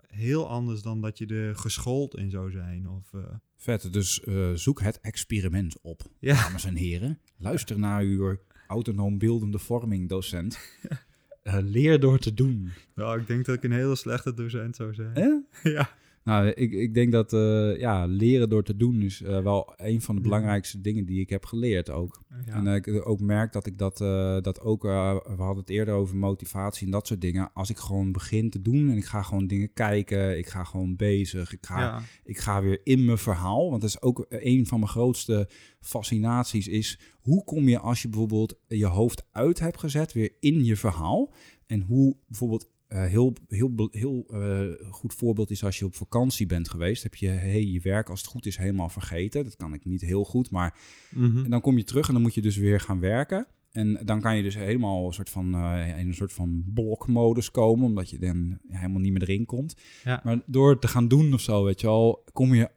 Heel 0.08 0.50
anders 0.50 0.82
dan 0.82 1.02
dat 1.02 1.18
je 1.18 1.26
er 1.26 1.56
geschoold 1.56 2.18
in 2.18 2.30
zou 2.30 2.52
zijn. 2.52 2.90
Of, 2.90 3.14
eh, 3.14 3.20
Vet, 3.56 3.94
dus 3.94 4.24
eh, 4.24 4.52
zoek 4.54 4.82
het 4.82 5.00
experiment 5.02 5.82
op, 5.82 6.02
Ja. 6.20 6.34
dames 6.44 6.66
en 6.66 6.76
heren. 6.76 7.20
Luister 7.38 7.80
naar 7.80 8.02
uw 8.02 8.38
autonoom 8.68 9.18
beeldende 9.18 9.60
vorming 9.60 10.10
docent. 10.10 10.58
Eh, 11.46 11.58
leer 11.62 12.00
door 12.00 12.20
te 12.20 12.34
doen. 12.34 12.72
nou, 12.96 13.20
ik 13.20 13.28
denk 13.28 13.46
dat 13.46 13.56
ik 13.56 13.64
een 13.64 13.72
hele 13.72 13.96
slechte 13.96 14.34
docent 14.34 14.76
zou 14.76 14.94
zijn. 14.94 15.14
Eh? 15.16 15.34
Ja. 15.74 15.90
Nou, 16.26 16.48
ik, 16.48 16.72
ik 16.72 16.94
denk 16.94 17.12
dat 17.12 17.34
eh, 17.34 17.80
ja, 17.80 18.06
leren 18.06 18.50
door 18.50 18.64
te 18.64 18.76
doen 18.76 19.02
is 19.02 19.22
eh, 19.22 19.44
wel 19.44 19.74
een 19.76 20.02
van 20.02 20.16
de 20.16 20.22
belangrijkste 20.22 20.82
dingen 20.82 21.06
die 21.06 21.20
ik 21.20 21.30
heb 21.30 21.46
geleerd 21.46 21.90
ook. 21.90 22.24
Ja. 22.46 22.54
En 22.54 22.68
eh, 22.68 22.76
ik 22.76 23.08
ook 23.08 23.20
merk 23.20 23.54
dat 23.54 23.66
ik 23.66 23.78
dat, 23.78 23.98
dat 24.44 24.62
ook, 24.62 24.84
we 24.84 25.22
hadden 25.38 25.58
het 25.58 25.70
eerder 25.70 25.94
over 25.94 26.16
motivatie 26.16 26.86
en 26.86 26.92
dat 26.92 27.08
soort 27.08 27.22
dingen. 27.22 27.54
Als 27.54 27.70
ik 27.70 27.78
gewoon 27.78 28.12
begin 28.12 28.50
te 28.50 28.62
doen 28.62 28.90
en 28.90 28.98
ik 28.98 29.06
ga 29.06 29.22
gewoon 29.22 29.48
dingen 29.48 29.74
kijken, 29.74 30.38
ik 30.38 30.48
ga 30.48 30.64
gewoon 30.64 30.96
bezig, 30.96 31.54
ik 31.54 31.66
ga, 31.66 31.80
ja. 31.80 32.02
ik 32.24 32.38
ga 32.38 32.62
weer 32.62 32.82
in 32.84 33.06
mijn 33.06 33.18
verhaal. 33.18 33.70
Want 33.70 33.82
dat 33.82 33.90
is 33.90 34.02
ook 34.02 34.26
een 34.30 34.68
van 34.68 34.80
mijn 34.80 34.92
grootste 34.92 35.50
fascinaties 35.80 36.68
is, 36.68 37.00
hoe 37.20 37.44
kom 37.44 37.68
je 37.68 37.80
als 37.80 38.02
je 38.02 38.10
bijvoorbeeld 38.10 38.60
je 38.68 38.86
hoofd 38.86 39.28
uit 39.32 39.60
hebt 39.60 39.80
gezet 39.80 40.14
weer 40.14 40.36
in 40.40 40.64
je 40.64 40.76
verhaal? 40.76 41.34
En 41.66 41.82
hoe 41.82 42.18
bijvoorbeeld 42.28 42.74
eh, 42.88 43.06
heel, 43.06 43.34
heel, 43.48 43.88
heel 43.92 44.26
eh, 44.30 44.92
goed 44.92 45.14
voorbeeld 45.14 45.50
is 45.52 45.64
als 45.64 45.80
je 45.80 45.86
op 45.86 45.96
vakantie 45.96 46.46
bent 46.46 46.70
geweest, 46.70 47.04
heb 47.04 47.16
je 47.16 47.28
hey, 47.28 47.64
je 47.66 47.80
werk 47.82 48.10
als 48.10 48.22
het 48.22 48.30
goed 48.30 48.46
is 48.46 48.58
helemaal 48.58 48.90
vergeten. 48.90 49.44
Dat 49.44 49.56
kan 49.56 49.74
ik 49.74 49.86
niet 49.86 50.02
heel 50.02 50.24
goed, 50.24 50.50
maar 50.52 50.78
Mhm. 51.12 51.44
en 51.44 51.50
dan 51.50 51.62
kom 51.62 51.78
je 51.78 51.84
terug 51.84 52.08
en 52.08 52.14
dan 52.14 52.22
moet 52.22 52.34
je 52.34 52.42
dus 52.42 52.58
weer 52.58 52.80
gaan 52.80 53.00
werken. 53.00 53.48
En 53.72 54.00
dan 54.06 54.22
kan 54.22 54.38
je 54.38 54.44
dus 54.44 54.56
helemaal 54.56 55.08
een 55.08 55.14
soort 55.14 55.30
van, 55.30 55.54
eh, 55.56 56.00
in 56.00 56.08
een 56.08 56.14
soort 56.14 56.34
van 56.34 56.64
blokmodus 56.74 57.52
komen, 57.52 57.86
omdat 57.86 58.10
je 58.10 58.20
dan 58.20 58.58
helemaal 58.68 59.02
niet 59.02 59.12
meer 59.12 59.22
erin 59.22 59.46
komt. 59.46 59.76
Ja. 60.04 60.22
Maar 60.24 60.42
door 60.46 60.70
het 60.70 60.82
te 60.82 60.88
gaan 60.88 61.08
doen 61.08 61.34
of 61.34 61.42
zo, 61.42 61.64
weet 61.64 61.82
je 61.82 61.88
wel, 61.88 62.24
kom 62.34 62.54
je, 62.54 62.70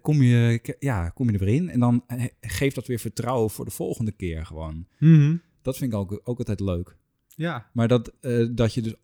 kom 0.00 0.22
je, 0.22 0.60
ja, 0.78 1.08
kom 1.08 1.26
je 1.30 1.38
er 1.38 1.44
weer 1.44 1.54
in. 1.54 1.68
En 1.68 1.80
dan 1.80 2.04
geeft 2.40 2.74
dat 2.74 2.86
weer 2.86 2.98
vertrouwen 2.98 3.50
voor 3.50 3.64
de 3.64 3.70
volgende 3.70 4.12
keer 4.12 4.46
gewoon. 4.46 4.86
Mhm. 4.98 5.36
Dat 5.62 5.76
vind 5.76 5.92
ik 5.92 5.98
ook, 5.98 6.20
ook 6.24 6.38
altijd 6.38 6.60
leuk. 6.60 6.96
Ja. 7.28 7.70
Maar 7.72 7.88
dat, 7.88 8.12
dat 8.50 8.74
je 8.74 8.82
dus 8.82 8.94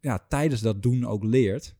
ja, 0.00 0.18
tijdens 0.28 0.60
dat 0.60 0.82
doen 0.82 1.04
ook 1.04 1.24
leert, 1.24 1.76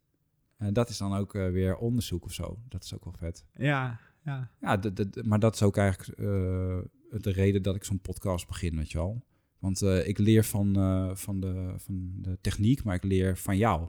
eh, 0.56 0.68
dat 0.72 0.88
is 0.88 0.98
dan 0.98 1.14
ook 1.14 1.34
eh, 1.34 1.50
weer 1.50 1.76
onderzoek 1.76 2.24
of 2.24 2.32
zo. 2.32 2.58
Dat 2.68 2.84
is 2.84 2.94
ook 2.94 3.04
wel 3.04 3.14
vet. 3.16 3.44
Ja. 3.54 4.00
Ja. 4.24 4.50
Ja, 4.60 4.80
maar 5.22 5.38
dat 5.38 5.54
is 5.54 5.62
ook 5.62 5.76
eigenlijk 5.76 6.18
eh, 6.18 6.78
de 7.10 7.30
reden 7.30 7.62
dat 7.62 7.74
ik 7.74 7.84
zo'n 7.84 8.00
podcast 8.00 8.46
begin, 8.46 8.76
weet 8.76 8.90
je 8.90 8.98
wel. 8.98 9.26
Want 9.58 9.82
ik 9.82 10.18
leer 10.18 10.44
van, 10.44 10.74
van, 11.16 11.40
de, 11.40 11.74
van 11.76 12.12
de 12.16 12.38
techniek, 12.40 12.84
maar 12.84 12.94
ik 12.94 13.04
leer 13.04 13.36
van 13.36 13.56
jou. 13.56 13.88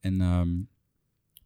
En 0.00 0.20
ehm, 0.20 0.48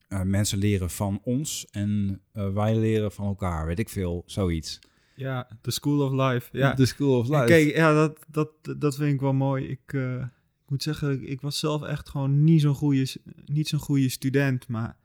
eh, 0.09 0.23
mensen 0.23 0.59
leren 0.59 0.91
van 0.91 1.21
ons 1.23 1.67
en 1.71 2.23
wij 2.33 2.77
leren 2.77 3.13
van 3.13 3.27
elkaar, 3.27 3.67
weet 3.67 3.79
ik 3.79 3.89
veel, 3.89 4.23
zoiets. 4.27 4.79
Ja. 5.15 5.49
The 5.61 5.71
School 5.71 6.05
of 6.05 6.33
Life. 6.33 6.59
Ja. 6.59 6.75
De 6.75 6.87
School 6.87 7.19
of 7.19 7.29
Life. 7.29 7.45
Kijk, 7.45 7.77
ja, 7.77 7.93
dat, 7.93 8.25
dat, 8.29 8.51
dat 8.79 8.97
vind 8.97 9.15
ik 9.15 9.21
wel 9.21 9.33
mooi. 9.33 9.69
Ik, 9.69 9.93
ik 9.93 10.40
moet 10.71 10.83
zeggen, 10.83 11.29
ik, 11.29 11.41
was 11.41 11.59
zelf 11.59 11.83
echt 11.83 12.09
gewoon 12.09 12.45
niet 12.45 12.61
zo'n 12.61 12.75
goede, 12.75 13.07
niet 13.45 13.69
zo'n 13.69 13.79
goede 13.79 14.09
student. 14.09 14.69
Maar 14.69 14.97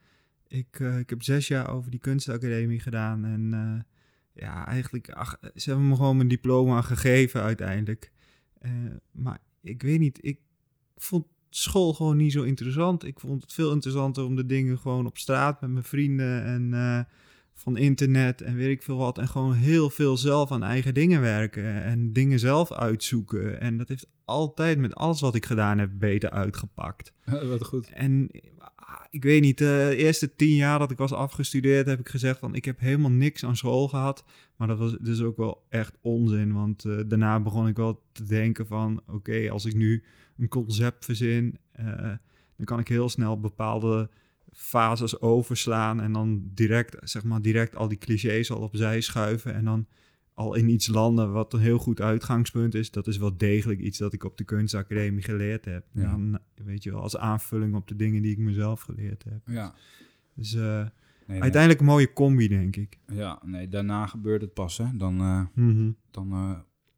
ik, 0.48 0.80
eh, 0.80 1.00
ik 1.00 1.10
heb 1.10 1.24
zes 1.24 1.48
jaar 1.48 1.70
over 1.70 1.92
die 1.92 2.00
kunstacademie 2.00 2.80
gedaan. 2.80 3.26
En 3.26 3.54
eh, 3.54 4.44
ja, 4.44 4.68
eigenlijk, 4.68 5.06
ze 5.56 5.70
hebben 5.70 5.88
me 5.88 5.96
gewoon 5.96 6.16
mijn 6.16 6.28
diploma 6.28 6.82
gegeven 6.82 7.42
uiteindelijk. 7.42 8.12
Eh, 8.60 8.72
maar 9.12 9.40
ik 9.62 9.82
weet 9.82 10.00
niet, 10.00 10.18
ik 10.22 10.40
vond 10.98 11.26
school 11.50 11.94
gewoon 11.94 12.18
niet 12.18 12.32
zo 12.32 12.44
interessant. 12.44 13.04
Ik 13.04 13.20
vond 13.20 13.42
het 13.42 13.54
veel 13.54 13.72
interessanter 13.72 14.24
om 14.24 14.36
de 14.36 14.46
dingen 14.46 14.78
gewoon 14.78 15.06
op 15.06 15.18
straat 15.18 15.62
met 15.62 15.70
mijn 15.70 15.84
vrienden 15.84 16.44
en 16.44 16.74
van 17.56 17.78
internet 17.78 18.42
en 18.42 18.56
weet 18.56 18.70
ik 18.70 18.84
veel 18.84 18.98
wat. 18.98 19.18
En 19.18 19.28
gewoon 19.28 19.54
heel 19.54 19.90
veel 19.90 20.18
zelf 20.18 20.52
aan 20.52 20.64
eigen 20.64 20.94
dingen 20.94 21.22
werken 21.22 21.84
en 21.84 22.14
dingen 22.14 22.40
zelf 22.40 22.72
uitzoeken. 22.72 23.60
En 23.60 23.78
dat 23.78 23.88
heeft 23.88 24.08
altijd 24.26 24.78
met 24.78 24.96
alles 24.96 25.22
wat 25.22 25.36
ik 25.36 25.46
gedaan 25.46 25.78
heb 25.78 25.90
beter 25.94 26.30
uitgepakt. 26.30 27.14
Wat 27.50 27.66
goed. 27.66 27.90
En 27.90 28.30
ah, 28.76 29.02
ik 29.10 29.24
weet 29.24 29.42
niet, 29.42 29.58
de 29.58 29.94
eerste 29.98 30.36
tien 30.36 30.56
jaar 30.56 30.80
dat 30.80 30.92
ik 30.92 30.98
was 30.98 31.14
afgestudeerd 31.14 31.88
heb 31.88 32.00
ik 32.00 32.10
gezegd 32.10 32.40
van 32.40 32.56
ik 32.56 32.66
heb 32.66 32.80
helemaal 32.80 33.12
niks 33.12 33.46
aan 33.46 33.58
school 33.58 33.88
gehad. 33.88 34.24
Maar 34.56 34.68
dat 34.68 34.78
was 34.78 34.98
dus 35.02 35.22
ook 35.22 35.38
wel 35.38 35.66
echt 35.70 35.98
onzin, 36.02 36.54
want 36.54 36.86
eh, 36.86 37.00
daarna 37.08 37.40
begon 37.40 37.68
ik 37.68 37.78
wel 37.78 38.02
te 38.12 38.24
denken 38.24 38.68
van 38.68 39.02
oké, 39.08 39.50
als 39.52 39.66
ik 39.66 39.74
nu 39.74 40.04
een 40.38 40.48
concept 40.48 41.06
verzin, 41.06 41.58
eh, 41.72 41.86
dan 42.56 42.66
kan 42.66 42.80
ik 42.80 42.88
heel 42.88 43.10
snel 43.10 43.40
bepaalde 43.40 44.10
fases 44.58 45.20
overslaan 45.22 46.02
en 46.02 46.12
dan 46.12 46.42
direct, 46.54 47.10
zeg 47.10 47.24
maar, 47.24 47.42
direct 47.42 47.76
al 47.76 47.88
die 47.88 47.98
clichés 47.98 48.52
al 48.52 48.60
opzij 48.60 49.02
schuiven 49.02 49.54
en 49.54 49.66
dan 49.66 49.88
al 50.34 50.56
in 50.56 50.70
iets 50.70 50.88
landen 50.88 51.32
wat 51.32 51.54
een 51.54 51.60
heel 51.60 51.78
goed 51.78 52.02
uitgangspunt 52.02 52.76
is. 52.76 52.92
Dat 52.92 53.08
is 53.08 53.18
wel 53.18 53.38
degelijk 53.38 53.80
iets 53.80 53.98
dat 53.98 54.14
ik 54.14 54.24
op 54.24 54.38
de 54.38 54.44
kunstacademie 54.44 55.24
geleerd 55.24 55.66
heb. 55.66 55.86
Ja. 55.92 56.02
Dan, 56.12 56.40
weet 56.66 56.84
je 56.84 56.92
wel, 56.92 57.02
als 57.02 57.18
aanvulling 57.18 57.76
op 57.76 57.88
de 57.88 57.96
dingen 57.96 58.22
die 58.22 58.32
ik 58.32 58.38
mezelf 58.38 58.82
geleerd 58.82 59.24
heb. 59.24 59.42
Ja. 59.46 59.74
Dus 60.34 60.54
eh, 60.54 60.62
Nee, 60.62 61.34
nee. 61.34 61.42
uiteindelijk 61.42 61.82
een 61.82 61.88
mooie 61.88 62.14
combi, 62.14 62.48
denk 62.48 62.76
ik. 62.76 62.98
Ja, 63.08 63.40
nee, 63.46 63.68
daarna 63.70 64.06
gebeurt 64.08 64.42
het 64.42 64.54
pas, 64.54 64.78
hè. 64.78 64.86
Dan, 64.94 65.20
eh, 65.20 65.42
Mhm. 65.54 65.92
dan 66.12 66.32
eh, 66.32 66.52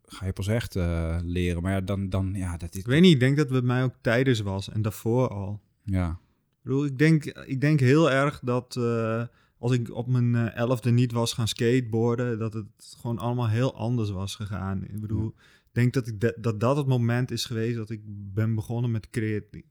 ga 0.05 0.25
je 0.25 0.33
pas 0.33 0.47
echt 0.47 0.75
leren. 1.23 1.61
Maar 1.61 1.71
ja, 1.71 1.81
dan, 1.81 2.09
dan, 2.09 2.33
ja, 2.33 2.57
dat 2.57 2.73
is... 2.73 2.79
Ik 2.79 2.85
weet 2.85 3.01
niet, 3.01 3.13
ik 3.13 3.19
denk 3.19 3.37
dat 3.37 3.49
het 3.49 3.53
bij 3.59 3.67
mij 3.67 3.83
ook 3.83 3.95
tijdens 4.01 4.39
was 4.39 4.69
en 4.69 4.81
daarvoor 4.81 5.27
al. 5.29 5.61
Ja, 5.83 6.19
bedoel, 6.67 6.85
ik 6.85 6.97
denk, 6.97 7.25
ik 7.25 7.61
denk 7.61 7.79
heel 7.79 8.11
erg 8.11 8.39
dat 8.43 8.75
eh, 8.75 9.23
als 9.57 9.71
ik 9.71 9.93
op 9.93 10.07
mijn 10.07 10.35
eh, 10.35 10.55
elfde 10.55 10.91
niet 10.91 11.11
was 11.11 11.33
gaan 11.33 11.47
skateboarden, 11.47 12.39
dat 12.39 12.53
het 12.53 12.95
gewoon 12.97 13.17
allemaal 13.17 13.49
heel 13.49 13.75
anders 13.75 14.09
was 14.09 14.35
gegaan. 14.35 14.83
Ik 14.83 14.99
bedoel, 14.99 15.27
ik 15.27 15.69
denk 15.71 15.93
dat, 15.93 16.07
ik 16.07 16.21
de- 16.21 16.37
dat 16.39 16.59
dat 16.59 16.77
het 16.77 16.87
moment 16.87 17.31
is 17.31 17.45
geweest 17.45 17.75
dat 17.75 17.89
ik 17.89 18.01
ben 18.33 18.55
begonnen 18.55 18.91
met 18.91 19.07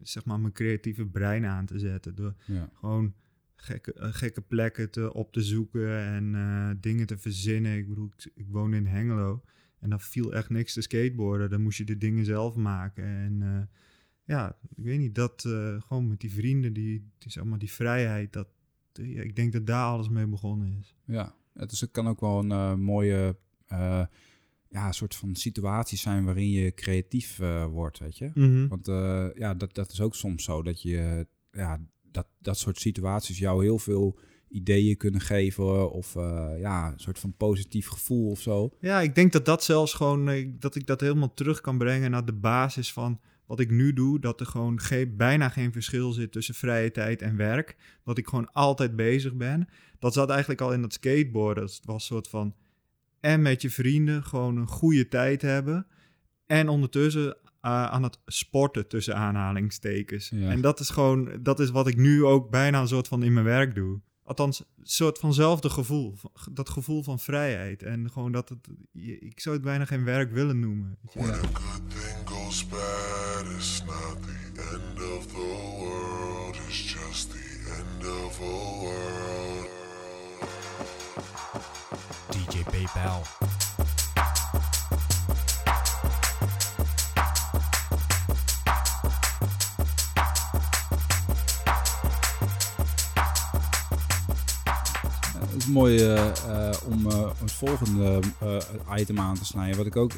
zeg 0.02 0.24
maar, 0.24 0.40
mijn 0.40 0.52
creatieve 0.52 1.06
brein 1.06 1.44
aan 1.44 1.66
te 1.66 1.78
zetten. 1.78 2.14
Door 2.14 2.34
ja. 2.44 2.70
gewoon 2.74 3.14
gekke, 3.56 3.92
eh, 3.92 4.08
gekke 4.12 4.40
plekken 4.40 4.90
te, 4.90 5.12
op 5.12 5.32
te 5.32 5.42
zoeken 5.42 5.98
en 5.98 6.78
dingen 6.80 7.06
te 7.06 7.18
verzinnen. 7.18 7.76
Ik 7.76 7.88
bedoel, 7.88 8.10
ik, 8.16 8.30
ik 8.34 8.46
woonde 8.48 8.76
in 8.76 8.86
Hengelo 8.86 9.42
en 9.80 9.90
daar 9.90 10.00
viel 10.00 10.34
echt 10.34 10.50
niks 10.50 10.72
te 10.72 10.80
skateboarden. 10.80 11.50
Dan 11.50 11.62
moest 11.62 11.78
je 11.78 11.84
de 11.84 11.98
dingen 11.98 12.24
zelf 12.24 12.54
maken. 12.54 13.04
En 13.04 13.68
ja, 14.26 14.56
ik 14.76 14.84
weet 14.84 14.98
niet, 14.98 15.14
dat 15.14 15.44
eh, 15.44 15.80
gewoon 15.82 16.08
met 16.08 16.20
die 16.20 16.32
vrienden, 16.32 16.72
die, 16.72 17.10
die, 17.18 17.32
zeg 17.32 17.44
maar, 17.44 17.58
die 17.58 17.72
vrijheid, 17.72 18.32
dat, 18.32 18.48
eh, 18.98 19.24
ik 19.24 19.36
denk 19.36 19.52
dat 19.52 19.66
daar 19.66 19.84
alles 19.84 20.08
mee 20.08 20.26
begonnen 20.26 20.76
is. 20.80 20.94
Ja, 21.04 21.34
het, 21.52 21.72
is, 21.72 21.80
het 21.80 21.90
kan 21.90 22.08
ook 22.08 22.20
wel 22.20 22.38
een 22.38 22.50
eh, 22.50 22.74
mooie 22.74 23.36
ja, 24.68 24.92
soort 24.92 25.14
van 25.14 25.34
situatie 25.34 25.98
zijn 25.98 26.24
waarin 26.24 26.50
je 26.50 26.74
creatief 26.74 27.40
wordt, 27.70 27.98
weet 27.98 28.18
je. 28.18 28.30
Want 28.68 28.88
eh, 28.88 29.26
ja, 29.34 29.54
dat, 29.54 29.74
dat 29.74 29.92
is 29.92 30.00
ook 30.00 30.14
soms 30.14 30.44
zo 30.44 30.62
dat 30.62 30.82
je, 30.82 31.26
ja, 31.52 31.80
dat, 32.10 32.26
dat 32.38 32.58
soort 32.58 32.78
situaties 32.78 33.38
jou 33.38 33.64
heel 33.64 33.78
veel 33.78 34.18
ideeën 34.48 34.96
kunnen 34.96 35.20
geven 35.20 35.92
of 35.92 36.14
ja, 36.58 36.92
een 36.92 36.98
soort 36.98 37.18
van 37.18 37.36
positief 37.36 37.88
gevoel 37.88 38.30
of 38.30 38.40
zo. 38.40 38.70
Ja, 38.80 39.00
ik 39.00 39.14
denk 39.14 39.32
dat 39.32 39.44
dat 39.44 39.64
zelfs 39.64 39.94
gewoon, 39.94 40.54
dat 40.58 40.74
ik 40.74 40.86
dat 40.86 41.00
helemaal 41.00 41.34
terug 41.34 41.60
kan 41.60 41.78
brengen 41.78 42.10
naar 42.10 42.24
de 42.24 42.32
basis 42.32 42.92
van 42.92 43.20
wat 43.46 43.60
ik 43.60 43.70
nu 43.70 43.92
doe. 43.92 44.20
Dat 44.20 44.40
er 44.40 44.46
gewoon 44.46 44.80
geen, 44.80 45.16
bijna 45.16 45.48
geen 45.48 45.72
verschil 45.72 46.12
zit 46.12 46.32
tussen 46.32 46.54
vrije 46.54 46.90
tijd 46.90 47.22
en 47.22 47.36
werk. 47.36 47.76
Dat 48.04 48.18
ik 48.18 48.26
gewoon 48.26 48.52
altijd 48.52 48.96
bezig 48.96 49.34
ben. 49.34 49.68
Dat 49.98 50.12
zat 50.12 50.30
eigenlijk 50.30 50.60
al 50.60 50.72
in 50.72 50.82
dat 50.82 50.92
skateboarden. 50.92 51.64
Het 51.64 51.80
was 51.84 51.94
een 51.94 52.00
soort 52.00 52.28
van, 52.28 52.54
en 53.20 53.42
met 53.42 53.62
je 53.62 53.70
vrienden 53.70 54.24
gewoon 54.24 54.56
een 54.56 54.66
goede 54.66 55.08
tijd 55.08 55.42
hebben. 55.42 55.86
En 56.46 56.68
ondertussen 56.68 57.36
eh, 57.60 57.84
aan 57.84 58.02
het 58.02 58.18
sporten 58.26 58.88
tussen 58.88 59.16
aanhalingstekens. 59.16 60.28
Ja. 60.28 60.50
En 60.50 60.60
dat 60.60 60.80
is 60.80 60.90
gewoon, 60.90 61.38
dat 61.40 61.60
is 61.60 61.70
wat 61.70 61.86
ik 61.86 61.96
nu 61.96 62.24
ook 62.24 62.50
bijna 62.50 62.80
een 62.80 62.88
soort 62.88 63.08
van 63.08 63.22
in 63.22 63.32
mijn 63.32 63.46
werk 63.46 63.74
doe. 63.74 64.00
Althans, 64.26 64.60
een 64.60 64.66
soort 64.82 65.18
vanzelfde 65.18 65.70
gevoel. 65.70 66.14
Dat 66.52 66.68
gevoel 66.68 67.02
van 67.02 67.18
vrijheid. 67.18 67.82
En 67.82 68.10
gewoon 68.10 68.32
dat 68.32 68.48
het... 68.48 68.68
Ik 69.20 69.40
zou 69.40 69.54
het 69.54 69.64
bijna 69.64 69.84
geen 69.84 70.04
werk 70.04 70.32
willen 70.32 70.60
noemen. 70.60 70.98
When 71.12 71.30
a 71.30 71.34
good 71.34 71.90
thing 71.90 72.28
goes 72.28 72.66
bad, 72.66 73.25
it's 73.56 73.82
not 73.86 74.18
the 74.22 74.62
end 74.74 74.98
of 75.16 75.32
the 75.32 75.38
world, 75.80 76.56
it's 76.68 76.76
just 76.76 77.32
the 77.32 77.38
end 77.78 78.02
of 78.02 78.40
a 78.40 78.82
world. 78.84 79.66
DJ 82.30 82.64
PayPal. 82.70 83.22
het 83.38 83.45
is 95.66 95.72
mooi 95.72 96.04
eh, 96.04 96.70
om 96.90 97.10
eh, 97.10 97.30
het 97.40 97.52
volgende 97.52 98.20
eh, 98.40 98.98
item 98.98 99.20
aan 99.20 99.34
te 99.34 99.44
snijden. 99.44 99.76
Wat 99.76 99.86
ik 99.86 99.96
ook 99.96 100.12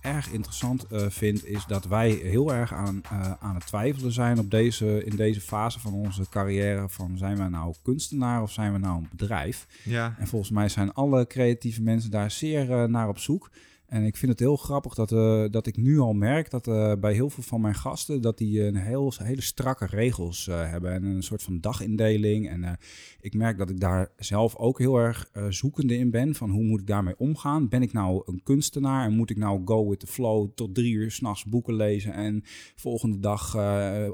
erg 0.00 0.30
interessant 0.30 0.86
vind, 1.08 1.46
is 1.46 1.64
dat 1.66 1.84
wij 1.84 2.10
heel 2.10 2.54
erg 2.54 2.74
aan, 2.74 3.02
aan 3.40 3.54
het 3.54 3.66
twijfelen 3.66 4.12
zijn 4.12 4.38
op 4.38 4.50
deze, 4.50 5.04
in 5.04 5.16
deze 5.16 5.40
fase 5.40 5.80
van 5.80 5.92
onze 5.92 6.28
carrière. 6.28 6.88
Van 6.88 7.18
zijn 7.18 7.36
wij 7.36 7.48
nou 7.48 7.74
kunstenaar 7.82 8.42
of 8.42 8.52
zijn 8.52 8.72
we 8.72 8.78
nou 8.78 8.96
een 8.96 9.08
bedrijf? 9.10 9.66
Ja, 9.82 10.14
En 10.18 10.26
volgens 10.26 10.50
mij 10.50 10.68
zijn 10.68 10.92
alle 10.92 11.26
creatieve 11.26 11.82
mensen 11.82 12.10
daar 12.10 12.30
zeer 12.30 12.90
naar 12.90 13.08
op 13.08 13.18
zoek. 13.18 13.50
En 13.94 14.04
ik 14.04 14.16
vind 14.16 14.30
het 14.30 14.40
heel 14.40 14.56
grappig 14.56 14.94
dat, 14.94 15.12
eh, 15.12 15.44
dat 15.50 15.66
ik 15.66 15.76
nu 15.76 15.98
al 15.98 16.12
merk 16.12 16.50
dat 16.50 16.66
eh, 16.66 16.92
bij 17.00 17.12
heel 17.12 17.30
veel 17.30 17.42
van 17.42 17.60
mijn 17.60 17.74
gasten... 17.74 18.20
dat 18.22 18.38
die 18.38 18.62
een 18.62 18.76
heel, 18.76 19.12
hele 19.16 19.40
strakke 19.40 19.86
regels 19.86 20.48
eh, 20.48 20.70
hebben 20.70 20.92
en 20.92 21.04
een 21.04 21.22
soort 21.22 21.42
van 21.42 21.60
dagindeling. 21.60 22.48
En 22.48 22.78
ik 23.20 23.34
merk 23.34 23.58
dat 23.58 23.70
ik 23.70 23.80
daar 23.80 24.10
zelf 24.16 24.56
ook 24.56 24.78
heel 24.78 24.96
erg 24.96 25.30
zoekende 25.48 25.96
in 25.96 26.10
ben. 26.10 26.34
Van 26.34 26.50
hoe 26.50 26.64
moet 26.64 26.80
ik 26.80 26.86
daarmee 26.86 27.18
omgaan? 27.18 27.68
Ben 27.68 27.82
ik 27.82 27.92
nou 27.92 28.22
een 28.26 28.40
kunstenaar 28.42 29.04
en 29.04 29.16
moet 29.16 29.30
ik 29.30 29.36
nou 29.36 29.62
go 29.64 29.88
with 29.88 30.00
the 30.00 30.06
flow... 30.06 30.48
tot 30.54 30.74
drie 30.74 30.92
uur 30.92 31.10
s'nachts 31.10 31.44
boeken 31.44 31.74
lezen 31.74 32.12
en 32.12 32.42
volgende 32.74 33.18
dag 33.18 33.56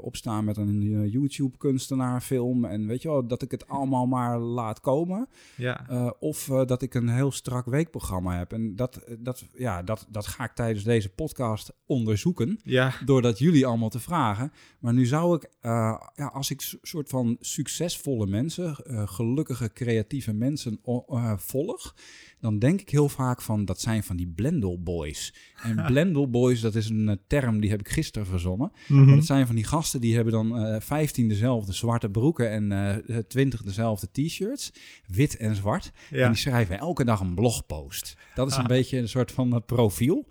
opstaan 0.01 0.45
met 0.45 0.57
een 0.57 0.81
eh, 0.81 1.11
YouTube-kunstenaar 1.11 2.21
film... 2.21 2.65
en 2.65 2.87
weet 2.87 3.01
je 3.01 3.07
wel, 3.07 3.27
dat 3.27 3.41
ik 3.41 3.51
het 3.51 3.67
allemaal 3.67 4.05
maar 4.05 4.39
laat 4.39 4.79
komen... 4.79 5.27
ja. 5.55 5.85
Uh, 5.89 6.11
of 6.19 6.47
uh, 6.47 6.65
dat 6.65 6.81
ik 6.81 6.93
een 6.93 7.09
heel 7.09 7.31
strak 7.31 7.65
weekprogramma 7.65 8.37
heb. 8.37 8.53
En 8.53 8.75
dat, 8.75 9.03
dat, 9.19 9.45
ja, 9.53 9.70
dat, 9.79 10.07
dat 10.09 10.27
ga 10.27 10.43
ik 10.43 10.51
tijdens 10.51 10.83
deze 10.83 11.09
podcast 11.09 11.73
onderzoeken. 11.85 12.59
ja. 12.63 12.93
Doordat 13.05 13.39
jullie 13.39 13.65
allemaal 13.65 13.89
te 13.89 13.99
vragen. 13.99 14.51
Maar 14.79 14.93
nu 14.93 15.05
zou 15.05 15.35
ik, 15.35 15.43
uh, 15.43 15.71
ja, 16.15 16.25
als 16.33 16.51
ik 16.51 16.77
soort 16.81 17.09
van 17.09 17.37
succesvolle 17.39 18.27
mensen, 18.27 18.75
uh, 18.83 19.07
gelukkige 19.07 19.73
creatieve 19.73 20.33
mensen 20.33 20.79
uh, 20.85 21.33
volg. 21.37 21.95
Dan 22.41 22.59
denk 22.59 22.81
ik 22.81 22.89
heel 22.89 23.09
vaak 23.09 23.41
van, 23.41 23.65
dat 23.65 23.81
zijn 23.81 24.03
van 24.03 24.15
die 24.15 24.27
Blendel 24.27 24.81
Boys. 24.81 25.33
En 25.63 25.83
Blendel 25.91 26.29
Boys, 26.29 26.61
dat 26.61 26.75
is 26.75 26.89
een 26.89 27.19
term 27.27 27.59
die 27.59 27.69
heb 27.69 27.79
ik 27.79 27.89
gisteren 27.89 28.27
verzonnen. 28.27 28.71
Mm 28.87 28.97
-hmm. 28.97 29.05
Maar 29.05 29.15
dat 29.15 29.25
zijn 29.25 29.45
van 29.45 29.55
die 29.55 29.63
gasten 29.63 30.01
die 30.01 30.15
hebben 30.15 30.33
dan 30.33 30.81
15 30.81 31.27
dezelfde 31.27 31.73
zwarte 31.73 32.09
broeken 32.09 32.71
en 32.71 33.03
20 33.27 33.61
dezelfde 33.61 34.07
t-shirts. 34.11 34.71
Wit 35.07 35.37
en 35.37 35.55
zwart. 35.55 35.91
Ja. 36.09 36.23
En 36.23 36.31
die 36.31 36.39
schrijven 36.39 36.77
elke 36.77 37.05
dag 37.05 37.19
een 37.19 37.35
blogpost. 37.35 38.15
Dat 38.35 38.47
is 38.47 38.55
een 38.55 38.61
ah. 38.61 38.67
beetje 38.77 38.97
een 38.97 39.09
soort 39.09 39.31
van 39.31 39.63
profiel. 39.65 40.27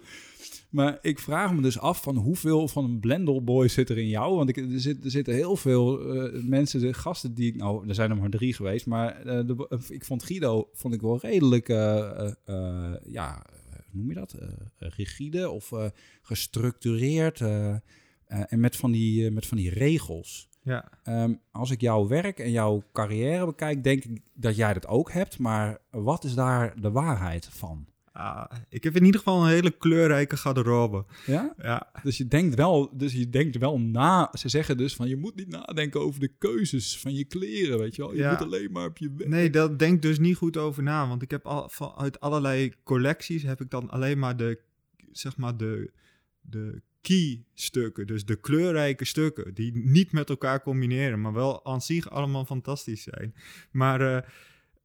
Maar 0.70 0.98
ik 1.00 1.18
vraag 1.18 1.54
me 1.54 1.62
dus 1.62 1.78
af 1.78 2.02
van 2.02 2.16
hoeveel 2.16 2.68
van 2.68 2.84
een 2.84 3.00
Blendel 3.00 3.44
Boy 3.44 3.68
zit 3.68 3.88
er 3.88 3.98
in 3.98 4.08
jou? 4.08 4.36
Want 4.36 4.48
ik, 4.48 4.56
er, 4.56 4.80
zit, 4.80 5.04
er 5.04 5.10
zitten 5.10 5.34
heel 5.34 5.56
veel 5.56 6.16
uh, 6.16 6.42
mensen, 6.42 6.80
de 6.80 6.94
gasten 6.94 7.34
die 7.34 7.46
ik... 7.46 7.56
Nou, 7.56 7.88
er 7.88 7.94
zijn 7.94 8.10
er 8.10 8.16
maar 8.16 8.30
drie 8.30 8.54
geweest. 8.54 8.86
Maar 8.86 9.26
uh, 9.26 9.46
de, 9.46 9.80
ik 9.88 10.04
vond 10.04 10.22
Guido 10.22 10.68
vond 10.72 10.94
ik 10.94 11.00
wel 11.00 11.18
redelijk... 11.18 11.68
Uh, 11.68 12.30
ja, 13.04 13.46
hoe 13.70 14.00
noem 14.00 14.08
je 14.08 14.14
dat? 14.14 14.34
rigide 14.78 15.50
of 15.50 15.72
gestructureerd. 16.22 17.40
en 18.26 18.60
met 18.60 18.76
van 18.76 18.90
die, 18.90 19.30
met 19.30 19.46
van 19.46 19.56
die 19.56 19.70
regels. 19.70 20.50
Ja. 20.62 20.90
Um, 21.04 21.40
als 21.50 21.70
ik 21.70 21.80
jouw 21.80 22.06
werk 22.06 22.38
en 22.38 22.50
jouw 22.50 22.82
carrière 22.92 23.46
bekijk, 23.46 23.84
denk 23.84 24.04
ik 24.04 24.22
dat 24.34 24.56
jij 24.56 24.72
dat 24.72 24.86
ook 24.86 25.12
hebt. 25.12 25.38
Maar 25.38 25.78
wat 25.90 26.24
is 26.24 26.34
daar 26.34 26.80
de 26.80 26.90
waarheid 26.90 27.46
van? 27.46 27.86
Uh, 28.16 28.44
ik 28.68 28.84
heb 28.84 28.96
in 28.96 29.04
ieder 29.04 29.20
geval 29.20 29.42
een 29.42 29.50
hele 29.50 29.70
kleurrijke 29.70 30.36
garderobe. 30.36 31.04
Ja? 31.26 31.54
Ja. 31.58 31.92
Dus 32.02 32.16
je 32.16 32.26
denkt 32.26 32.54
wel, 32.54 32.96
dus 32.96 33.12
je 33.12 33.30
denkt 33.30 33.56
wel 33.58 33.80
na. 33.80 34.32
Ze 34.32 34.48
zeggen 34.48 34.76
dus 34.76 34.94
van 34.94 35.08
je 35.08 35.16
moet 35.16 35.34
niet 35.34 35.48
nadenken 35.48 36.00
over 36.00 36.20
de 36.20 36.32
keuzes 36.38 36.98
van 36.98 37.14
je 37.14 37.24
kleren, 37.24 37.78
weet 37.78 37.96
je 37.96 38.02
wel. 38.02 38.12
Je 38.12 38.18
ja. 38.18 38.30
moet 38.30 38.42
alleen 38.42 38.72
maar 38.72 38.86
op 38.86 38.98
je 38.98 39.11
Nee, 39.16 39.50
dat 39.50 39.78
denk 39.78 40.02
dus 40.02 40.18
niet 40.18 40.36
goed 40.36 40.56
over 40.56 40.82
na, 40.82 41.08
want 41.08 41.22
ik 41.22 41.30
heb 41.30 41.46
al 41.46 41.68
van, 41.68 41.94
uit 41.96 42.20
allerlei 42.20 42.72
collecties 42.84 43.42
heb 43.42 43.61
ik 43.61 43.70
dan 43.70 43.90
alleen 43.90 44.18
maar 44.18 44.36
de 44.36 44.61
zeg 45.12 45.36
maar 45.36 45.56
de 45.56 45.90
de 46.40 46.82
key 47.00 47.44
stukken, 47.54 48.06
dus 48.06 48.24
de 48.24 48.36
kleurrijke 48.36 49.04
stukken 49.04 49.54
die 49.54 49.76
niet 49.76 50.12
met 50.12 50.28
elkaar 50.28 50.62
combineren, 50.62 51.20
maar 51.20 51.32
wel 51.32 51.64
aan 51.64 51.80
zich 51.80 52.11
allemaal 52.11 52.44
fantastisch 52.44 53.02
zijn. 53.02 53.34
Maar 53.70 54.00
uh, 54.00 54.18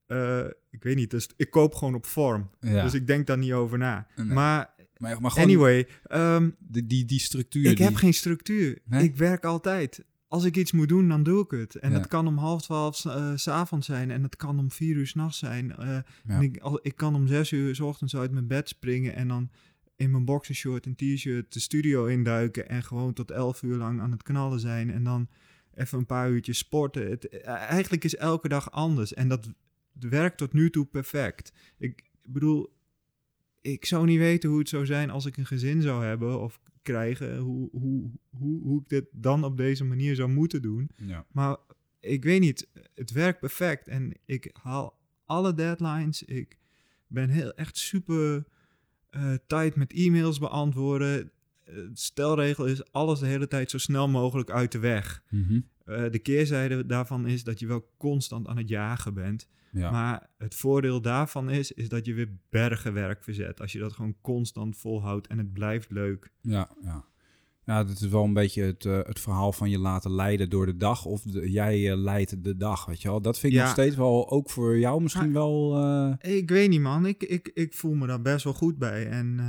uh, 0.08 0.46
ik 0.70 0.84
weet 0.84 0.96
niet, 0.96 1.12
dus 1.12 1.30
ik 1.38 1.50
koop 1.50 1.76
gewoon 1.76 1.96
op 1.96 2.06
vorm. 2.06 2.50
Ja. 2.60 2.84
Dus 2.84 2.94
ik 2.94 3.08
denk 3.08 3.28
daar 3.28 3.38
niet 3.38 3.54
over 3.54 3.78
na. 3.78 4.08
Nee. 4.16 4.26
Maar, 4.26 4.74
maar, 4.98 5.22
maar 5.22 5.32
anyway. 5.32 5.88
Um, 6.12 6.56
die, 6.60 6.88
die, 6.88 7.06
die 7.06 7.20
structuur. 7.20 7.70
Ik 7.70 7.78
die... 7.78 7.86
heb 7.86 7.96
geen 7.96 8.14
structuur. 8.14 8.80
Nee? 8.86 9.04
Ik 9.04 9.16
werk 9.16 9.46
altijd. 9.46 10.06
Als 10.28 10.44
ik 10.44 10.58
iets 10.58 10.72
moet 10.72 10.90
doen, 10.90 11.08
dan 11.08 11.24
doe 11.24 11.44
ik 11.44 11.52
het. 11.52 11.76
En 11.76 11.92
ja. 11.92 11.98
het 11.98 12.08
kan 12.08 12.28
om 12.28 12.38
half 12.38 12.62
twaalf 12.62 13.06
uh, 13.06 13.32
s 13.36 13.48
avonds 13.48 13.86
zijn. 13.86 14.12
En 14.12 14.24
het 14.24 14.36
kan 14.36 14.60
om 14.60 14.72
vier 14.72 14.96
uur 14.96 15.08
s'nachts 15.08 15.38
zijn. 15.38 15.76
Uh, 15.80 15.98
ja. 16.28 16.40
ik, 16.40 16.58
al, 16.58 16.80
ik 16.82 16.96
kan 16.96 17.16
om 17.16 17.28
zes 17.28 17.52
uur 17.52 17.76
s 17.76 17.80
ochtends 17.80 18.16
uit 18.16 18.32
mijn 18.32 18.48
bed 18.48 18.70
springen. 18.70 19.16
En 19.16 19.28
dan 19.28 19.50
in 19.96 20.12
mijn 20.12 20.26
boxershort 20.26 20.86
en 20.86 20.96
t-shirt 20.96 21.54
de 21.54 21.60
studio 21.60 22.06
induiken. 22.06 22.70
En 22.70 22.84
gewoon 22.84 23.14
tot 23.14 23.32
elf 23.32 23.64
uur 23.64 23.76
lang 23.76 24.02
aan 24.02 24.12
het 24.12 24.24
knallen 24.24 24.60
zijn. 24.60 24.92
En 24.92 25.04
dan 25.04 25.30
even 25.74 25.98
een 25.98 26.06
paar 26.06 26.30
uurtjes 26.30 26.58
sporten. 26.58 27.10
Het, 27.10 27.42
eigenlijk 27.44 28.04
is 28.04 28.16
elke 28.16 28.48
dag 28.48 28.72
anders. 28.72 29.14
En 29.14 29.28
dat 29.28 29.50
werkt 30.00 30.38
tot 30.38 30.54
nu 30.54 30.70
toe 30.70 30.86
perfect. 30.86 31.54
Ik 31.78 32.10
bedoel, 32.24 32.74
ik 33.62 33.86
zou 33.86 34.06
niet 34.06 34.18
weten 34.18 34.50
hoe 34.50 34.60
het 34.60 34.70
zou 34.70 34.86
zijn 34.86 35.10
als 35.10 35.26
ik 35.26 35.38
een 35.38 35.46
gezin 35.46 35.82
zou 35.82 36.04
hebben 36.04 36.40
of 36.40 36.60
krijgen, 36.82 37.38
hoe, 37.38 37.70
hoe, 37.72 38.12
hoe, 38.30 38.62
hoe 38.62 38.82
ik 38.82 38.90
dit 38.90 39.06
dan 39.12 39.44
op 39.44 39.58
deze 39.58 39.84
manier 39.84 40.16
zou 40.16 40.30
moeten 40.30 40.62
doen. 40.62 40.90
Ja. 40.96 41.26
Maar 41.32 41.58
ik 42.00 42.24
weet 42.24 42.40
niet, 42.40 42.68
het 42.94 43.12
werkt 43.12 43.40
perfect 43.40 43.88
en 43.88 44.14
ik 44.26 44.50
haal 44.62 45.00
alle 45.26 45.54
deadlines. 45.54 46.24
Ik 46.24 46.58
ben 47.08 47.30
heel 47.30 47.54
echt 47.54 47.78
super 47.78 48.46
uh, 49.12 49.34
tight 49.48 49.76
met 49.76 49.94
e-mails 49.94 50.40
beantwoorden. 50.40 51.32
Uh, 51.70 51.90
stelregel 51.94 52.66
is 52.66 52.92
alles 52.92 53.20
de 53.20 53.26
hele 53.26 53.48
tijd 53.48 53.70
zo 53.70 53.78
snel 53.78 54.08
mogelijk 54.08 54.50
uit 54.50 54.72
de 54.72 54.80
weg. 54.80 55.24
Mm 55.30 55.46
-hmm. 55.48 55.66
uh, 55.86 56.12
de 56.12 56.20
keerzijde 56.20 56.86
daarvan 56.86 57.28
is 57.28 57.44
dat 57.44 57.60
je 57.60 57.68
wel 57.68 57.90
constant 57.98 58.48
aan 58.48 58.58
het 58.58 58.70
jagen 58.70 59.14
bent. 59.14 59.48
Ja. 59.72 59.92
Maar 59.92 60.30
het 60.38 60.56
voordeel 60.56 61.02
daarvan 61.02 61.50
is, 61.50 61.72
is 61.72 61.90
dat 61.90 62.06
je 62.06 62.14
weer 62.14 62.38
bergen 62.50 62.94
werk 62.94 63.24
verzet. 63.24 63.62
Als 63.62 63.72
je 63.72 63.80
dat 63.80 63.94
gewoon 63.94 64.16
constant 64.22 64.78
volhoudt 64.78 65.28
en 65.28 65.38
het 65.38 65.54
blijft 65.54 65.92
leuk. 65.92 66.32
Ja, 66.42 66.70
ja. 66.82 67.06
Ja, 67.66 67.84
dat 67.84 68.02
is 68.02 68.08
wel 68.08 68.24
een 68.24 68.34
beetje 68.34 68.64
het, 68.64 68.86
uh, 68.86 69.00
het 69.04 69.20
verhaal 69.20 69.52
van 69.52 69.70
je 69.70 69.80
laten 69.80 70.12
leiden 70.12 70.50
door 70.50 70.66
de 70.66 70.78
dag. 70.78 71.06
Of 71.06 71.22
de, 71.22 71.52
jij 71.52 71.80
uh, 71.80 71.98
leidt 71.98 72.44
de 72.44 72.58
dag, 72.58 72.86
weet 72.86 73.02
je 73.02 73.08
wel. 73.08 73.22
Dat 73.22 73.40
vind 73.40 73.54
ik 73.54 73.60
ja. 73.60 73.66
nog 73.66 73.74
steeds 73.74 73.96
wel, 73.96 74.30
ook 74.30 74.50
voor 74.50 74.78
jou 74.78 75.02
misschien 75.02 75.32
maar, 75.32 75.42
wel... 75.42 75.84
Uh... 76.22 76.36
Ik 76.36 76.50
weet 76.50 76.70
niet, 76.70 76.82
man. 76.82 77.06
Ik, 77.06 77.24
ik, 77.24 77.52
ik 77.54 77.74
voel 77.74 77.94
me 77.94 78.08
daar 78.08 78.22
best 78.22 78.44
wel 78.44 78.54
goed 78.54 78.78
bij. 78.78 79.10
En 79.10 79.40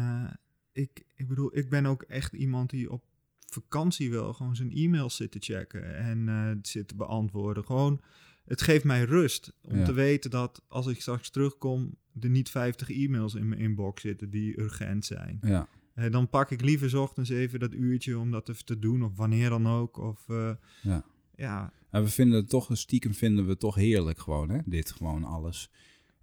ik, 0.77 1.05
ik 1.15 1.29
bedoel, 1.29 1.57
ik 1.57 1.71
ben 1.71 1.87
ook 1.87 2.03
echt 2.03 2.33
iemand 2.33 2.71
die 2.71 2.91
op 2.91 3.05
vakantie 3.47 4.11
wel 4.11 4.33
gewoon 4.33 4.57
zijn 4.57 4.73
e-mails 4.73 5.17
zit 5.17 5.31
te 5.31 5.39
checken. 5.41 5.97
En 5.97 6.59
zit 6.63 6.89
te 6.89 6.95
beantwoorden. 6.95 7.65
Gewoon 7.65 8.01
het 8.47 8.63
geeft 8.63 8.85
mij 8.85 9.05
rust 9.05 9.53
om 9.63 9.79
ja. 9.79 9.85
te 9.85 9.93
weten 9.93 10.31
dat 10.31 10.63
als 10.69 10.87
ik 10.87 11.01
straks 11.01 11.31
terugkom, 11.31 11.97
er 12.21 12.29
niet 12.29 12.51
50 12.51 12.91
e-mails 12.91 13.35
in 13.35 13.49
mijn 13.49 13.61
inbox 13.61 14.03
zitten 14.03 14.31
die 14.31 14.61
urgent 14.61 15.05
zijn. 15.05 15.39
Ja. 15.41 15.69
Uh, 15.95 16.11
dan 16.11 16.29
pak 16.29 16.51
ik 16.51 16.61
liever 16.61 16.91
's 16.91 16.95
ochtends 16.95 17.31
even 17.31 17.61
dat 17.61 17.73
uurtje 17.73 18.19
om 18.19 18.31
dat 18.31 18.49
even 18.49 18.65
te 18.65 18.79
doen, 18.79 19.03
of 19.03 19.17
wanneer 19.17 19.49
dan 19.49 19.67
ook. 19.67 19.97
Of, 19.97 20.25
uh, 20.29 20.51
ja. 20.83 21.05
ja. 21.37 21.73
En 21.91 22.03
we 22.03 22.09
vinden 22.09 22.37
het 22.37 22.49
toch, 22.49 22.69
stiekem 22.73 23.15
vinden 23.15 23.47
we 23.47 23.57
toch 23.57 23.75
heerlijk 23.75 24.19
gewoon, 24.19 24.49
hè? 24.49 24.59
Dit 24.65 24.93
gewoon 24.93 25.25
alles. 25.25 25.71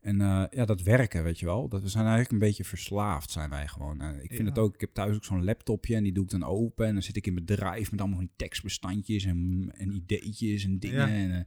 En 0.04 0.20
uh, 0.20 0.44
ja, 0.50 0.66
dat 0.66 0.82
werken, 0.82 1.24
weet 1.24 1.40
je 1.40 1.46
wel. 1.46 1.68
Dat 1.68 1.82
we 1.82 1.88
zijn 1.88 2.04
eigenlijk 2.04 2.34
een 2.34 2.48
beetje 2.48 2.64
verslaafd, 2.64 3.32
zijn 3.32 3.50
wij 3.50 3.68
gewoon. 3.68 4.02
Uh, 4.02 4.24
ik 4.24 4.30
vind 4.30 4.42
ja. 4.42 4.46
het 4.46 4.58
ook, 4.58 4.74
ik 4.74 4.82
heb 4.82 4.94
thuis 4.94 5.16
ook 5.16 5.24
zo'n 5.24 5.44
laptopje 5.44 5.96
en 5.96 6.04
die 6.04 6.14
doe 6.14 6.24
ik 6.24 6.30
dan 6.30 6.44
open. 6.44 6.86
En 6.86 6.94
dan 6.94 7.04
zit 7.04 7.16
ik 7.16 7.28
in 7.28 7.36
bedrijf 7.36 7.92
met 7.92 8.00
allemaal 8.00 8.20
die 8.20 8.32
tekstbestandjes 8.36 9.26
en, 9.26 9.72
en 9.76 9.92
ideetjes 9.92 10.64
en 10.64 10.80
dingen. 10.80 11.10
Ja. 11.10 11.16
En, 11.16 11.30
uh, 11.30 11.42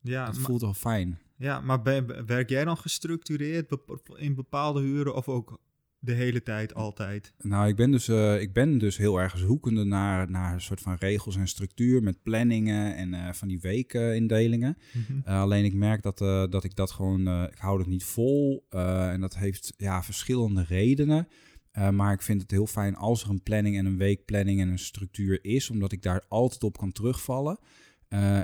ja, 0.00 0.26
dat 0.26 0.38
voelt 0.38 0.60
wel 0.60 0.74
fijn. 0.74 1.18
Ja, 1.36 1.60
maar 1.60 1.82
ben, 1.82 2.26
werk 2.26 2.48
jij 2.48 2.64
dan 2.64 2.76
gestructureerd 2.76 3.76
in 4.16 4.34
bepaalde 4.34 4.82
uren 4.82 5.14
of 5.14 5.28
ook 5.28 5.60
de 6.02 6.12
hele 6.12 6.42
tijd, 6.42 6.74
altijd? 6.74 7.32
Nou, 7.38 7.68
ik 7.68 7.76
ben 7.76 7.90
dus, 7.90 8.08
uh, 8.08 8.40
ik 8.40 8.52
ben 8.52 8.78
dus 8.78 8.96
heel 8.96 9.20
erg 9.20 9.38
zoekende 9.38 9.84
naar, 9.84 10.30
naar 10.30 10.54
een 10.54 10.60
soort 10.60 10.80
van 10.80 10.96
regels 10.98 11.36
en 11.36 11.48
structuur 11.48 12.02
met 12.02 12.22
planningen 12.22 12.96
en 12.96 13.12
uh, 13.12 13.32
van 13.32 13.48
die 13.48 13.60
weekindelingen. 13.60 14.76
Mm 14.92 15.04
-hmm. 15.06 15.22
uh, 15.26 15.40
alleen 15.40 15.64
ik 15.64 15.74
merk 15.74 16.02
dat, 16.02 16.18
dat 16.50 16.64
ik 16.64 16.74
dat 16.76 16.90
gewoon, 16.90 17.48
ik 17.50 17.58
hou 17.58 17.78
het 17.78 17.86
niet 17.86 18.04
vol 18.04 18.66
en 18.70 19.20
dat 19.20 19.36
heeft 19.36 19.74
ja, 19.76 20.02
verschillende 20.02 20.62
redenen. 20.62 21.28
maar 21.90 22.12
ik 22.12 22.22
vind 22.22 22.42
het 22.42 22.50
heel 22.50 22.66
fijn 22.66 22.96
als 22.96 23.22
er 23.22 23.30
een 23.30 23.42
planning 23.42 23.76
en 23.76 23.86
een 23.86 23.98
weekplanning 23.98 24.60
en 24.60 24.68
een 24.68 24.78
structuur 24.78 25.44
is, 25.44 25.70
omdat 25.70 25.92
ik 25.92 26.02
daar 26.02 26.24
altijd 26.28 26.62
op 26.62 26.78
kan 26.78 26.92
terugvallen. 26.92 27.58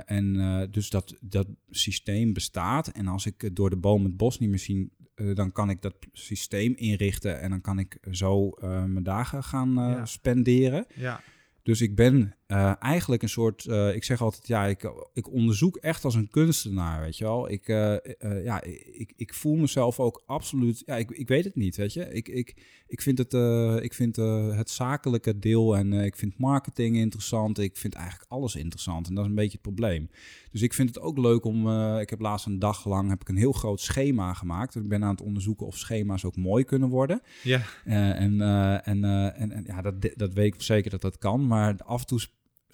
En 0.05 0.67
dus 0.71 0.89
dat, 0.89 1.17
dat 1.21 1.47
systeem 1.69 2.33
bestaat. 2.33 2.87
En 2.87 3.07
als 3.07 3.25
ik 3.25 3.55
door 3.55 3.69
de 3.69 3.77
boom 3.77 4.03
het 4.03 4.17
bos 4.17 4.39
niet 4.39 4.49
meer 4.49 4.59
zie, 4.59 4.91
uh, 5.21 5.35
dan 5.35 5.51
kan 5.51 5.69
ik 5.69 5.81
dat 5.81 5.95
systeem 6.11 6.73
inrichten. 6.75 7.41
En 7.41 7.49
dan 7.49 7.61
kan 7.61 7.79
ik 7.79 7.97
zo 8.11 8.49
mijn 8.61 9.03
dagen 9.03 9.43
gaan 9.43 9.73
ja. 9.73 10.05
spenderen. 10.05 10.85
Ja. 10.93 11.21
Dus 11.63 11.81
ik 11.81 11.95
ben 11.95 12.35
eh, 12.47 12.73
eigenlijk 12.79 13.21
een 13.21 13.29
soort, 13.29 13.65
eh, 13.65 13.95
ik 13.95 14.03
zeg 14.03 14.21
altijd, 14.21 14.47
ja, 14.47 14.65
ik, 14.65 14.91
ik 15.13 15.31
onderzoek 15.31 15.75
echt 15.75 16.05
als 16.05 16.15
een 16.15 16.29
kunstenaar, 16.29 17.01
weet 17.01 17.17
je 17.17 17.23
wel. 17.23 17.51
Ik, 17.51 17.67
eh, 17.67 17.95
ja, 18.43 18.63
ik, 18.91 19.13
ik 19.15 19.33
voel 19.33 19.55
mezelf 19.55 19.99
ook 19.99 20.23
absoluut, 20.25 20.83
ja, 20.85 20.95
ik, 20.95 21.11
ik 21.11 21.27
weet 21.27 21.43
het 21.43 21.55
niet, 21.55 21.75
weet 21.75 21.93
je. 21.93 22.13
Ik, 22.13 22.27
ik, 22.27 22.55
ik 22.87 23.01
vind 23.01 23.17
het, 23.17 23.33
ik 23.83 23.93
vind 23.93 24.15
het 24.55 24.69
zakelijke 24.69 25.39
deel 25.39 25.77
en 25.77 25.93
ik 25.93 26.15
vind 26.15 26.37
marketing 26.37 26.97
interessant. 26.97 27.59
Ik 27.59 27.77
vind 27.77 27.93
eigenlijk 27.93 28.31
alles 28.31 28.55
interessant 28.55 29.07
en 29.07 29.13
dat 29.13 29.23
is 29.23 29.29
een 29.29 29.35
beetje 29.35 29.51
het 29.61 29.61
probleem. 29.61 30.09
Dus 30.51 30.61
ik 30.61 30.73
vind 30.73 30.89
het 30.89 30.99
ook 30.99 31.17
leuk 31.17 31.43
om, 31.43 31.69
ik 31.99 32.09
heb 32.09 32.19
laatst 32.19 32.45
een 32.45 32.59
dag 32.59 32.85
lang, 32.85 33.09
heb 33.09 33.21
ik 33.21 33.29
een 33.29 33.37
heel 33.37 33.51
groot 33.51 33.81
schema 33.81 34.33
gemaakt. 34.33 34.75
Ik 34.75 34.87
ben 34.87 35.03
aan 35.03 35.11
het 35.11 35.21
onderzoeken 35.21 35.65
of 35.65 35.77
schema's 35.77 36.25
ook 36.25 36.35
mooi 36.35 36.63
kunnen 36.63 36.89
worden. 36.89 37.21
Ja. 37.43 37.61
En, 37.85 38.41
en, 38.41 39.03
en, 39.03 39.51
en 39.51 39.63
ja, 39.65 39.81
dat, 39.81 40.09
dat 40.15 40.33
weet 40.33 40.53
ik 40.53 40.61
zeker 40.61 40.91
dat 40.91 41.01
dat 41.01 41.17
kan. 41.17 41.47
Maar 41.47 41.75
af 41.83 41.99
en 41.99 42.07
toe 42.07 42.19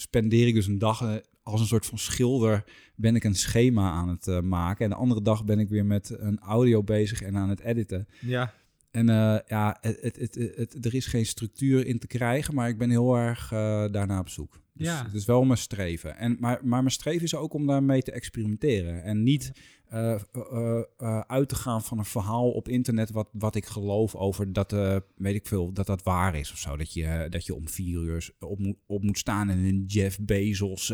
spendeer 0.03 0.47
ik 0.47 0.53
dus 0.53 0.67
een 0.67 0.77
dag 0.79 1.01
eh, 1.01 1.13
als 1.43 1.59
een 1.61 1.67
soort 1.67 1.85
van 1.85 1.97
schilder. 1.97 2.63
Ben 2.95 3.15
ik 3.15 3.23
een 3.23 3.35
schema 3.35 3.91
aan 3.91 4.09
het 4.09 4.27
eh, 4.27 4.39
maken. 4.41 4.83
En 4.85 4.89
de 4.91 4.97
andere 4.97 5.21
dag 5.21 5.45
ben 5.45 5.59
ik 5.59 5.69
weer 5.69 5.85
met 5.85 6.15
een 6.19 6.39
audio 6.39 6.83
bezig 6.83 7.21
en 7.21 7.37
aan 7.37 7.49
het 7.49 7.59
editen. 7.59 8.07
Ja. 8.21 8.53
En 8.91 9.09
eh, 9.09 9.37
ja, 9.47 9.77
het, 9.81 9.97
het, 10.01 10.15
het, 10.17 10.35
het- 10.55 10.85
er 10.85 10.93
is 10.95 11.05
geen 11.05 11.25
structuur 11.25 11.85
in 11.85 11.99
te 11.99 12.07
krijgen, 12.07 12.53
maar 12.53 12.69
ik 12.69 12.77
ben 12.77 12.89
heel 12.89 13.15
erg 13.17 13.49
daarna 13.91 14.19
op 14.19 14.29
zoek. 14.29 14.61
Dus 14.73 14.87
Ja. 14.87 15.03
Het 15.03 15.13
is 15.13 15.25
wel 15.25 15.43
mijn 15.43 15.57
streven. 15.57 16.17
En, 16.17 16.37
maar, 16.39 16.59
maar 16.63 16.79
mijn 16.81 16.91
streven 16.93 17.23
is 17.23 17.35
ook 17.35 17.53
om 17.53 17.67
daarmee 17.67 18.01
te 18.01 18.11
experimenteren. 18.11 19.03
En 19.03 19.23
niet 19.23 19.51
eh, 19.89 20.13
eh, 20.31 20.81
eh, 20.97 21.19
uit 21.19 21.49
te 21.49 21.55
gaan 21.55 21.83
van 21.83 21.97
een 21.97 22.05
verhaal 22.05 22.51
op 22.51 22.67
internet 22.67 23.11
wat, 23.11 23.29
wat 23.31 23.55
ik 23.55 23.65
geloof 23.65 24.15
over 24.15 24.53
dat, 24.53 24.71
weet 25.15 25.35
ik 25.35 25.47
veel, 25.47 25.73
dat 25.73 25.85
dat 25.85 26.03
waar 26.03 26.35
is 26.35 26.51
of 26.51 26.57
zo. 26.57 26.77
Dat 26.77 26.93
je, 26.93 27.27
dat 27.29 27.45
je 27.45 27.55
om 27.55 27.67
vier 27.67 28.01
uur 28.01 28.29
op, 28.39 28.59
moet- 28.59 28.77
op 28.85 29.03
moet 29.03 29.17
staan 29.17 29.49
en 29.49 29.57
een 29.57 29.83
Jeff 29.87 30.19
Bezos 30.21 30.93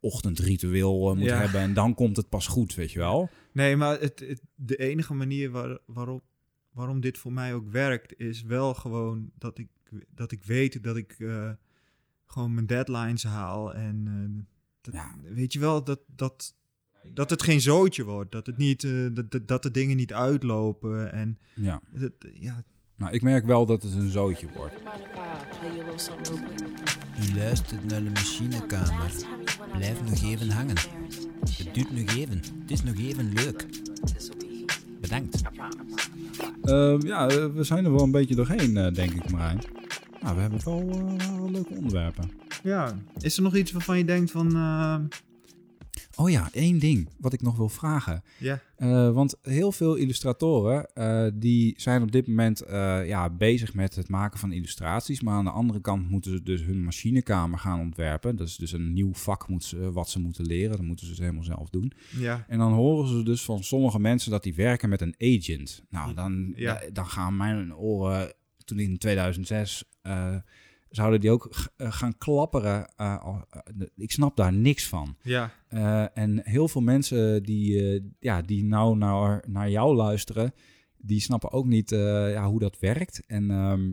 ochtendritueel 0.00 1.14
moet 1.14 1.24
Ja. 1.24 1.38
hebben. 1.40 1.60
En 1.60 1.74
dan 1.74 1.94
komt 1.94 2.16
het 2.16 2.28
pas 2.28 2.46
goed, 2.46 2.74
weet 2.74 2.92
je 2.92 2.98
wel. 2.98 3.28
Nee, 3.52 3.76
maar 3.76 4.00
het, 4.00 4.20
het, 4.20 4.40
de 4.54 4.76
enige 4.76 5.14
manier 5.14 5.50
waar, 5.50 5.78
waarop, 5.86 6.22
waarom 6.72 7.00
dit 7.00 7.18
voor 7.18 7.32
mij 7.32 7.54
ook 7.54 7.70
werkt, 7.70 8.18
is 8.18 8.42
wel 8.42 8.74
gewoon 8.74 9.30
dat 9.38 9.58
ik, 9.58 9.68
dat 10.14 10.32
ik 10.32 10.44
weet 10.44 10.82
dat 10.82 10.96
ik 10.96 11.16
gewoon 12.30 12.54
mijn 12.54 12.66
deadlines 12.66 13.24
haal. 13.24 13.74
En 13.74 14.04
eh, 14.06 14.42
dat, 14.80 14.94
Ja. 14.94 15.14
weet 15.34 15.52
je 15.52 15.58
wel, 15.58 15.84
dat, 15.84 16.00
dat, 16.16 16.54
dat 17.12 17.30
het 17.30 17.42
geen 17.42 17.60
zootje 17.60 18.04
wordt. 18.04 18.32
Dat, 18.32 18.46
het 18.46 18.56
niet, 18.56 18.84
eh, 18.84 19.06
dat, 19.12 19.48
dat, 19.48 19.62
de 19.62 19.70
dingen 19.70 19.96
niet 19.96 20.12
uitlopen. 20.12 21.12
En 21.12 21.38
Ja. 21.54 21.80
het, 21.94 22.12
ja, 22.34 22.62
Nou, 22.96 23.12
ik 23.12 23.22
merk 23.22 23.44
wel 23.46 23.66
dat 23.66 23.82
het 23.82 23.92
een 23.94 24.10
zootje 24.10 24.46
wordt. 24.56 24.74
U 27.30 27.34
luistert 27.36 27.84
naar 27.84 28.02
de 28.04 28.10
machinekamer. 28.10 29.12
Blijf 29.72 30.02
nog 30.02 30.22
even 30.22 30.50
hangen. 30.50 30.76
Het 31.56 31.74
duurt 31.74 31.90
nog 31.90 32.16
even. 32.16 32.36
Het 32.60 32.70
is 32.70 32.82
nog 32.82 32.96
even 32.98 33.32
leuk. 33.32 33.66
Bedankt. 35.00 35.42
Ehm, 36.62 37.06
ja, 37.06 37.28
eh, 37.28 37.46
we 37.46 37.64
zijn 37.64 37.84
er 37.84 37.92
wel 37.92 38.02
een 38.02 38.10
beetje 38.10 38.34
doorheen, 38.34 38.76
eh, 38.76 38.94
denk 38.94 39.12
ik, 39.12 39.30
Marijn. 39.30 39.60
Nou, 40.22 40.34
we 40.34 40.40
hebben 40.40 40.64
wel, 40.64 40.88
eh, 41.18 41.50
leuke 41.50 41.74
onderwerpen. 41.74 42.30
ja, 42.62 42.98
is 43.20 43.36
er 43.36 43.42
nog 43.42 43.56
iets 43.56 43.72
waarvan 43.72 43.98
je 43.98 44.04
denkt 44.04 44.30
van... 44.30 44.56
eh, 44.56 44.96
Oh 46.16 46.30
ja, 46.30 46.48
één 46.52 46.78
ding 46.78 47.08
wat 47.18 47.32
ik 47.32 47.42
nog 47.42 47.56
wil 47.56 47.68
vragen. 47.68 48.22
ja, 48.38 48.60
Eh, 48.76 49.10
want 49.12 49.36
heel 49.42 49.72
veel 49.72 49.94
illustratoren 49.94 50.88
die 51.40 51.74
zijn 51.76 52.02
op 52.02 52.12
dit 52.12 52.26
moment 52.26 52.62
ja, 53.06 53.30
bezig 53.30 53.74
met 53.74 53.94
het 53.94 54.08
maken 54.08 54.38
van 54.38 54.52
illustraties. 54.52 55.20
Maar 55.20 55.34
aan 55.34 55.44
de 55.44 55.50
andere 55.50 55.80
kant 55.80 56.10
moeten 56.10 56.30
ze 56.32 56.42
dus 56.42 56.62
hun 56.64 56.84
machinekamer 56.84 57.58
gaan 57.58 57.80
ontwerpen. 57.80 58.36
Dat 58.36 58.46
is 58.48 58.56
dus 58.56 58.72
een 58.72 58.92
nieuw 58.92 59.14
vak 59.14 59.48
moet 59.48 59.64
ze- 59.64 59.92
wat 59.92 60.10
ze 60.10 60.20
moeten 60.20 60.44
leren. 60.46 60.70
Dat 60.76 60.86
moeten 60.86 61.04
ze 61.06 61.12
dus 61.12 61.20
helemaal 61.20 61.44
zelf 61.44 61.70
doen. 61.70 61.92
ja, 62.18 62.44
En 62.48 62.58
dan 62.58 62.72
horen 62.72 63.08
ze 63.08 63.22
dus 63.22 63.44
van 63.44 63.64
sommige 63.64 63.98
mensen 64.00 64.30
dat 64.30 64.42
die 64.42 64.54
werken 64.54 64.88
met 64.88 65.00
een 65.00 65.14
agent. 65.18 65.82
Nou, 65.90 66.14
dan, 66.14 66.52
dan 66.92 67.06
gaan 67.06 67.36
mijn 67.36 67.74
oren, 67.76 68.32
toen 68.70 68.78
in 68.78 68.98
2006, 68.98 69.84
eh, 70.02 70.36
zouden 70.90 71.20
die 71.20 71.30
ook 71.30 71.50
eh, 71.76 71.92
gaan 71.92 72.18
klapperen. 72.18 72.88
eh, 72.96 73.42
ik 73.96 74.10
snap 74.10 74.36
daar 74.36 74.52
niks 74.52 74.88
van. 74.88 75.16
ja, 75.22 75.52
en 76.14 76.40
heel 76.44 76.68
veel 76.68 76.80
mensen 76.80 77.42
die, 77.42 78.02
ja, 78.20 78.42
die 78.42 78.64
nou 78.64 78.96
naar, 78.96 79.44
naar 79.46 79.70
jou 79.70 79.94
luisteren, 79.94 80.52
die 80.96 81.20
snappen 81.20 81.52
ook 81.52 81.66
niet 81.66 81.90
ja, 81.90 82.48
hoe 82.48 82.60
dat 82.60 82.78
werkt. 82.78 83.22
En 83.26 83.50
ehm, 83.50 83.92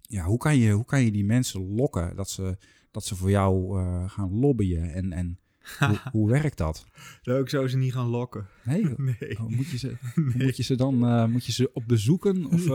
ja, 0.00 0.24
hoe, 0.24 0.38
kan 0.38 0.56
je, 0.56 0.72
hoe 0.72 0.84
kan 0.84 1.04
je 1.04 1.10
die 1.10 1.24
mensen 1.24 1.74
lokken 1.74 2.16
dat 2.16 2.30
ze, 2.30 2.56
dat 2.90 3.04
ze 3.04 3.16
voor 3.16 3.30
jou 3.30 3.82
gaan 4.08 4.38
lobbyen? 4.38 4.92
En, 4.92 5.12
en 5.12 5.38
hoe, 5.88 6.00
hoe 6.12 6.30
werkt 6.30 6.58
dat? 6.58 6.86
leuk 7.22 7.48
zou 7.48 7.68
ze 7.68 7.76
niet 7.76 7.92
gaan 7.92 8.08
lokken. 8.08 8.46
Nee, 8.64 8.84
Nee. 9.20 9.38
Oh, 9.38 9.46
moet, 9.46 9.70
je 9.70 9.78
ze, 9.78 9.96
moet 10.38 10.56
je 10.56 10.62
ze 10.62 10.76
dan 10.76 11.30
moet 11.30 11.44
je 11.46 11.52
ze 11.52 11.70
op 11.72 11.82
bezoeken? 11.86 12.46
Of 12.46 12.66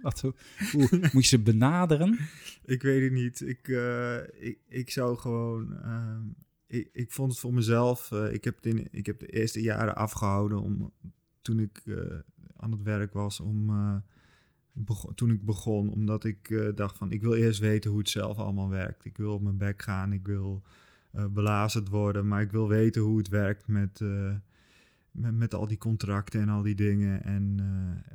wat, 0.06 0.20
hoe, 0.20 0.88
moet 0.90 1.12
je 1.12 1.22
ze 1.22 1.38
benaderen? 1.38 2.18
Ik 2.64 2.82
weet 2.82 3.02
het 3.02 3.12
niet. 3.12 3.40
Ik, 3.40 3.68
eh, 3.68 4.16
ik, 4.38 4.58
ik 4.68 4.90
zou 4.90 5.16
gewoon. 5.18 5.76
ehm, 5.82 6.22
ik, 6.66 6.88
ik 6.92 7.12
vond 7.12 7.30
het 7.30 7.40
voor 7.40 7.54
mezelf. 7.54 8.12
eh, 8.12 8.32
ik, 8.32 8.44
heb 8.44 8.56
het 8.56 8.66
in, 8.66 8.88
ik 8.90 9.06
heb 9.06 9.18
de 9.18 9.26
eerste 9.26 9.62
jaren 9.62 9.96
afgehouden 9.96 10.60
om. 10.62 10.92
Toen 11.42 11.58
ik 11.58 11.82
eh, 11.84 11.94
aan 12.56 12.70
het 12.70 12.82
werk 12.82 13.12
was. 13.12 13.40
Om, 13.40 13.70
toen 15.14 15.30
ik 15.30 15.44
begon. 15.44 15.92
Omdat 15.92 16.24
ik 16.24 16.72
dacht 16.74 16.96
van. 16.96 17.10
Ik 17.10 17.22
wil 17.22 17.34
eerst 17.34 17.60
weten 17.60 17.90
hoe 17.90 17.98
het 17.98 18.08
zelf 18.08 18.38
allemaal 18.38 18.68
werkt. 18.68 19.04
Ik 19.04 19.16
wil 19.16 19.34
op 19.34 19.42
mijn 19.42 19.56
bek 19.56 19.82
gaan. 19.82 20.12
Ik 20.12 20.26
wil 20.26 20.62
belazerd 21.30 21.88
worden. 21.88 22.28
Maar 22.28 22.42
ik 22.42 22.50
wil 22.50 22.68
weten 22.68 23.02
hoe 23.02 23.18
het 23.18 23.28
werkt 23.28 23.66
met. 23.66 24.00
met, 25.10 25.34
met 25.34 25.54
al 25.54 25.66
die 25.66 25.78
contracten 25.78 26.40
en 26.40 26.48
al 26.48 26.62
die 26.62 26.74
dingen. 26.74 27.24
En 27.24 27.60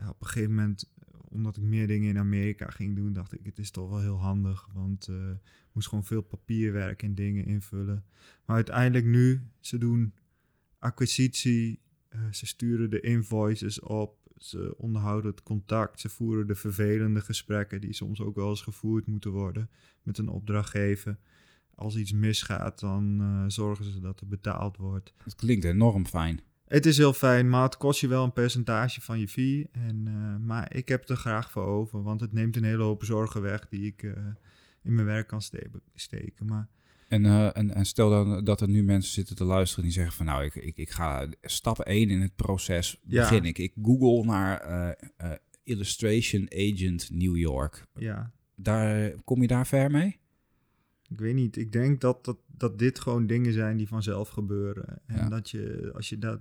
op 0.09 0.21
een 0.21 0.27
gegeven 0.27 0.55
moment 0.55 0.93
omdat 1.30 1.57
ik 1.57 1.63
meer 1.63 1.88
dingen 1.88 2.09
in 2.09 2.17
Amerika 2.17 2.69
ging 2.69 2.95
doen, 2.95 3.13
dacht 3.13 3.34
ik, 3.34 3.45
het 3.45 3.57
is 3.57 3.71
toch 3.71 3.89
wel 3.89 4.01
heel 4.01 4.19
handig. 4.19 4.69
Want 4.73 5.07
eh, 5.07 5.30
ik 5.41 5.71
moest 5.73 5.88
gewoon 5.88 6.05
veel 6.05 6.21
papierwerk 6.21 7.03
en 7.03 7.15
dingen 7.15 7.45
invullen. 7.45 8.05
Maar 8.45 8.55
uiteindelijk 8.55 9.05
nu, 9.05 9.47
ze 9.59 9.78
doen 9.78 10.13
acquisitie, 10.80 11.80
eh, 12.07 12.19
ze 12.32 12.45
sturen 12.45 12.89
de 12.89 12.99
invoices 12.99 13.80
op, 13.80 14.17
ze 14.38 14.78
onderhouden 14.78 15.32
het 15.32 15.43
contact, 15.43 15.99
ze 15.99 16.09
voeren 16.09 16.47
de 16.47 16.55
vervelende 16.55 17.21
gesprekken 17.21 17.82
die 17.82 17.93
soms 17.93 18.21
ook 18.21 18.36
wel 18.36 18.49
eens 18.49 18.61
gevoerd 18.61 19.07
moeten 19.07 19.32
worden 19.32 19.69
met 20.03 20.17
een 20.17 20.30
opdrachtgever. 20.30 21.17
Als 21.76 21.95
iets 21.95 22.11
misgaat, 22.11 22.80
dan 22.80 23.21
eh, 23.21 23.43
zorgen 23.47 23.86
ze 23.86 23.99
dat 23.99 24.19
er 24.19 24.28
betaald 24.28 24.78
wordt. 24.78 25.13
Het 25.23 25.36
klinkt 25.36 25.65
enorm 25.65 26.05
fijn. 26.05 26.39
Het 26.68 26.86
is 26.86 26.97
heel 26.97 27.13
fijn, 27.13 27.49
maar 27.49 27.63
het 27.63 27.78
kost 27.78 27.99
je 28.01 28.07
wel 28.07 28.24
een 28.24 28.34
percentage 28.34 29.01
van 29.01 29.20
je 29.20 29.28
fee. 29.28 29.70
En, 29.72 30.03
eh, 30.07 30.45
maar 30.45 30.76
ik 30.76 30.88
heb 30.88 30.99
het 31.01 31.09
er 31.09 31.16
graag 31.16 31.51
voor 31.51 31.66
over, 31.66 32.03
want 32.03 32.22
het 32.22 32.34
neemt 32.34 32.55
een 32.55 32.63
hele 32.63 32.84
hoop 32.84 33.03
zorgen 33.03 33.41
weg 33.41 33.68
die 33.70 33.86
ik 33.86 34.03
eh, 34.03 34.11
in 34.84 34.93
mijn 34.95 35.07
werk 35.07 35.28
kan 35.28 35.41
ste- 35.41 35.70
steken. 35.95 36.45
Maar 36.45 36.68
En, 37.07 37.26
eh, 37.26 37.57
en, 37.57 37.74
en 37.74 37.86
stel 37.86 38.09
dan 38.09 38.43
dat 38.43 38.61
er 38.61 38.70
nu 38.70 38.84
mensen 38.84 39.13
zitten 39.13 39.36
te 39.36 39.43
luisteren 39.43 39.84
die 39.84 39.93
zeggen 39.93 40.13
van 40.13 40.26
nou, 40.26 40.43
ik, 40.43 40.55
ik, 40.55 40.78
ik 40.78 40.89
ga 40.89 41.28
stap 41.41 41.80
1 41.80 42.09
in 42.09 42.22
het 42.22 42.36
proces 42.36 43.01
Ja. 43.07 43.22
begin 43.22 43.43
ik. 43.45 43.57
Ik 43.57 43.74
google 43.82 44.26
naar 44.26 44.95
Illustration 45.63 46.47
Agent 46.53 47.09
New 47.11 47.38
York. 47.38 47.86
ja, 47.95 48.32
Daar, 48.55 49.11
kom 49.24 49.41
je 49.41 49.47
daar 49.47 49.68
ver 49.68 49.91
mee? 49.91 50.20
Ik 51.09 51.19
weet 51.19 51.35
niet. 51.35 51.57
Ik 51.57 51.71
denk 51.71 52.01
dat, 52.01 52.25
dat, 52.25 52.37
dat 52.47 52.79
dit 52.79 52.99
gewoon 52.99 53.27
dingen 53.27 53.53
zijn 53.53 53.77
die 53.77 53.87
vanzelf 53.87 54.29
gebeuren. 54.29 54.99
En 55.05 55.15
Ja. 55.15 55.29
dat 55.29 55.49
je, 55.49 55.91
als 55.95 56.09
je 56.09 56.17
dat, 56.19 56.39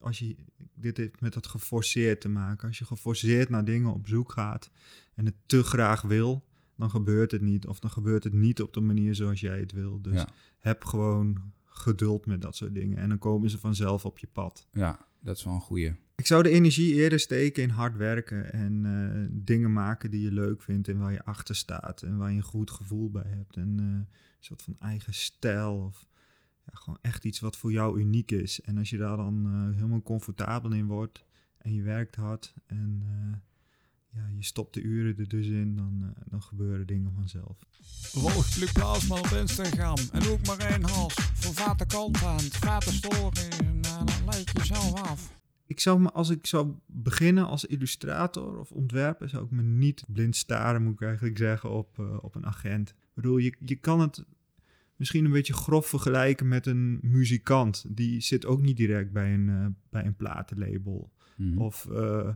als 0.00 0.18
je, 0.18 0.36
dit 0.74 0.96
heeft 0.96 1.20
met 1.20 1.32
dat 1.32 1.46
geforceerd 1.46 2.20
te 2.20 2.28
maken. 2.28 2.68
Als 2.68 2.78
je 2.78 2.84
geforceerd 2.84 3.48
naar 3.48 3.64
dingen 3.64 3.92
op 3.92 4.08
zoek 4.08 4.32
gaat 4.32 4.70
en 5.14 5.24
het 5.24 5.34
te 5.46 5.62
graag 5.62 6.02
wil, 6.02 6.44
dan 6.76 6.90
gebeurt 6.90 7.30
het 7.30 7.40
niet. 7.42 7.66
Of 7.66 7.78
dan 7.78 7.90
gebeurt 7.90 8.24
het 8.24 8.32
niet 8.32 8.62
op 8.62 8.72
de 8.72 8.80
manier 8.80 9.14
zoals 9.14 9.40
jij 9.40 9.58
het 9.60 9.72
wil. 9.72 10.00
Dus 10.02 10.14
Ja. 10.14 10.28
heb 10.58 10.84
gewoon 10.84 11.52
geduld 11.64 12.26
met 12.26 12.42
dat 12.42 12.56
soort 12.56 12.74
dingen. 12.74 12.98
En 12.98 13.08
dan 13.08 13.18
komen 13.18 13.50
ze 13.50 13.58
vanzelf 13.58 14.04
op 14.04 14.18
je 14.18 14.26
pad. 14.32 14.66
Ja, 14.72 15.06
dat 15.20 15.36
is 15.36 15.44
wel 15.44 15.54
een 15.54 15.60
goeie. 15.60 15.92
Ik 16.16 16.26
zou 16.26 16.42
de 16.42 16.50
energie 16.50 16.94
eerder 16.94 17.20
steken 17.20 17.62
in 17.62 17.68
hard 17.68 17.96
werken 17.96 18.52
en 18.52 18.84
eh, 18.84 19.38
dingen 19.44 19.72
maken 19.72 20.10
die 20.10 20.20
je 20.20 20.32
leuk 20.32 20.62
vindt 20.62 20.88
en 20.88 20.98
waar 20.98 21.12
je 21.12 21.24
achter 21.24 21.56
staat 21.56 22.02
en 22.02 22.16
waar 22.16 22.30
je 22.30 22.36
een 22.36 22.42
goed 22.42 22.70
gevoel 22.70 23.10
bij 23.10 23.26
hebt. 23.26 23.56
En 23.56 23.76
eh, 23.78 23.84
een 23.84 24.06
soort 24.40 24.62
van 24.62 24.76
eigen 24.80 25.14
stijl 25.14 25.74
of 25.74 26.06
ja, 26.64 26.72
gewoon 26.72 26.98
echt 27.02 27.24
iets 27.24 27.40
wat 27.40 27.56
voor 27.56 27.72
jou 27.72 28.00
uniek 28.00 28.30
is. 28.30 28.60
En 28.60 28.78
als 28.78 28.90
je 28.90 28.96
daar 28.96 29.16
dan 29.16 29.46
eh, 29.46 29.76
helemaal 29.76 30.02
comfortabel 30.02 30.72
in 30.72 30.86
wordt 30.86 31.24
en 31.58 31.74
je 31.74 31.82
werkt 31.82 32.14
hard 32.14 32.54
en 32.66 33.04
ja, 34.08 34.26
je 34.36 34.44
stopt 34.44 34.74
de 34.74 34.80
uren 34.80 35.18
er 35.18 35.28
dus 35.28 35.46
in, 35.46 35.76
dan, 35.76 36.14
dan 36.24 36.42
gebeuren 36.42 36.86
dingen 36.86 37.12
vanzelf. 37.12 37.56
Volg 38.00 38.56
Luc 38.56 38.72
Blaasman 38.72 39.18
op 39.18 39.26
Instagram. 39.26 39.96
En 40.12 40.28
ook 40.28 40.46
Marijn 40.46 40.84
Hals. 40.84 41.14
Voor 41.14 41.54
vate 41.54 41.86
content, 41.86 42.56
vate 42.56 42.92
stories. 42.92 43.58
En 43.58 43.80
uh, 43.84 44.26
leid 44.26 44.50
jezelf 44.52 45.02
af. 45.02 45.34
Ik 45.66 45.80
zou 45.80 46.00
me, 46.00 46.12
als 46.12 46.30
ik 46.30 46.46
zou 46.46 46.74
beginnen 46.86 47.46
als 47.46 47.64
illustrator 47.64 48.58
of 48.58 48.70
ontwerper, 48.72 49.28
zou 49.28 49.44
ik 49.44 49.50
me 49.50 49.62
niet 49.62 50.04
blind 50.08 50.36
staren, 50.36 50.82
moet 50.82 50.92
ik 50.92 51.02
eigenlijk 51.02 51.38
zeggen, 51.38 51.70
op, 51.70 51.98
eh, 51.98 52.16
op 52.20 52.34
een 52.34 52.46
agent. 52.46 52.88
Ik 52.88 53.14
bedoel, 53.14 53.36
je, 53.36 53.54
je 53.64 53.76
kan 53.76 54.00
het 54.00 54.24
misschien 54.96 55.24
een 55.24 55.32
beetje 55.32 55.52
grof 55.52 55.86
vergelijken 55.86 56.48
met 56.48 56.66
een 56.66 56.98
muzikant. 57.02 57.84
Die 57.88 58.20
zit 58.20 58.46
ook 58.46 58.60
niet 58.60 58.76
direct 58.76 59.12
bij 59.12 59.34
een, 59.34 59.48
eh, 59.48 59.66
bij 59.90 60.04
een 60.04 60.16
platenlabel. 60.16 61.12
Mhm. 61.36 61.58
Of 61.58 61.86
eh, 61.90 62.28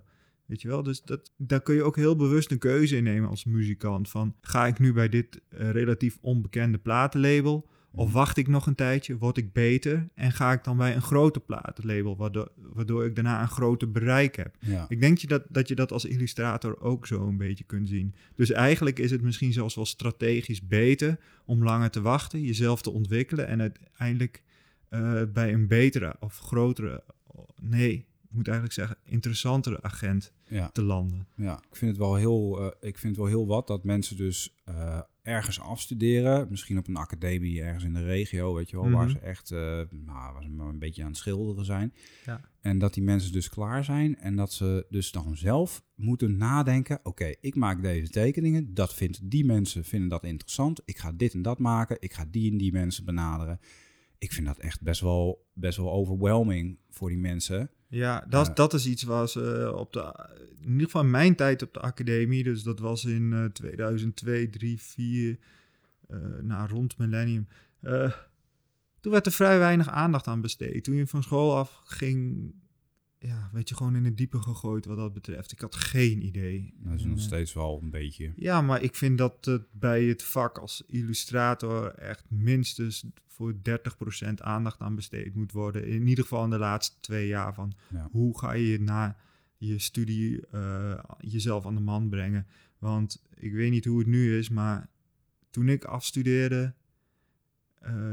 weet 0.47 0.63
je 0.63 0.69
wel, 0.69 0.83
dus 0.83 1.03
dat, 1.03 1.33
daar 1.37 1.63
kun 1.63 1.75
je 1.75 1.83
ook 1.83 1.97
heel 1.97 2.17
bewust 2.17 2.51
een 2.51 2.59
keuze 2.59 2.97
in 2.97 3.05
nemen 3.05 3.29
als 3.29 3.45
muzikant. 3.45 4.09
Van 4.09 4.37
ga 4.41 4.67
ik 4.67 4.79
nu 4.79 4.93
bij 4.93 5.09
dit 5.09 5.41
relatief 5.51 6.19
onbekende 6.21 6.79
platenlabel? 6.79 7.69
Of 7.93 8.07
Mhm. 8.07 8.15
wacht 8.15 8.37
ik 8.37 8.49
nog 8.49 8.67
een 8.67 8.75
tijdje, 8.75 9.17
word 9.19 9.37
ik 9.37 9.53
beter 9.53 10.09
en 10.15 10.33
ga 10.33 10.53
ik 10.53 10.65
dan 10.65 10.77
bij 10.77 10.95
een 10.95 11.03
grote 11.03 11.41
platenlabel, 11.41 12.17
waardoor, 12.17 12.49
waardoor 12.57 13.05
ik 13.05 13.15
daarna 13.15 13.43
een 13.43 13.49
groter 13.49 13.91
bereik 13.91 14.37
heb. 14.37 14.57
Ja. 14.61 14.87
Ik 14.89 15.01
denk 15.01 15.19
je 15.19 15.27
dat, 15.27 15.43
dat 15.49 15.69
je 15.69 15.75
dat 15.75 15.93
als 15.93 16.05
illustrator 16.05 16.81
ook 16.81 17.07
zo 17.07 17.27
een 17.29 17.37
beetje 17.37 17.65
kunt 17.65 17.89
zien. 17.89 18.15
Dus 18.35 18.51
eigenlijk 18.51 18.99
is 18.99 19.11
het 19.11 19.23
misschien 19.23 19.53
zelfs 19.53 19.75
wel 19.75 19.87
strategisch 19.87 20.67
beter 20.67 21.19
om 21.45 21.65
langer 21.65 21.91
te 21.91 22.01
wachten, 22.01 22.43
jezelf 22.43 22.83
te 22.83 22.91
ontwikkelen 22.91 23.47
en 23.47 23.61
uiteindelijk 23.61 24.43
eh, 24.89 25.23
bij 25.33 25.53
een 25.53 25.67
betere 25.67 26.17
of 26.21 26.39
grotere, 26.39 27.03
nee, 27.61 28.07
moet 28.31 28.47
eigenlijk 28.47 28.77
zeggen, 28.77 28.97
interessantere 29.05 29.83
agent 29.83 30.33
Ja. 30.49 30.69
te 30.69 30.83
landen. 30.83 31.27
Ja, 31.35 31.57
ik 31.71 31.77
vind 31.77 31.91
het 31.91 32.01
wel 32.01 32.15
heel, 32.15 32.61
eh, 32.61 32.89
ik 32.89 32.99
vind 32.99 33.17
het 33.17 33.17
wel 33.17 33.27
heel 33.27 33.47
wat 33.47 33.67
dat 33.67 33.85
mensen 33.85 34.17
dus 34.17 34.55
eh, 34.65 35.01
ergens 35.23 35.61
afstuderen. 35.61 36.47
Misschien 36.51 36.79
op 36.79 36.89
een 36.89 36.97
academie 36.97 37.63
ergens 37.63 37.85
in 37.85 37.93
de 37.93 38.05
regio, 38.05 38.55
weet 38.55 38.71
je 38.71 38.77
wel, 38.81 38.91
waar 38.91 39.05
Mhm. 39.05 39.13
ze 39.13 39.19
echt 39.19 39.51
eh, 39.51 39.59
nou, 39.91 40.33
waar 40.33 40.43
ze 40.43 40.49
maar 40.49 40.67
een 40.69 40.79
beetje 40.79 41.03
aan 41.03 41.09
het 41.09 41.17
schilderen 41.17 41.65
zijn. 41.65 41.93
Ja. 42.25 42.41
En 42.61 42.79
dat 42.79 42.95
die 42.95 43.03
mensen 43.03 43.33
dus 43.33 43.49
klaar 43.49 43.85
zijn 43.85 44.17
en 44.19 44.37
dat 44.37 44.53
ze 44.53 44.87
dus 44.91 45.13
dan 45.13 45.37
zelf 45.37 45.83
moeten 45.95 46.37
nadenken. 46.37 47.01
Oké, 47.03 47.33
ik 47.41 47.55
maak 47.55 47.83
deze 47.83 48.11
tekeningen. 48.11 48.75
Dat 48.75 48.95
vindt 48.95 49.31
die 49.31 49.45
mensen 49.45 49.85
vinden 49.85 50.09
dat 50.09 50.25
interessant. 50.25 50.81
Ik 50.85 50.99
ga 50.99 51.13
dit 51.13 51.35
en 51.35 51.43
dat 51.43 51.59
maken. 51.59 51.97
Ik 52.01 52.13
ga 52.13 52.25
die 52.31 52.51
en 52.51 52.57
die 52.59 52.73
mensen 52.73 53.05
benaderen. 53.05 53.61
Ik 54.21 54.33
vind 54.33 54.47
dat 54.47 54.59
echt 54.59 54.81
best 54.83 55.01
wel, 55.01 55.47
best 55.53 55.77
wel 55.77 55.91
overwhelming 55.93 56.79
voor 56.91 57.09
die 57.09 57.19
mensen. 57.19 57.71
Ja, 57.89 58.25
dat, 58.29 58.47
Ja. 58.47 58.53
dat 58.53 58.75
is 58.75 58.87
iets 58.87 59.03
waar 59.03 59.29
ze 59.29 59.67
eh, 59.73 59.79
op 59.79 59.93
de, 59.93 60.29
in 60.61 60.71
ieder 60.71 60.85
geval 60.85 61.05
mijn 61.05 61.35
tijd 61.35 61.63
op 61.63 61.73
de 61.75 61.81
academie, 61.81 62.45
dus 62.45 62.63
dat 62.63 62.79
was 62.79 63.05
in 63.05 63.33
eh 63.33 63.45
2002, 63.45 64.51
3, 64.51 64.81
4, 64.81 65.39
eh 66.09 66.17
nou 66.43 66.69
rond 66.69 66.99
millennium. 66.99 67.49
eh, 67.81 68.13
toen 69.01 69.13
werd 69.13 69.27
er 69.27 69.33
vrij 69.33 69.59
weinig 69.59 69.89
aandacht 69.89 70.27
aan 70.27 70.41
besteed. 70.41 70.85
Toen 70.85 70.95
je 70.95 71.07
van 71.07 71.23
school 71.23 71.57
af 71.57 71.81
ging, 71.85 72.53
ja, 73.23 73.51
weet 73.53 73.69
je, 73.69 73.75
gewoon 73.77 73.97
in 73.97 74.05
het 74.05 74.17
diepe 74.17 74.41
gegooid 74.43 74.85
wat 74.85 74.97
dat 74.97 75.13
betreft. 75.13 75.53
Ik 75.53 75.61
had 75.61 75.75
geen 75.75 76.25
idee. 76.27 76.75
Dat 76.77 76.95
is 76.95 77.05
nog 77.05 77.17
eh, 77.17 77.23
steeds 77.23 77.53
wel 77.53 77.79
een 77.83 77.91
beetje. 77.91 78.33
ja, 78.37 78.63
maar 78.63 78.83
ik 78.83 78.95
vind 78.95 79.19
dat 79.19 79.45
het 79.45 79.63
bij 79.73 80.05
het 80.05 80.23
vak 80.23 80.59
als 80.59 80.83
illustrator 80.87 81.95
echt 81.95 82.25
minstens 82.31 83.05
voor 83.27 83.55
30% 83.55 84.35
aandacht 84.35 84.81
aan 84.81 84.95
besteed 84.95 85.35
moet 85.35 85.53
worden. 85.53 85.87
In 85.87 86.07
ieder 86.07 86.25
geval 86.25 86.45
in 86.45 86.51
de 86.51 86.59
laatste 86.59 86.97
twee 87.01 87.27
jaar 87.27 87.55
van 87.55 87.73
Ja. 87.89 88.09
hoe 88.11 88.39
ga 88.39 88.53
je 88.53 88.81
na 88.81 89.17
je 89.57 89.79
studie 89.79 90.47
eh, 90.47 90.99
jezelf 91.21 91.67
aan 91.67 91.75
de 91.75 91.81
man 91.81 92.09
brengen. 92.09 92.47
Want 92.79 93.23
ik 93.35 93.53
weet 93.53 93.71
niet 93.71 93.85
hoe 93.85 93.99
het 93.99 94.07
nu 94.09 94.39
is, 94.39 94.49
maar 94.49 94.89
toen 95.51 95.69
ik 95.69 95.85
afstudeerde, 95.85 96.75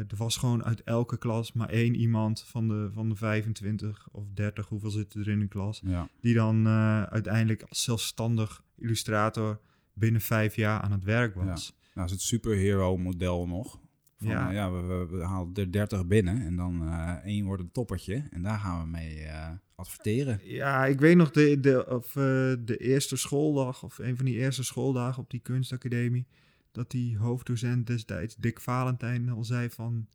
er 0.07 0.15
was 0.17 0.37
gewoon 0.37 0.63
uit 0.63 0.83
elke 0.83 1.17
klas 1.17 1.53
maar 1.53 1.69
één 1.69 1.95
iemand 1.95 2.43
van 2.47 2.67
de, 2.67 2.89
van 2.93 3.09
de 3.09 3.15
25 3.15 4.07
of 4.11 4.23
30, 4.33 4.67
hoeveel 4.67 4.89
zitten 4.89 5.21
er 5.21 5.27
in 5.27 5.41
een 5.41 5.47
klas, 5.47 5.81
Ja. 5.85 6.09
die 6.21 6.33
dan 6.33 6.65
eh, 6.67 7.03
uiteindelijk 7.03 7.63
als 7.69 7.83
zelfstandig 7.83 8.63
illustrator 8.77 9.59
binnen 9.93 10.21
vijf 10.21 10.55
jaar 10.55 10.81
aan 10.81 10.91
het 10.91 11.03
werk 11.03 11.35
was. 11.35 11.75
Nou 11.93 12.05
is 12.05 12.11
het 12.13 12.21
superhero 12.21 12.97
model 12.97 13.47
nog. 13.47 13.79
Van, 14.17 14.27
Ja. 14.27 14.45
ja, 14.45 14.51
ja 14.51 14.71
we, 14.71 14.81
we, 14.81 15.17
we 15.17 15.23
halen 15.23 15.53
er 15.53 15.71
30 15.71 16.07
binnen 16.07 16.41
en 16.45 16.55
dan 16.55 16.81
eh, 16.81 17.09
één 17.23 17.45
wordt 17.45 17.61
een 17.61 17.71
toppertje. 17.71 18.23
En 18.31 18.41
daar 18.41 18.59
gaan 18.59 18.81
we 18.81 18.87
mee 18.87 19.19
eh, 19.23 19.49
adverteren. 19.75 20.39
Ja, 20.43 20.85
ik 20.85 20.99
weet 20.99 21.15
nog 21.15 21.31
de, 21.31 21.59
de, 21.59 21.85
of, 21.89 22.07
eh, 22.07 22.13
de 22.59 22.77
eerste 22.79 23.15
schooldag, 23.15 23.83
of 23.83 23.97
een 23.97 24.15
van 24.15 24.25
die 24.25 24.35
eerste 24.37 24.63
schooldagen 24.63 25.23
op 25.23 25.29
die 25.29 25.39
kunstacademie, 25.39 26.27
dat 26.77 26.91
die 26.91 27.17
hoofddocent 27.17 27.87
destijds, 27.87 28.35
Dick 28.35 28.59
Valentijn, 28.59 29.29
al 29.29 29.43
zei 29.43 29.69
van, 29.69 30.07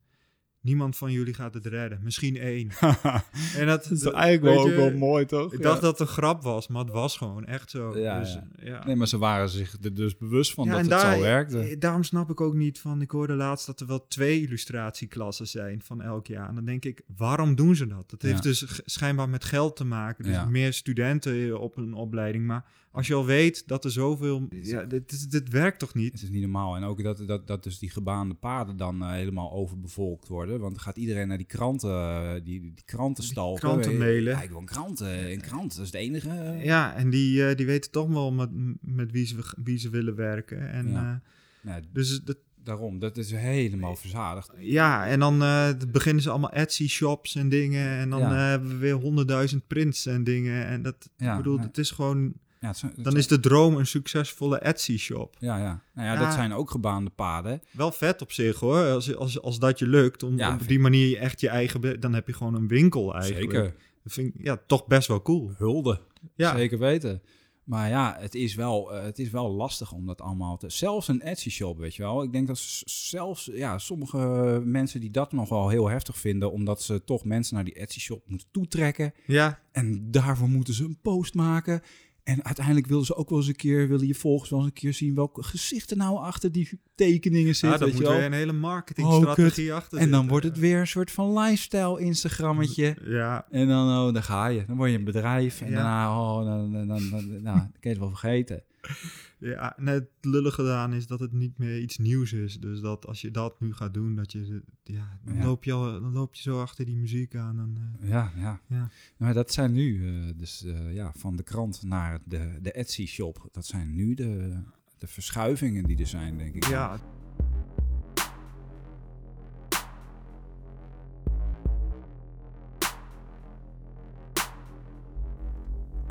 niemand 0.60 0.96
van 0.96 1.12
jullie 1.12 1.34
gaat 1.34 1.54
het 1.54 1.66
redden, 1.66 2.00
misschien 2.02 2.36
één. 2.36 2.70
en 3.58 3.66
dat, 3.66 3.90
is 3.90 4.00
dat- 4.00 4.12
eigenlijk 4.14 4.54
wel 4.56 4.64
ook 4.64 4.74
wel 4.76 4.92
mooi, 4.98 5.24
toch? 5.24 5.52
Ik 5.52 5.58
Ja. 5.58 5.64
dacht 5.64 5.80
dat 5.80 5.98
het 5.98 6.08
een 6.08 6.14
grap 6.14 6.42
was, 6.42 6.68
maar 6.68 6.84
het 6.84 6.92
was 6.92 7.16
gewoon 7.16 7.44
echt 7.44 7.70
zo. 7.70 7.98
Ja, 7.98 8.18
dus, 8.20 8.32
ja. 8.32 8.44
ja. 8.62 8.84
Nee, 8.86 8.96
maar 8.96 9.06
ze 9.08 9.18
waren 9.18 9.48
zich 9.48 9.76
er 9.82 9.94
dus 9.94 10.16
bewust 10.16 10.52
van 10.54 10.64
Ja, 10.64 10.70
dat 10.70 10.80
en 10.80 10.90
het 10.90 11.00
daar- 11.00 11.14
zo 11.14 11.20
werkte. 11.20 11.58
eh, 11.58 11.76
Daarom 11.78 12.02
snap 12.02 12.30
ik 12.30 12.40
ook 12.40 12.54
niet 12.54 12.78
van. 12.80 13.00
Ik 13.02 13.10
hoorde 13.10 13.34
laatst 13.34 13.66
dat 13.66 13.80
er 13.80 13.86
wel 13.86 14.06
twee 14.06 14.40
illustratieklassen 14.40 15.46
zijn 15.48 15.82
van 15.82 16.02
elk 16.02 16.26
jaar. 16.26 16.48
En 16.48 16.54
dan 16.54 16.64
denk 16.64 16.84
ik, 16.84 17.02
waarom 17.16 17.54
doen 17.54 17.76
ze 17.76 17.86
dat? 17.86 18.10
Dat 18.10 18.22
heeft 18.22 18.36
Ja. 18.36 18.50
dus 18.50 18.80
schijnbaar 18.84 19.28
met 19.28 19.44
geld 19.44 19.76
te 19.76 19.84
maken. 19.84 20.24
Dus 20.24 20.32
Ja. 20.34 20.44
meer 20.44 20.72
studenten 20.72 21.60
op 21.60 21.76
een 21.76 21.94
opleiding. 21.94 22.46
Maar 22.46 22.64
als 22.92 23.06
je 23.06 23.14
al 23.14 23.24
weet 23.26 23.68
dat 23.68 23.84
er 23.84 23.90
zoveel. 23.90 24.46
Ja, 24.50 24.82
dit, 24.84 25.12
is- 25.12 25.28
dit 25.28 25.48
werkt 25.48 25.78
toch 25.78 25.94
niet? 25.94 26.12
Het 26.12 26.22
is 26.22 26.28
niet 26.28 26.40
normaal. 26.40 26.76
En 26.76 26.84
ook 26.84 27.02
dat, 27.02 27.22
dat, 27.26 27.46
dat 27.46 27.62
dus 27.62 27.78
die 27.78 27.90
gebaande 27.90 28.34
paden 28.34 28.76
dan 28.76 29.02
eh, 29.02 29.10
helemaal 29.10 29.52
overbevolkt 29.52 30.28
worden. 30.28 30.60
Want 30.60 30.74
dan 30.74 30.82
gaat 30.82 30.96
iedereen 30.96 31.28
naar 31.28 31.36
die 31.36 31.46
kranten, 31.46 31.90
eh, 31.90 32.32
die, 32.34 32.60
die 32.60 32.74
kranten 32.84 33.24
stalken. 33.24 33.60
kranten 33.68 33.92
Eh, 33.92 33.98
mailen. 33.98 34.32
Ja, 34.32 34.42
ik 34.42 34.48
wil 34.50 34.58
een 34.58 34.64
krant. 34.64 35.00
eh, 35.00 35.30
een 35.30 35.40
krant, 35.40 35.70
dat 35.76 35.80
is 35.86 35.92
het 35.92 36.00
enige. 36.00 36.28
eh. 36.28 36.64
Ja, 36.64 36.94
en 36.94 37.10
die, 37.10 37.46
eh, 37.48 37.56
die 37.56 37.66
weten 37.66 37.90
toch 37.90 38.08
wel 38.08 38.32
met, 38.32 38.48
met 38.80 39.10
wie, 39.12 39.26
ze, 39.26 39.54
wie 39.62 39.78
ze 39.78 39.90
willen 39.90 40.14
werken. 40.14 40.70
En, 40.70 40.88
Ja. 40.90 41.22
eh, 41.22 41.30
Nou, 41.70 41.82
dus 41.92 42.20
dat, 42.24 42.36
daarom, 42.64 42.98
dat 42.98 43.16
is 43.16 43.30
helemaal 43.30 43.96
verzadigd. 43.96 44.50
Ja, 44.58 45.06
en 45.06 45.20
dan 45.20 45.42
eh, 45.42 45.68
beginnen 45.88 46.22
ze 46.22 46.30
allemaal 46.30 46.52
Etsy-shops 46.52 47.34
en 47.34 47.48
dingen. 47.48 47.88
En 47.98 48.10
dan 48.10 48.20
Ja. 48.20 48.30
eh, 48.30 48.48
hebben 48.48 48.68
we 48.68 48.76
weer 48.76 48.94
honderdduizend 48.94 49.66
prints 49.66 50.06
en 50.06 50.24
dingen. 50.24 50.66
En 50.66 50.82
dat, 50.82 51.10
Ja, 51.16 51.30
ik 51.30 51.36
bedoel, 51.36 51.56
ja. 51.56 51.62
het 51.62 51.78
is 51.78 51.90
gewoon... 51.90 52.32
Ja, 52.62 52.68
het 52.68 52.76
zijn- 52.76 52.92
het 52.94 53.04
Dan 53.04 53.16
is 53.16 53.26
de 53.26 53.40
droom 53.40 53.76
een 53.76 53.86
succesvolle 53.86 54.58
Etsy-shop. 54.58 55.36
Ja, 55.38 55.56
ja. 55.58 55.82
Nou 55.94 56.06
ja, 56.08 56.12
Ja. 56.14 56.18
dat 56.24 56.32
zijn 56.32 56.52
ook 56.52 56.70
gebaande 56.70 57.10
paden. 57.10 57.62
Wel 57.70 57.92
vet 57.92 58.22
op 58.22 58.32
zich 58.32 58.58
hoor, 58.60 58.90
als, 58.90 59.16
als, 59.16 59.40
als 59.40 59.58
dat 59.58 59.78
je 59.78 59.86
lukt. 59.86 60.22
Om, 60.22 60.36
Ja, 60.38 60.54
op 60.54 60.68
die 60.68 60.78
manier 60.78 61.18
echt 61.18 61.40
je 61.40 61.48
eigen... 61.48 62.00
Dan 62.00 62.14
heb 62.14 62.26
je 62.26 62.32
gewoon 62.32 62.54
een 62.54 62.68
winkel 62.68 63.14
eigenlijk. 63.14 63.52
Zeker. 63.52 63.74
Dat 64.02 64.12
vind 64.12 64.34
ik 64.34 64.44
ja, 64.44 64.60
toch 64.66 64.86
best 64.86 65.08
wel 65.08 65.22
cool. 65.22 65.52
Hulde. 65.56 66.00
Ja. 66.34 66.56
Zeker 66.56 66.78
weten. 66.78 67.22
Maar 67.64 67.88
ja, 67.88 68.16
het 68.20 68.34
is, 68.34 68.54
wel, 68.54 68.94
eh, 68.94 69.02
het 69.02 69.18
is 69.18 69.30
wel 69.30 69.50
lastig 69.52 69.92
om 69.92 70.06
dat 70.06 70.20
allemaal 70.20 70.56
te... 70.56 70.68
Zelfs 70.70 71.08
een 71.08 71.20
Etsy-shop, 71.20 71.78
weet 71.78 71.94
je 71.94 72.02
wel. 72.02 72.22
Ik 72.22 72.32
denk 72.32 72.46
dat 72.46 72.58
zelfs 72.84 73.50
ja, 73.52 73.78
sommige 73.78 74.18
mensen 74.64 75.00
die 75.00 75.10
dat 75.10 75.32
nog 75.32 75.48
wel 75.48 75.68
heel 75.68 75.88
heftig 75.88 76.18
vinden... 76.18 76.52
omdat 76.52 76.82
ze 76.82 77.04
toch 77.04 77.24
mensen 77.24 77.54
naar 77.54 77.64
die 77.64 77.74
Etsy-shop 77.74 78.22
moeten 78.26 78.48
toetrekken. 78.50 79.12
Ja, 79.26 79.60
En 79.72 80.10
daarvoor 80.10 80.48
moeten 80.48 80.74
ze 80.74 80.84
een 80.84 80.98
post 81.02 81.34
maken. 81.34 81.80
En 82.24 82.44
uiteindelijk 82.44 82.86
willen 82.86 83.04
ze 83.04 83.16
ook 83.16 83.28
wel 83.28 83.38
eens 83.38 83.48
een 83.48 83.56
keer... 83.56 83.88
willen 83.88 84.06
je 84.06 84.14
volgers 84.14 84.50
wel 84.50 84.58
eens 84.58 84.68
een 84.68 84.74
keer 84.74 84.94
zien... 84.94 85.14
welke 85.14 85.42
gezichten 85.42 85.96
nou 85.96 86.16
achter 86.16 86.52
die 86.52 86.80
tekeningen 86.94 87.46
ja 87.46 87.52
zitten. 87.52 87.78
daar 87.78 87.88
weet 87.88 87.98
moet 87.98 88.06
je 88.06 88.12
weer 88.12 88.24
een 88.24 88.32
hele 88.32 88.52
marketingstrategie 88.52 89.72
achter 89.72 89.98
En 89.98 90.10
dan 90.10 90.28
wordt 90.28 90.44
het 90.44 90.58
weer 90.58 90.80
een 90.80 90.86
soort 90.86 91.10
van 91.10 91.38
lifestyle-Instagrammetje. 91.38 92.96
Ja, 93.04 93.46
En 93.50 93.68
dan, 93.68 93.88
oh, 93.88 94.12
dan 94.12 94.22
ga 94.22 94.46
je. 94.46 94.64
Dan 94.66 94.76
word 94.76 94.90
je 94.90 94.96
een 94.96 95.04
bedrijf. 95.04 95.60
En 95.60 95.70
Ja. 95.70 95.74
daarna, 95.74 96.20
oh, 96.20 96.44
dan, 96.44 96.72
dan, 96.72 96.86
dan, 96.86 97.10
dan, 97.10 97.42
nou, 97.42 97.42
dan 97.42 97.72
kun 97.80 97.80
je 97.80 97.88
het 97.88 97.98
wel 97.98 98.08
vergeten. 98.08 98.62
ja 99.38 99.74
net 99.76 99.94
het 99.94 100.08
lullige 100.20 100.60
gedaan 100.60 100.92
is 100.92 101.06
dat 101.06 101.20
het 101.20 101.32
niet 101.32 101.58
meer 101.58 101.80
iets 101.80 101.98
nieuws 101.98 102.32
is. 102.32 102.60
Dus 102.60 102.80
dat 102.80 103.06
als 103.06 103.20
je 103.20 103.30
dat 103.30 103.60
nu 103.60 103.74
gaat 103.74 103.94
doen, 103.94 104.14
dat 104.14 104.32
je... 104.32 104.62
Ja, 104.82 105.18
dan, 105.24 105.34
Ja. 105.34 105.44
Loop, 105.44 105.64
je 105.64 105.72
al, 105.72 106.00
dan 106.00 106.12
loop 106.12 106.34
je 106.34 106.42
zo 106.42 106.60
achter 106.60 106.84
die 106.84 106.96
muziek 106.96 107.34
aan. 107.34 107.56
Dan, 107.56 107.78
eh, 108.00 108.08
Ja, 108.08 108.32
ja. 108.36 108.60
Ja. 108.66 108.90
Maar 109.16 109.34
dat 109.34 109.52
zijn 109.52 109.72
nu, 109.72 110.08
eh, 110.08 110.32
dus 110.36 110.64
eh, 110.64 110.94
ja, 110.94 111.12
van 111.16 111.36
de 111.36 111.42
krant 111.42 111.82
naar 111.82 112.18
de, 112.24 112.58
de 112.62 112.72
Etsy-shop. 112.72 113.48
Dat 113.52 113.66
zijn 113.66 113.94
nu 113.94 114.14
de, 114.14 114.60
de 114.98 115.06
verschuivingen 115.06 115.84
die 115.84 115.98
er 115.98 116.06
zijn, 116.06 116.38
denk 116.38 116.54
ik. 116.54 116.64
ja, 116.64 117.00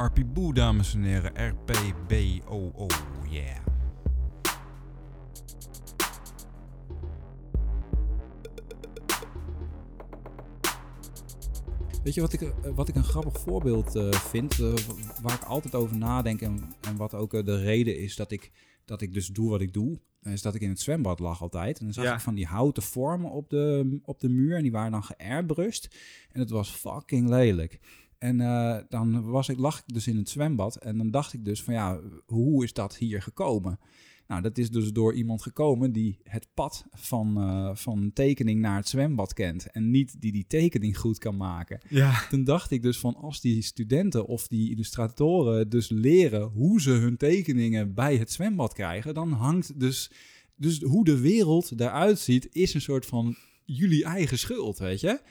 RP 0.01 0.55
dames 0.55 0.93
en 0.93 1.03
heren. 1.03 1.49
R-P-B-O-O. 1.49 2.87
Yeah. 3.29 3.57
Weet 12.03 12.13
je 12.13 12.21
wat 12.21 12.33
ik, 12.33 12.41
eh, 12.41 12.49
wat 12.75 12.87
ik 12.87 12.95
een 12.95 13.03
grappig 13.03 13.39
voorbeeld 13.39 13.95
eh, 13.95 14.11
vind, 14.11 14.59
eh, 14.59 14.73
waar 15.21 15.33
ik 15.33 15.43
altijd 15.43 15.75
over 15.75 15.97
nadenk 15.97 16.41
en, 16.41 16.75
en 16.81 16.95
wat 16.95 17.13
ook 17.13 17.45
de 17.45 17.57
reden 17.57 17.97
is 17.97 18.15
dat 18.15 18.31
ik, 18.31 18.51
dat 18.85 19.01
ik 19.01 19.13
dus 19.13 19.27
doe 19.27 19.49
wat 19.49 19.61
ik 19.61 19.73
doe, 19.73 19.99
is 20.21 20.41
dat 20.41 20.55
ik 20.55 20.61
in 20.61 20.69
het 20.69 20.79
zwembad 20.79 21.19
lag 21.19 21.41
altijd. 21.41 21.79
En 21.79 21.85
dan 21.85 21.93
zag 21.93 22.03
Ja. 22.03 22.13
ik 22.13 22.19
van 22.19 22.35
die 22.35 22.45
houten 22.45 22.83
vormen 22.83 23.31
op 23.31 23.49
de, 23.49 23.99
op 24.03 24.19
de 24.19 24.29
muur 24.29 24.55
en 24.55 24.61
die 24.61 24.71
waren 24.71 24.91
dan 24.91 25.03
geairbrust. 25.03 25.95
En 26.31 26.39
het 26.39 26.49
was 26.49 26.69
fucking 26.69 27.29
lelijk. 27.29 27.79
En 28.21 28.41
eh, 28.41 28.77
dan 28.89 29.21
was 29.23 29.49
ik, 29.49 29.57
lag 29.57 29.77
ik 29.77 29.83
dus 29.93 30.07
in 30.07 30.17
het 30.17 30.29
zwembad 30.29 30.75
en 30.75 30.97
dan 30.97 31.11
dacht 31.11 31.33
ik 31.33 31.45
dus 31.45 31.63
van 31.63 31.73
ja, 31.73 31.99
hoe 32.25 32.63
is 32.63 32.73
dat 32.73 32.97
hier 32.97 33.21
gekomen? 33.21 33.79
Nou, 34.27 34.41
dat 34.41 34.57
is 34.57 34.69
dus 34.69 34.91
door 34.91 35.13
iemand 35.13 35.41
gekomen 35.41 35.91
die 35.91 36.19
het 36.23 36.47
pad 36.53 36.85
van, 36.91 37.37
eh, 37.37 37.75
van 37.75 38.11
tekening 38.13 38.59
naar 38.59 38.75
het 38.75 38.87
zwembad 38.87 39.33
kent. 39.33 39.71
En 39.71 39.91
niet 39.91 40.21
die 40.21 40.31
die 40.31 40.45
tekening 40.47 40.97
goed 40.97 41.17
kan 41.17 41.37
maken. 41.37 41.81
Ja. 41.89 42.27
Toen 42.29 42.43
dacht 42.43 42.71
ik 42.71 42.81
dus 42.81 42.99
van 42.99 43.15
als 43.15 43.41
die 43.41 43.61
studenten 43.61 44.25
of 44.25 44.47
die 44.47 44.71
illustratoren 44.71 45.69
dus 45.69 45.89
leren 45.89 46.41
hoe 46.41 46.81
ze 46.81 46.91
hun 46.91 47.17
tekeningen 47.17 47.93
bij 47.93 48.17
het 48.17 48.31
zwembad 48.31 48.73
krijgen, 48.73 49.13
dan 49.13 49.31
hangt 49.31 49.79
dus, 49.79 50.11
dus 50.55 50.81
hoe 50.81 51.05
de 51.05 51.19
wereld 51.19 51.71
eruit 51.79 52.19
ziet, 52.19 52.47
is 52.51 52.73
een 52.73 52.81
soort 52.81 53.05
van 53.05 53.35
jullie 53.65 54.03
eigen 54.03 54.37
schuld, 54.37 54.77
weet 54.77 54.99
je? 54.99 55.21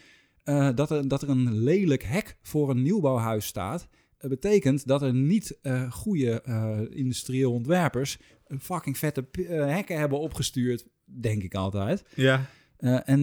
Eh, 0.43 0.68
dat, 0.74 0.91
er, 0.91 1.09
dat 1.09 1.22
er 1.22 1.28
een 1.28 1.59
lelijk 1.59 2.03
hek 2.03 2.36
voor 2.43 2.70
een 2.70 2.82
nieuwbouwhuis 2.82 3.47
staat, 3.47 3.88
eh, 4.18 4.30
betekent 4.30 4.86
dat 4.86 5.03
er 5.03 5.14
niet 5.14 5.59
eh 5.62 5.93
goede 5.93 6.43
industrieel 6.91 7.53
ontwerpers 7.53 8.18
een 8.47 8.61
fucking 8.61 8.99
vette 8.99 9.28
hekken 9.49 9.99
hebben 9.99 10.20
opgestuurd, 10.20 10.86
denk 11.05 11.43
ik 11.43 11.55
altijd. 11.55 12.05
Ja. 12.14 12.47
En 13.05 13.20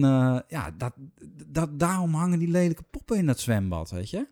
ja, 0.48 0.74
dat, 0.76 0.94
dat, 1.46 1.78
daarom 1.78 2.14
hangen 2.14 2.38
die 2.38 2.48
lelijke 2.48 2.82
poppen 2.82 3.16
in 3.16 3.26
dat 3.26 3.40
zwembad, 3.40 3.90
weet 3.90 4.10
je? 4.10 4.26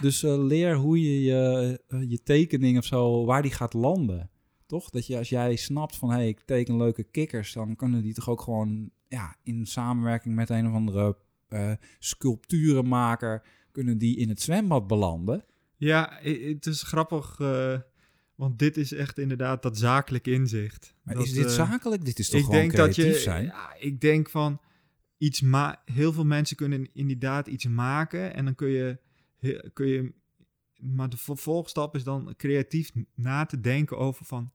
Dus 0.00 0.22
leer 0.22 0.76
hoe 0.76 1.02
je 1.02 1.22
je, 1.22 1.80
je 2.08 2.22
tekening 2.22 2.78
of 2.78 2.84
zo, 2.84 3.24
waar 3.24 3.42
die 3.42 3.50
gaat 3.50 3.72
landen. 3.72 4.30
Toch? 4.66 4.90
Dat 4.90 5.06
je 5.06 5.18
als 5.18 5.28
jij 5.28 5.56
snapt 5.56 5.96
van, 5.96 6.08
hé, 6.08 6.14
hey, 6.14 6.28
ik 6.28 6.40
teken 6.40 6.76
leuke 6.76 7.04
kikkers, 7.04 7.52
dan 7.52 7.76
kunnen 7.76 8.02
die 8.02 8.14
toch 8.14 8.28
ook 8.28 8.40
gewoon 8.40 8.90
ja, 9.08 9.36
in 9.42 9.66
samenwerking 9.66 10.34
met 10.34 10.50
een 10.50 10.66
of 10.68 10.74
andere 10.74 11.16
eh, 11.48 11.72
sculpturenmaker, 11.98 13.42
kunnen 13.72 13.98
die 13.98 14.16
in 14.16 14.28
het 14.28 14.42
zwembad 14.42 14.86
belanden. 14.86 15.44
Ja, 15.76 16.18
het 16.22 16.66
is 16.66 16.82
grappig, 16.82 17.40
eh, 17.40 17.80
want 18.34 18.58
dit 18.58 18.76
is 18.76 18.92
echt 18.92 19.18
inderdaad 19.18 19.62
dat 19.62 19.78
zakelijk 19.78 20.26
inzicht. 20.26 20.94
Maar 21.02 21.14
Dat, 21.14 21.24
is 21.24 21.32
dit 21.32 21.44
eh, 21.44 21.50
zakelijk? 21.50 22.04
Dit 22.04 22.18
is 22.18 22.28
toch 22.28 22.40
ik 22.40 22.44
gewoon 22.44 22.60
denk 22.60 22.76
dat 22.76 22.90
creatief 22.90 23.14
je, 23.14 23.20
zijn? 23.20 23.44
Ja, 23.44 23.74
ik 23.78 24.00
denk 24.00 24.28
van 24.30 24.60
iets 25.18 25.40
ma 25.40 25.82
heel 25.84 26.12
veel 26.12 26.24
mensen 26.24 26.56
kunnen 26.56 26.88
inderdaad 26.92 27.46
iets 27.46 27.66
maken 27.66 28.34
en 28.34 28.44
dan 28.44 28.54
kun 28.54 28.68
je, 28.68 28.98
kun 29.72 29.86
je 29.86 30.12
maar 30.76 31.08
de 31.08 31.16
vervolgstap 31.16 31.94
is 31.94 32.04
dan 32.04 32.34
creatief 32.36 32.92
na 33.14 33.44
te 33.44 33.60
denken 33.60 33.98
over 33.98 34.24
van 34.24 34.50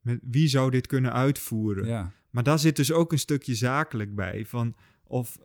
met 0.00 0.20
wie 0.22 0.48
zou 0.48 0.70
dit 0.70 0.86
kunnen 0.86 1.12
uitvoeren. 1.12 1.86
Ja. 1.86 2.12
Maar 2.30 2.42
daar 2.42 2.58
zit 2.58 2.76
dus 2.76 2.92
ook 2.92 3.12
een 3.12 3.18
stukje 3.18 3.54
zakelijk 3.54 4.14
bij 4.14 4.46
van 4.46 4.76
of 5.04 5.38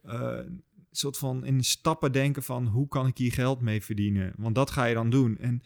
soort 0.91 1.17
van 1.17 1.45
in 1.45 1.63
stappen 1.63 2.11
denken 2.11 2.43
van 2.43 2.67
hoe 2.67 2.87
kan 2.87 3.07
ik 3.07 3.17
hier 3.17 3.31
geld 3.31 3.61
mee 3.61 3.81
verdienen? 3.83 4.33
Want 4.37 4.55
dat 4.55 4.71
ga 4.71 4.85
je 4.85 4.93
dan 4.93 5.09
doen. 5.09 5.37
En 5.37 5.61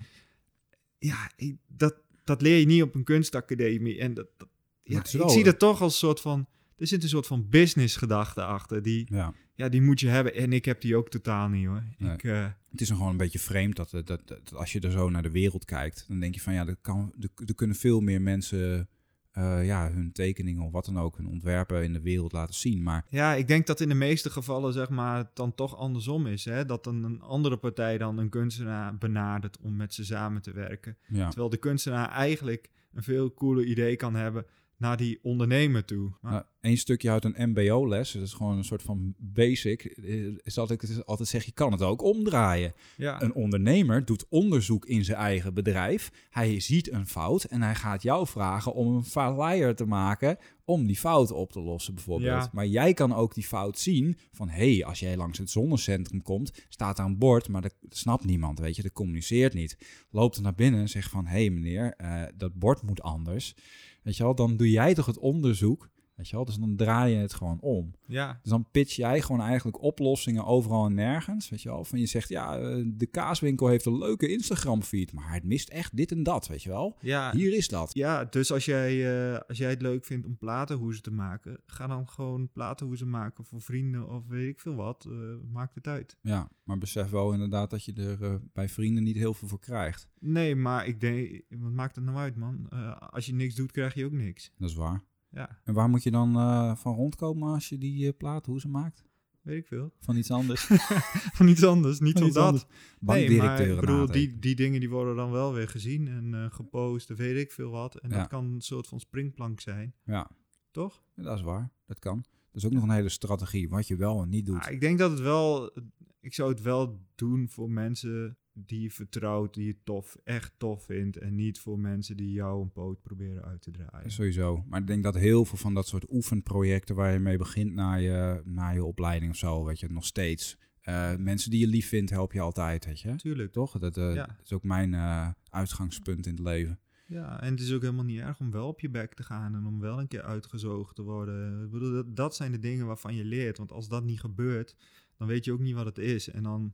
ja, 0.98 1.32
dat, 1.68 1.96
dat 2.24 2.42
leer 2.42 2.58
je 2.60 2.66
niet 2.66 2.82
op 2.82 2.96
een 2.96 3.04
kunstacademie. 3.04 4.00
En 4.00 4.14
dat, 4.14 4.28
dat- 4.38 4.48
ja, 4.84 5.00
ik 5.00 5.06
wel, 5.08 5.30
zie 5.30 5.40
eh, 5.40 5.46
dat 5.46 5.60
toch 5.60 5.82
als 5.82 5.98
soort 5.98 6.20
van. 6.22 6.48
Er 6.78 6.88
zit 6.88 7.04
een 7.04 7.10
soort 7.10 7.28
van 7.28 7.50
business 7.50 7.96
gedachte 7.96 8.44
achter. 8.44 8.82
Die, 8.82 9.06
Ja. 9.10 9.34
ja, 9.56 9.70
die 9.70 9.82
moet 9.82 10.00
je 10.00 10.08
hebben. 10.08 10.34
En 10.36 10.54
ik 10.54 10.66
heb 10.66 10.82
die 10.82 10.96
ook 10.96 11.10
totaal 11.10 11.48
niet 11.50 11.66
hoor. 11.68 11.84
Nee. 11.98 12.14
Ik, 12.14 12.24
eh, 12.24 12.48
Het 12.70 12.82
is 12.82 12.88
dan 12.88 12.98
gewoon 12.98 13.12
een 13.12 13.18
beetje 13.18 13.40
vreemd 13.40 13.76
dat, 13.76 13.90
dat, 13.90 14.08
dat, 14.08 14.28
dat 14.28 14.54
als 14.54 14.72
je 14.72 14.80
er 14.80 14.92
zo 14.92 15.10
naar 15.10 15.22
de 15.24 15.32
wereld 15.32 15.66
kijkt, 15.66 16.06
dan 16.08 16.20
denk 16.20 16.34
je 16.36 16.42
van 16.42 16.54
ja, 16.54 16.68
er, 16.68 16.76
kan, 16.82 17.14
er, 17.20 17.30
er 17.46 17.56
kunnen 17.56 17.76
veel 17.76 18.00
meer 18.00 18.22
mensen 18.22 18.90
eh, 19.34 19.66
ja, 19.66 19.92
hun 19.92 20.12
tekeningen 20.12 20.64
of 20.64 20.72
wat 20.72 20.86
dan 20.86 21.00
ook, 21.00 21.18
hun 21.18 21.28
ontwerpen 21.28 21.84
in 21.84 21.94
de 21.94 22.02
wereld 22.02 22.32
laten 22.32 22.56
zien. 22.56 22.84
Maar 22.84 23.06
ja, 23.10 23.34
ik 23.34 23.48
denk 23.48 23.68
dat 23.68 23.80
in 23.80 23.90
de 23.90 23.96
meeste 23.96 24.30
gevallen 24.30 24.74
zeg 24.74 24.90
maar 24.90 25.18
het 25.18 25.36
dan 25.36 25.56
toch 25.56 25.78
andersom 25.78 26.28
is. 26.28 26.46
Hè? 26.46 26.66
Dat 26.66 26.84
dan 26.84 27.04
een 27.04 27.22
andere 27.22 27.58
partij 27.58 27.98
dan 27.98 28.18
een 28.18 28.30
kunstenaar 28.30 28.98
benadert 28.98 29.58
om 29.60 29.76
met 29.76 29.94
ze 29.94 30.06
samen 30.06 30.42
te 30.42 30.52
werken. 30.52 30.98
ja, 31.08 31.28
Terwijl 31.28 31.50
de 31.50 31.58
kunstenaar 31.58 32.10
eigenlijk 32.10 32.70
een 32.94 33.04
veel 33.04 33.34
cooler 33.34 33.64
idee 33.64 33.96
kan 33.96 34.16
hebben 34.16 34.46
naar 34.84 34.98
die 34.98 35.20
ondernemer 35.22 35.86
toe. 35.86 36.12
Nou, 36.22 36.44
één 36.62 36.78
stukje 36.78 37.10
uit 37.10 37.26
een 37.26 37.50
MBO-les, 37.50 38.12
dat 38.12 38.22
is 38.22 38.34
gewoon 38.34 38.58
een 38.58 38.64
soort 38.64 38.82
van 38.82 39.14
basic, 39.18 39.84
eh, 39.84 40.26
is 40.44 40.54
dat 40.54 40.72
ik 40.72 40.84
altijd 41.06 41.30
zeg, 41.30 41.46
je 41.46 41.52
kan 41.52 41.72
het 41.72 41.82
ook 41.82 42.02
omdraaien. 42.02 42.74
ja, 42.98 43.22
Een 43.22 43.34
ondernemer 43.34 44.06
doet 44.06 44.26
onderzoek 44.30 44.86
in 44.86 45.04
zijn 45.04 45.18
eigen 45.18 45.54
bedrijf. 45.54 46.12
Hij 46.30 46.60
ziet 46.60 46.92
een 46.92 47.08
fout 47.08 47.44
en 47.44 47.62
hij 47.62 47.76
gaat 47.76 48.04
jou 48.04 48.28
vragen 48.28 48.74
om 48.74 48.96
een 48.96 49.06
flyer 49.06 49.76
te 49.76 49.86
maken 49.86 50.38
om 50.66 50.86
die 50.88 50.98
fout 50.98 51.32
op 51.32 51.52
te 51.52 51.62
lossen 51.62 51.96
bijvoorbeeld. 51.96 52.44
Ja. 52.44 52.50
Maar 52.54 52.68
jij 52.68 52.94
kan 52.94 53.14
ook 53.14 53.34
die 53.34 53.44
fout 53.44 53.80
zien 53.80 54.18
van 54.32 54.50
hé, 54.50 54.74
hey, 54.74 54.86
als 54.86 55.00
jij 55.00 55.18
langs 55.18 55.38
het 55.38 55.50
zonnecentrum 55.50 56.22
komt, 56.22 56.66
staat 56.70 56.98
daar 56.98 57.06
een 57.06 57.18
bord, 57.18 57.48
maar 57.48 57.62
dat 57.62 57.76
snapt 57.90 58.26
niemand, 58.26 58.60
weet 58.60 58.76
je, 58.76 58.82
dat 58.82 58.94
communiceert 58.94 59.54
niet. 59.54 59.78
Loopt 60.10 60.36
er 60.36 60.42
naar 60.42 60.56
binnen 60.56 60.80
en 60.80 60.90
zegt 60.90 61.10
van 61.10 61.26
hé 61.26 61.40
hey, 61.40 61.50
meneer, 61.50 61.94
eh, 61.98 62.22
dat 62.38 62.54
bord 62.54 62.82
moet 62.82 63.02
anders. 63.02 63.56
Weet 64.04 64.18
je 64.18 64.24
wel, 64.24 64.36
dan 64.36 64.58
doe 64.58 64.70
jij 64.70 64.94
toch 64.94 65.06
het 65.06 65.18
onderzoek, 65.18 65.90
weet 66.16 66.30
je 66.30 66.36
wel, 66.36 66.46
dus 66.46 66.56
dan 66.56 66.76
draai 66.76 67.14
je 67.14 67.20
het 67.20 67.34
gewoon 67.34 67.60
om. 67.62 67.94
ja, 68.06 68.40
Dus 68.42 68.52
dan 68.52 68.68
pitch 68.72 68.96
jij 68.96 69.22
gewoon 69.22 69.42
eigenlijk 69.42 69.82
oplossingen 69.82 70.46
overal 70.46 70.86
en 70.86 70.94
nergens. 70.94 71.50
Weet 71.50 71.62
je 71.62 71.70
wel? 71.70 71.84
Van 71.84 72.00
je 72.00 72.06
zegt, 72.06 72.30
ja, 72.30 72.58
eh, 72.60 72.84
de 72.86 73.06
kaaswinkel 73.06 73.68
heeft 73.68 73.86
een 73.86 73.98
leuke 73.98 74.28
Instagram-feed, 74.32 75.14
maar 75.14 75.34
het 75.34 75.44
mist 75.44 75.70
echt 75.70 75.98
dit 75.98 76.12
en 76.12 76.24
dat, 76.24 76.48
weet 76.48 76.64
je 76.64 76.70
wel? 76.70 76.98
ja, 77.02 77.32
Hier 77.36 77.54
is 77.54 77.68
dat. 77.68 77.94
Ja, 77.94 78.26
dus 78.26 78.52
als 78.52 78.66
jij, 78.66 79.16
eh, 79.34 79.40
als 79.48 79.58
jij 79.58 79.70
het 79.70 79.82
leuk 79.82 80.06
vindt 80.06 80.26
om 80.26 80.38
platenhoezen 80.38 81.04
te 81.04 81.12
maken, 81.12 81.60
ga 81.66 81.88
dan 81.88 82.10
gewoon 82.10 82.50
platenhoezen 82.52 83.10
maken 83.10 83.46
voor 83.46 83.62
vrienden 83.62 84.10
of 84.10 84.28
weet 84.28 84.48
ik 84.50 84.60
veel 84.60 84.76
wat. 84.76 85.06
eh, 85.10 85.14
maakt 85.52 85.76
het 85.76 85.88
uit. 85.88 86.18
Ja, 86.22 86.50
maar 86.64 86.78
besef 86.78 87.10
wel 87.10 87.34
inderdaad 87.34 87.70
dat 87.70 87.84
je 87.86 87.94
er 87.94 88.42
bij 88.54 88.70
vrienden 88.70 89.04
niet 89.04 89.16
heel 89.16 89.34
veel 89.34 89.48
voor 89.48 89.60
krijgt. 89.60 90.08
Nee, 90.20 90.56
maar 90.56 90.88
ik 90.88 91.00
denk, 91.00 91.42
wat 91.50 91.72
maakt 91.72 91.96
het 91.96 92.06
nou 92.06 92.18
uit, 92.18 92.36
man? 92.36 92.70
Als 93.00 93.26
je 93.26 93.34
niks 93.34 93.56
doet, 93.56 93.72
krijg 93.72 93.94
je 93.94 94.06
ook 94.06 94.12
niks. 94.12 94.52
Dat 94.58 94.70
is 94.70 94.76
waar. 94.76 95.04
Ja, 95.34 95.60
En 95.64 95.74
waar 95.74 95.90
moet 95.90 96.04
je 96.04 96.12
dan 96.12 96.36
eh, 96.36 96.76
van 96.76 96.96
rondkomen 96.96 97.54
als 97.54 97.70
je 97.70 97.78
die 97.78 98.06
uh, 98.06 98.12
platenhoezen 98.18 98.72
maakt? 98.72 99.04
weet 99.42 99.58
ik 99.58 99.68
veel. 99.68 99.94
Van 100.00 100.16
iets 100.16 100.32
anders? 100.32 100.62
Van 101.38 101.48
iets 101.48 101.64
anders, 101.64 102.00
niet 102.00 102.20
Van 102.20 102.28
dat. 102.32 102.38
anders. 102.38 102.64
Nee, 102.66 102.74
maar 103.00 103.16
Bankdirecteuren 103.18 103.76
ik 103.76 103.80
bedoel, 103.80 104.06
die, 104.12 104.40
die 104.40 104.56
dingen 104.56 104.80
die 104.80 104.90
worden 104.90 105.16
dan 105.16 105.32
wel 105.32 105.54
weer 105.54 105.68
gezien 105.68 106.08
en 106.08 106.34
eh, 106.34 106.52
gepost 106.52 107.10
en 107.10 107.16
weet 107.16 107.38
ik 107.38 107.52
veel 107.52 107.70
wat. 107.70 107.96
En 107.96 108.10
Ja. 108.10 108.18
dat 108.18 108.28
kan 108.28 108.46
een 108.54 108.62
soort 108.62 108.88
van 108.88 109.00
springplank 109.00 109.60
zijn, 109.60 109.94
Ja, 110.06 110.30
toch? 110.72 111.04
dat 111.16 111.38
is 111.38 111.44
waar. 111.44 111.72
Dat 111.86 112.00
kan. 112.00 112.16
Dat 112.52 112.62
is 112.62 112.66
ook 112.66 112.72
nog 112.74 112.84
een 112.84 112.90
hele 112.92 113.10
strategie, 113.10 113.70
wat 113.70 113.88
je 113.88 113.96
wel 113.96 114.22
en 114.22 114.30
niet 114.30 114.46
doet. 114.46 114.62
Ah, 114.66 114.72
ik 114.72 114.82
denk 114.82 114.98
dat 115.00 115.12
het 115.12 115.20
wel. 115.20 115.72
Ik 116.20 116.34
zou 116.34 116.50
het 116.50 116.62
wel 116.62 117.00
doen 117.16 117.50
voor 117.50 117.70
mensen 117.70 118.38
die 118.54 118.82
je 118.82 118.92
vertrouwt, 118.92 119.54
die 119.54 119.66
je 119.66 119.78
tof, 119.84 120.18
echt 120.24 120.54
tof 120.58 120.84
vindt. 120.86 121.18
En 121.18 121.36
niet 121.36 121.60
voor 121.60 121.80
mensen 121.80 122.18
die 122.18 122.32
jou 122.32 122.62
een 122.62 122.72
poot 122.72 123.02
proberen 123.02 123.44
uit 123.44 123.62
te 123.62 123.72
draaien. 123.72 124.12
Sowieso. 124.12 124.64
Maar 124.68 124.80
ik 124.82 124.88
denk 124.88 125.04
dat 125.04 125.16
heel 125.16 125.46
veel 125.46 125.58
van 125.58 125.74
dat 125.74 125.88
soort 125.88 126.12
oefenprojecten 126.12 126.96
waar 126.96 127.14
je 127.14 127.20
mee 127.20 127.38
begint 127.38 127.74
na 127.74 127.94
je, 127.96 128.42
na 128.46 128.70
je 128.70 128.84
opleiding 128.84 129.32
of 129.32 129.38
zo, 129.38 129.64
weet 129.66 129.80
je, 129.80 129.90
nog 129.92 130.06
steeds. 130.06 130.58
eh, 130.82 131.16
mensen 131.16 131.52
die 131.52 131.60
je 131.60 131.68
lief 131.68 131.88
vindt, 131.88 132.10
help 132.12 132.32
je 132.34 132.40
altijd, 132.40 132.86
weet 132.86 133.00
je. 133.00 133.16
Tuurlijk. 133.16 133.52
Toch? 133.52 133.78
Dat, 133.80 133.98
eh, 133.98 134.14
Ja. 134.14 134.26
dat 134.26 134.36
is 134.46 134.54
ook 134.54 134.64
mijn 134.64 134.94
eh, 134.94 135.30
uitgangspunt 135.50 136.26
in 136.26 136.32
het 136.34 136.44
leven. 136.44 136.80
Ja, 137.08 137.42
en 137.42 137.52
het 137.52 137.60
is 137.60 137.74
ook 137.74 137.82
helemaal 137.82 138.04
niet 138.04 138.20
erg 138.20 138.40
om 138.40 138.52
wel 138.52 138.68
op 138.68 138.80
je 138.80 138.90
bek 138.90 139.14
te 139.14 139.24
gaan 139.24 139.56
en 139.56 139.66
om 139.66 139.80
wel 139.80 140.00
een 140.00 140.08
keer 140.08 140.22
uitgezoogd 140.22 140.96
te 140.96 141.02
worden. 141.02 141.64
Ik 141.64 141.72
bedoel, 141.72 141.92
dat, 141.92 142.16
dat 142.16 142.36
zijn 142.36 142.52
de 142.52 142.60
dingen 142.60 142.86
waarvan 142.86 143.16
je 143.16 143.26
leert. 143.26 143.58
Want 143.58 143.72
als 143.72 143.88
dat 143.90 144.04
niet 144.04 144.20
gebeurt, 144.20 144.76
dan 145.18 145.28
weet 145.28 145.46
je 145.46 145.52
ook 145.52 145.60
niet 145.60 145.76
wat 145.76 145.86
het 145.86 145.98
is. 145.98 146.30
En 146.30 146.44
dan, 146.44 146.74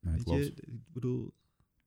Nee, 0.00 0.14
weet 0.14 0.22
klopt. 0.24 0.44
je, 0.44 0.52
ik 0.54 0.92
bedoel, 0.92 1.24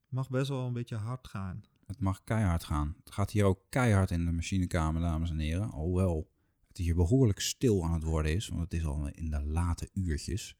het 0.03 0.11
mag 0.11 0.29
best 0.29 0.49
wel 0.49 0.65
een 0.67 0.73
beetje 0.73 0.95
hard 0.95 1.27
gaan. 1.27 1.63
Het 1.87 1.99
mag 1.99 2.23
keihard 2.23 2.63
gaan. 2.63 2.95
Het 3.03 3.13
gaat 3.13 3.31
hier 3.31 3.43
ook 3.45 3.59
keihard 3.69 4.11
in 4.11 4.25
de 4.25 4.31
machinekamer, 4.31 5.01
dames 5.01 5.29
en 5.29 5.39
heren. 5.39 5.71
Alhoewel 5.71 6.29
het 6.67 6.77
hier 6.77 6.95
behoorlijk 6.95 7.39
stil 7.39 7.83
aan 7.85 7.93
het 7.93 8.03
worden 8.03 8.33
is, 8.35 8.47
want 8.47 8.61
het 8.61 8.73
is 8.73 8.85
al 8.85 9.07
in 9.07 9.29
de 9.29 9.43
late 9.43 9.89
uurtjes. 9.93 10.57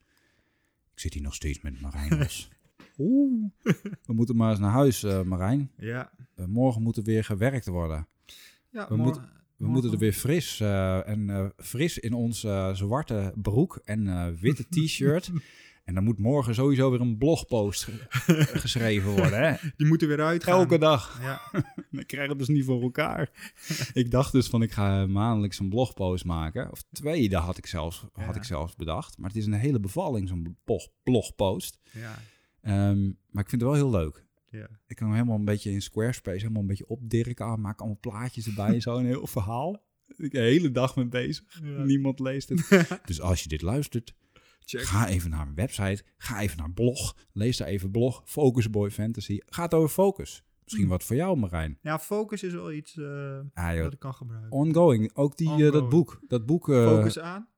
Ik 0.92 1.00
zit 1.00 1.14
hier 1.14 1.22
nog 1.22 1.34
steeds 1.34 1.60
met 1.60 1.80
Marijn. 1.80 2.28
Oeh. 2.98 3.50
We 4.04 4.12
moeten 4.12 4.36
maar 4.36 4.50
eens 4.50 4.58
naar 4.58 4.70
huis, 4.72 5.02
eh, 5.02 5.22
Marijn. 5.22 5.70
Ja, 5.76 6.12
Eh, 6.34 6.44
morgen 6.46 6.82
moet 6.82 6.96
er 6.96 7.02
weer 7.02 7.24
gewerkt 7.24 7.66
worden. 7.66 8.06
ja 8.70 8.88
We 8.88 8.96
moeten- 8.96 9.22
We 9.22 9.28
morgen- 9.64 9.72
moeten 9.72 9.92
er 9.92 9.98
weer 9.98 10.12
fris 10.12 10.60
eh, 10.60 11.08
en 11.08 11.52
fris 11.56 11.98
in 11.98 12.12
ons 12.12 12.44
eh, 12.44 12.74
zwarte 12.74 13.32
broek 13.36 13.76
en 13.84 14.34
witte 14.40 14.68
t-shirt. 14.84 15.30
En 15.84 15.94
dan 15.94 16.04
moet 16.04 16.18
morgen 16.18 16.54
sowieso 16.54 16.90
weer 16.90 17.00
een 17.00 17.18
blogpost 17.18 17.84
ge- 17.84 18.44
geschreven 18.64 19.10
worden. 19.10 19.38
Hè? 19.48 19.68
Die 19.76 19.86
moeten 19.86 20.08
weer 20.08 20.20
uitgaan. 20.22 20.58
Elke 20.58 20.78
dag. 20.78 21.20
Ja, 21.22 21.40
Ik 22.00 22.06
krijg 22.06 22.28
het 22.28 22.38
dus 22.38 22.48
niet 22.48 22.64
voor 22.64 22.82
elkaar. 22.82 23.30
ik 23.92 24.10
dacht 24.10 24.32
dus 24.32 24.46
van 24.48 24.62
ik 24.62 24.72
ga 24.72 25.06
maandelijks 25.06 25.58
een 25.58 25.68
blogpost 25.68 26.24
maken. 26.24 26.70
Of 26.70 26.82
twee, 26.92 27.28
dat 27.28 27.42
had 27.42 27.58
ik 27.58 27.66
zelfs, 27.66 28.04
had 28.12 28.36
ik 28.36 28.44
zelfs 28.44 28.76
bedacht. 28.76 29.18
Maar 29.18 29.28
het 29.28 29.38
is 29.38 29.46
een 29.46 29.52
hele 29.52 29.80
bevalling, 29.80 30.28
zo'n 30.28 30.56
blog- 30.64 30.88
blogpost. 31.02 31.78
ja, 31.92 32.18
Ehm, 32.60 33.02
maar 33.30 33.42
ik 33.42 33.48
vind 33.48 33.62
het 33.62 33.70
wel 33.70 33.74
heel 33.74 33.90
leuk. 33.90 34.24
ja. 34.50 34.68
Ik 34.86 34.96
kan 34.96 35.06
hem 35.06 35.16
helemaal 35.16 35.38
een 35.38 35.44
beetje 35.44 35.70
in 35.70 35.82
Squarespace, 35.82 36.38
helemaal 36.38 36.60
een 36.62 36.68
beetje 36.68 36.88
opdirken. 36.88 37.46
aan, 37.46 37.60
Maak 37.60 37.78
allemaal 37.80 37.98
plaatjes 38.00 38.46
erbij 38.46 38.74
en 38.74 38.80
zo, 38.80 38.96
een 38.96 39.06
heel 39.06 39.26
verhaal. 39.26 39.82
Ik 40.16 40.30
de 40.30 40.38
hele 40.40 40.70
dag 40.70 40.96
mee 40.96 41.06
bezig. 41.06 41.44
Ja. 41.62 41.82
Niemand 41.84 42.18
leest 42.20 42.48
het. 42.48 42.98
dus 43.04 43.20
als 43.20 43.42
je 43.42 43.48
dit 43.48 43.62
luistert, 43.62 44.14
Check. 44.64 44.82
ga 44.82 45.08
even 45.08 45.30
naar 45.30 45.44
mijn 45.44 45.54
website. 45.54 46.02
Ga 46.16 46.40
even 46.40 46.56
naar 46.58 46.72
blog. 46.72 47.16
Lees 47.32 47.56
daar 47.56 47.68
even 47.68 47.90
blog. 47.90 48.22
Focus 48.24 48.70
Boy 48.70 48.90
Fantasy. 48.90 49.38
Gaat 49.46 49.74
over 49.74 49.88
focus. 49.88 50.42
Misschien 50.64 50.88
wat 50.88 51.04
voor 51.04 51.16
jou, 51.16 51.36
Marijn. 51.38 51.78
Ja, 51.82 51.98
focus 51.98 52.42
is 52.42 52.52
wel 52.52 52.72
iets 52.72 52.96
eh, 52.96 53.38
Ah, 53.54 53.74
joh. 53.74 53.82
dat 53.82 53.92
ik 53.92 53.98
kan 53.98 54.14
gebruiken. 54.14 54.50
Ongoing. 54.52 55.10
Ook 55.14 55.36
die, 55.36 55.66
eh, 55.66 55.72
dat 55.72 55.88
boek. 55.88 56.20
Dat 56.28 56.46
boek... 56.46 56.68
eh, 56.68 56.84
focus 56.86 57.18
aan, 57.18 57.48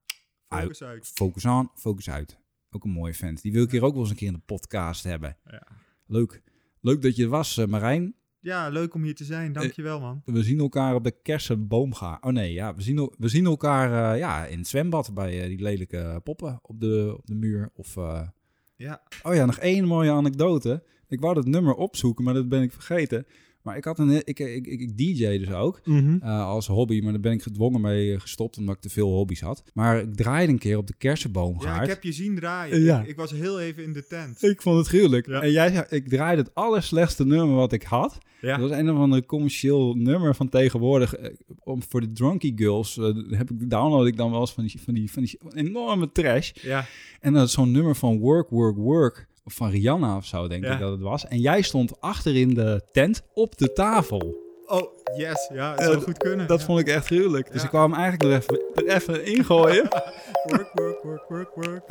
focus 0.49 0.83
uit. 0.83 1.07
Focus 1.15 1.47
aan, 1.47 1.71
focus 1.75 2.11
uit. 2.11 2.39
Ook 2.71 2.85
een 2.85 2.91
mooie 2.91 3.15
vent. 3.15 3.43
Die 3.43 3.53
wil 3.53 3.63
ik 3.63 3.71
hier 3.71 3.83
ook 3.85 3.93
wel 3.93 4.01
eens 4.03 4.11
een 4.11 4.17
keer 4.17 4.27
in 4.27 4.33
de 4.33 4.39
podcast 4.47 5.05
hebben. 5.05 5.37
Ja. 5.45 5.67
Leuk. 6.07 6.43
Leuk 6.81 7.03
dat 7.03 7.17
je 7.17 7.23
er 7.23 7.29
was, 7.29 7.57
eh, 7.57 7.67
Marijn. 7.67 8.15
Ja, 8.47 8.69
leuk 8.69 8.95
om 8.95 9.03
hier 9.03 9.15
te 9.15 9.25
zijn. 9.25 9.53
Dankjewel, 9.53 10.01
man. 10.01 10.23
We 10.25 10.43
zien 10.43 10.59
elkaar 10.59 10.95
op 10.95 11.05
de 11.05 11.15
kersenboomgaard. 11.23 12.25
Oh 12.25 12.33
nee, 12.33 12.53
ja, 12.53 12.75
we 12.75 12.83
zien, 12.83 13.13
we 13.19 13.29
zien 13.29 13.47
elkaar 13.47 14.13
eh, 14.13 14.19
ja, 14.19 14.47
in 14.47 14.59
het 14.59 14.69
zwembad 14.69 15.15
bij 15.15 15.43
eh, 15.43 15.49
die 15.49 15.63
lelijke 15.63 16.21
poppen 16.25 16.59
op 16.63 16.81
de, 16.81 17.15
op 17.17 17.27
de 17.27 17.35
muur. 17.35 17.71
Of, 17.75 17.97
eh, 17.97 18.29
Ja. 18.77 19.03
Oh 19.23 19.35
ja, 19.35 19.45
nog 19.45 19.59
één 19.59 19.85
mooie 19.85 20.11
anekdote. 20.11 20.83
Ik 21.09 21.21
wou 21.21 21.35
dat 21.35 21.47
nummer 21.47 21.75
opzoeken, 21.75 22.25
maar 22.25 22.35
dat 22.35 22.49
ben 22.49 22.63
ik 22.63 22.73
vergeten. 22.73 23.27
Maar 23.67 23.77
ik 23.77 23.85
had 23.85 23.99
een, 23.99 24.11
ik, 24.11 24.39
ik, 24.39 24.67
ik, 24.67 24.81
ik 24.81 24.97
DJ 24.97 25.39
dus 25.39 25.51
ook 25.51 25.81
eh, 26.21 26.47
als 26.47 26.67
hobby, 26.67 27.01
maar 27.01 27.12
daar 27.12 27.21
ben 27.21 27.33
ik 27.33 27.43
gedwongen 27.43 27.81
mee 27.81 28.21
gestopt 28.21 28.59
omdat 28.59 28.75
ik 28.75 28.81
te 28.81 28.89
veel 28.89 29.09
hobby's 29.09 29.41
had. 29.41 29.62
Maar 29.75 30.01
ik 30.01 30.14
draaide 30.14 30.53
een 30.53 30.59
keer 30.59 30.77
op 30.77 30.87
de 30.87 30.95
kersenboomgaard. 30.99 31.77
Ja, 31.77 31.83
ik 31.83 31.89
heb 31.89 32.03
je 32.03 32.12
zien 32.12 32.35
draaien. 32.35 32.81
Ja. 32.81 33.01
Ik, 33.01 33.07
ik 33.07 33.17
was 33.17 33.31
heel 33.31 33.61
even 33.61 33.83
in 33.85 33.93
de 33.93 34.07
tent. 34.07 34.43
Ik 34.43 34.62
vond 34.62 34.79
het 34.79 34.87
gruwelijk. 34.87 35.27
Ja. 35.27 35.43
En 35.43 35.51
jij 35.51 35.87
ik 35.89 36.09
draaide 36.09 36.43
het 36.43 36.55
allerslechtste 36.55 37.27
nummer 37.27 37.57
wat 37.57 37.73
ik 37.73 37.83
had. 37.83 38.19
Ja. 38.41 38.57
Dat 38.57 38.69
was 38.69 38.79
een 38.79 38.91
of 38.91 38.99
ander 38.99 39.27
commercieel 39.27 39.95
nummer 39.95 40.35
van 40.35 40.49
tegenwoordig. 40.49 41.14
Eh, 41.14 41.31
Om, 41.59 41.83
voor 41.89 42.01
de 42.01 42.12
Drunky 42.12 42.53
Girls 42.57 42.99
eh, 42.99 43.05
heb 43.31 43.51
ik, 43.51 43.71
download 43.71 44.07
ik 44.07 44.17
dan 44.17 44.31
wel 44.31 44.41
eens 44.41 44.53
van 44.53 44.64
die, 44.67 44.81
van 44.81 44.95
die, 44.95 45.11
van 45.11 45.23
die 45.23 45.39
enorme 45.55 46.12
trash. 46.12 46.51
Ja. 46.62 46.87
En 47.21 47.33
dat 47.33 47.47
is 47.47 47.53
zo'n 47.53 47.71
nummer 47.71 47.97
van 47.97 48.19
Work, 48.19 48.51
Work, 48.51 48.77
Work. 48.77 49.27
Van 49.49 49.71
Rihanna 49.71 50.17
of 50.17 50.25
zo, 50.25 50.49
denk 50.49 50.65
Ja. 50.65 50.73
ik 50.73 50.79
dat 50.81 50.91
het 50.91 51.01
was. 51.01 51.27
En 51.27 51.39
jij 51.39 51.63
stond 51.63 52.01
achter 52.01 52.37
in 52.37 52.55
de 52.55 52.83
tent 52.93 53.23
op 53.35 53.59
de 53.59 53.73
tafel. 53.73 54.45
Oh, 54.67 54.83
yes. 55.17 55.51
Ja, 55.55 55.71
het 55.71 55.81
Ja, 55.81 55.85
zou 55.87 56.01
goed 56.03 56.19
kunnen. 56.19 56.47
Dat 56.47 56.61
ja. 56.61 56.67
vond 56.67 56.81
ik 56.81 56.89
echt 56.89 57.07
gruwelijk. 57.07 57.47
Dus 57.47 57.57
Ja. 57.57 57.63
ik 57.63 57.69
kwam 57.69 57.93
hem 57.93 58.01
eigenlijk 58.01 58.33
er 58.33 58.39
even, 58.39 58.65
er 58.87 58.95
even 58.95 59.25
ingooien. 59.27 59.89
Work, 60.49 60.71
work, 60.75 61.03
work, 61.03 61.25
work, 61.29 61.55
work. 61.55 61.83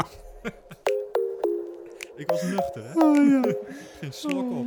ik 2.16 2.30
was 2.30 2.42
nuchter, 2.42 2.84
hè? 2.86 3.00
Oh, 3.00 3.16
ja. 3.30 3.54
Geen 4.00 4.14
slok 4.14 4.52
op. 4.52 4.66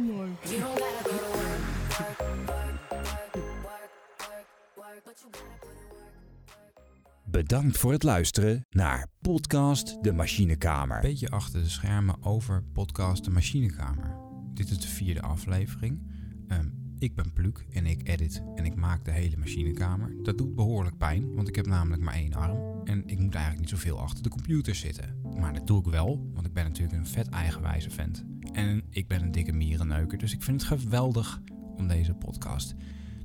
Bedankt 7.31 7.79
voor 7.79 7.93
het 7.93 8.03
luisteren 8.03 8.67
naar 8.71 9.07
podcast 9.21 10.03
De 10.05 10.13
Machinekamer. 10.13 11.01
beetje 11.01 11.31
achter 11.31 11.63
de 11.63 11.69
schermen 11.69 12.23
over 12.23 12.63
podcast 12.73 13.25
De 13.25 13.31
Machinekamer. 13.31 14.17
Dit 14.55 14.71
is 14.71 14.79
de 14.79 14.89
vierde 14.89 15.21
aflevering. 15.21 16.11
Ehm, 16.47 16.69
ik 16.99 17.15
ben 17.15 17.33
Pluk 17.33 17.67
en 17.71 17.87
ik 17.87 18.09
edit 18.09 18.43
en 18.55 18.65
ik 18.65 18.75
maak 18.75 19.05
de 19.05 19.11
hele 19.11 19.37
machinekamer. 19.37 20.23
Dat 20.23 20.39
doet 20.39 20.55
behoorlijk 20.55 20.97
pijn, 20.97 21.35
want 21.35 21.49
ik 21.49 21.57
heb 21.57 21.67
namelijk 21.67 22.03
maar 22.03 22.15
één 22.15 22.35
arm. 22.35 22.85
En 22.85 23.03
ik 23.07 23.19
moet 23.19 23.35
eigenlijk 23.35 23.61
niet 23.61 23.79
zoveel 23.79 23.99
achter 23.99 24.23
de 24.23 24.29
computer 24.29 24.75
zitten. 24.75 25.21
Maar 25.39 25.53
dat 25.53 25.67
doe 25.67 25.79
ik 25.79 25.87
wel, 25.87 26.31
want 26.35 26.47
ik 26.47 26.53
ben 26.53 26.65
natuurlijk 26.65 26.99
een 26.99 27.07
vet 27.07 27.29
eigenwijze 27.29 27.91
vent. 27.91 28.25
En 28.53 28.85
ik 28.91 29.09
ben 29.09 29.23
een 29.23 29.33
dikke 29.33 29.53
mierenneuker, 29.53 30.19
dus 30.19 30.33
ik 30.33 30.43
vind 30.43 30.61
het 30.61 30.81
geweldig 30.81 31.41
om 31.77 31.89
deze 31.89 32.15
podcast 32.15 32.75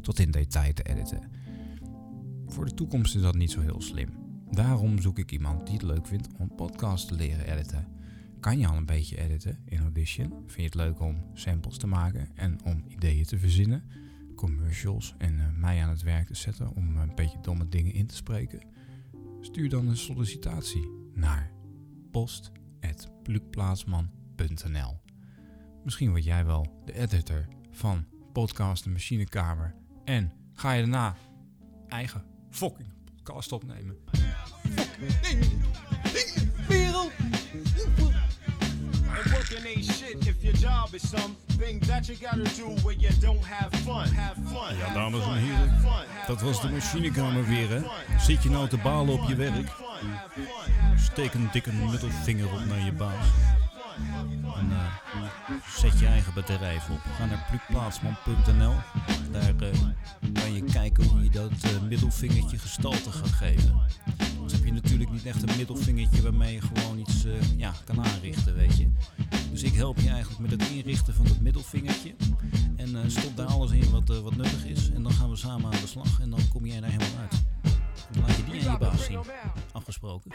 tot 0.01 0.19
in 0.19 0.31
detail 0.31 0.73
te 0.73 0.83
editen. 0.83 1.31
Voor 2.53 2.65
de 2.65 2.73
toekomst 2.73 3.15
is 3.15 3.21
dat 3.21 3.35
niet 3.35 3.51
zo 3.51 3.59
heel 3.59 3.81
slim. 3.81 4.09
Daarom 4.51 4.99
zoek 4.99 5.17
ik 5.17 5.31
iemand 5.31 5.65
die 5.65 5.75
het 5.75 5.83
leuk 5.83 6.07
vindt 6.07 6.27
om 6.37 6.55
podcasts 6.55 7.07
te 7.07 7.15
leren 7.15 7.51
editen. 7.51 7.87
Kan 8.39 8.59
je 8.59 8.67
al 8.67 8.77
een 8.77 8.85
beetje 8.85 9.17
editen 9.17 9.59
in 9.65 9.79
Audition? 9.79 10.29
Vind 10.29 10.55
je 10.55 10.63
het 10.63 10.75
leuk 10.75 10.99
om 10.99 11.25
samples 11.33 11.77
te 11.77 11.87
maken 11.87 12.29
en 12.35 12.63
om 12.63 12.83
ideeën 12.87 13.25
te 13.25 13.37
verzinnen? 13.37 13.83
Commercials 14.35 15.15
en 15.17 15.39
eh, 15.39 15.45
mij 15.55 15.83
aan 15.83 15.89
het 15.89 16.01
werk 16.01 16.27
te 16.27 16.35
zetten 16.35 16.75
om 16.75 16.97
een 16.97 17.15
beetje 17.15 17.39
domme 17.41 17.67
dingen 17.67 17.93
in 17.93 18.07
te 18.07 18.15
spreken? 18.15 18.61
Stuur 19.41 19.69
dan 19.69 19.87
een 19.87 19.97
sollicitatie 19.97 20.89
naar 21.13 21.51
post.plukplaatsman.nl 22.11 25.01
Misschien 25.83 26.09
word 26.09 26.23
jij 26.23 26.45
wel 26.45 26.81
de 26.85 26.93
editor 26.93 27.47
van 27.71 28.05
Podcast 28.33 28.83
de 28.83 28.89
Machinekamer 28.89 29.75
en 30.05 30.31
ga 30.51 30.71
je 30.71 30.81
daarna 30.81 31.15
eigen 31.87 32.31
fucking 32.53 32.87
podcast 33.17 33.51
opnemen. 33.51 33.97
Working 39.33 39.65
ain't 39.65 39.85
shit 39.85 40.27
if 40.27 40.43
your 40.43 40.53
job 40.53 40.93
is 40.93 41.09
something 41.09 41.79
that 41.87 42.07
you 42.07 42.15
gotta 42.15 42.55
do 42.55 42.75
when 42.83 42.99
you 42.99 43.09
don't 43.19 43.43
have 43.43 43.71
fun. 43.79 44.07
Have 44.07 44.35
fun. 44.45 44.77
Ja, 44.77 44.93
dames 44.93 45.23
en 45.23 45.33
heren, 45.33 45.73
dat 46.27 46.41
was 46.41 46.61
de 46.61 46.67
fun, 46.67 46.75
machinekamer 46.75 47.47
weer, 47.47 47.69
hè? 47.69 47.81
Zit 48.19 48.43
je 48.43 48.49
nou 48.49 48.67
te 48.67 48.77
balen 48.77 49.13
op 49.21 49.27
je 49.27 49.35
werk? 49.35 49.71
Steek 50.97 51.33
een 51.33 51.49
dikke 51.51 51.71
middelvinger 51.71 52.51
op 52.53 52.65
naar 52.65 52.85
je 52.85 52.91
baas. 52.91 53.27
En 54.57 54.71
eh, 54.71 55.53
zet 55.77 55.99
je 55.99 56.05
eigen 56.05 56.33
bedrijf 56.33 56.89
op. 56.89 56.99
Ga 57.17 57.25
naar 57.25 57.45
plukplaatsman.nl. 57.49 58.73
Daar 59.31 59.55
eh, 59.59 59.79
kan 60.33 60.53
je 60.53 60.63
kijken 60.63 61.03
hoe 61.03 61.23
je 61.23 61.29
dat 61.29 61.51
eh, 61.61 61.81
middelvingertje 61.81 62.57
gestalte 62.57 63.11
gaat 63.11 63.31
geven. 63.31 63.81
Dus 64.43 64.51
heb 64.51 64.65
je 64.65 64.71
natuurlijk 64.71 65.11
niet 65.11 65.25
echt 65.25 65.41
een 65.49 65.57
middelvingertje 65.57 66.21
waarmee 66.21 66.53
je 66.53 66.61
gewoon 66.61 66.99
iets 66.99 67.25
ja, 67.57 67.73
kan 67.85 68.05
aanrichten, 68.05 68.55
weet 68.55 68.77
je. 68.77 68.91
Dus 69.51 69.63
ik 69.63 69.73
help 69.73 69.99
je 69.99 70.09
eigenlijk 70.09 70.39
met 70.39 70.51
het 70.51 70.69
inrichten 70.69 71.13
van 71.13 71.25
dat 71.25 71.39
middelvingertje. 71.39 72.15
En 72.75 73.11
stop 73.11 73.37
daar 73.37 73.47
alles 73.47 73.71
in 73.71 73.89
wat, 73.89 74.21
wat 74.21 74.35
nuttig 74.35 74.65
is. 74.65 74.89
En 74.89 75.03
dan 75.03 75.11
gaan 75.11 75.29
we 75.29 75.35
samen 75.35 75.65
aan 75.65 75.81
de 75.81 75.87
slag. 75.87 76.19
En 76.19 76.29
dan 76.29 76.47
kom 76.49 76.65
jij 76.65 76.79
daar 76.79 76.89
helemaal 76.89 77.19
uit. 77.19 77.43
Dan 78.11 78.21
laat 78.27 78.35
je 78.35 78.43
die 78.43 78.53
aan 78.53 78.71
je 78.71 78.77
baas 78.77 79.05
zien. 79.05 79.19
Afgesproken. 79.71 80.31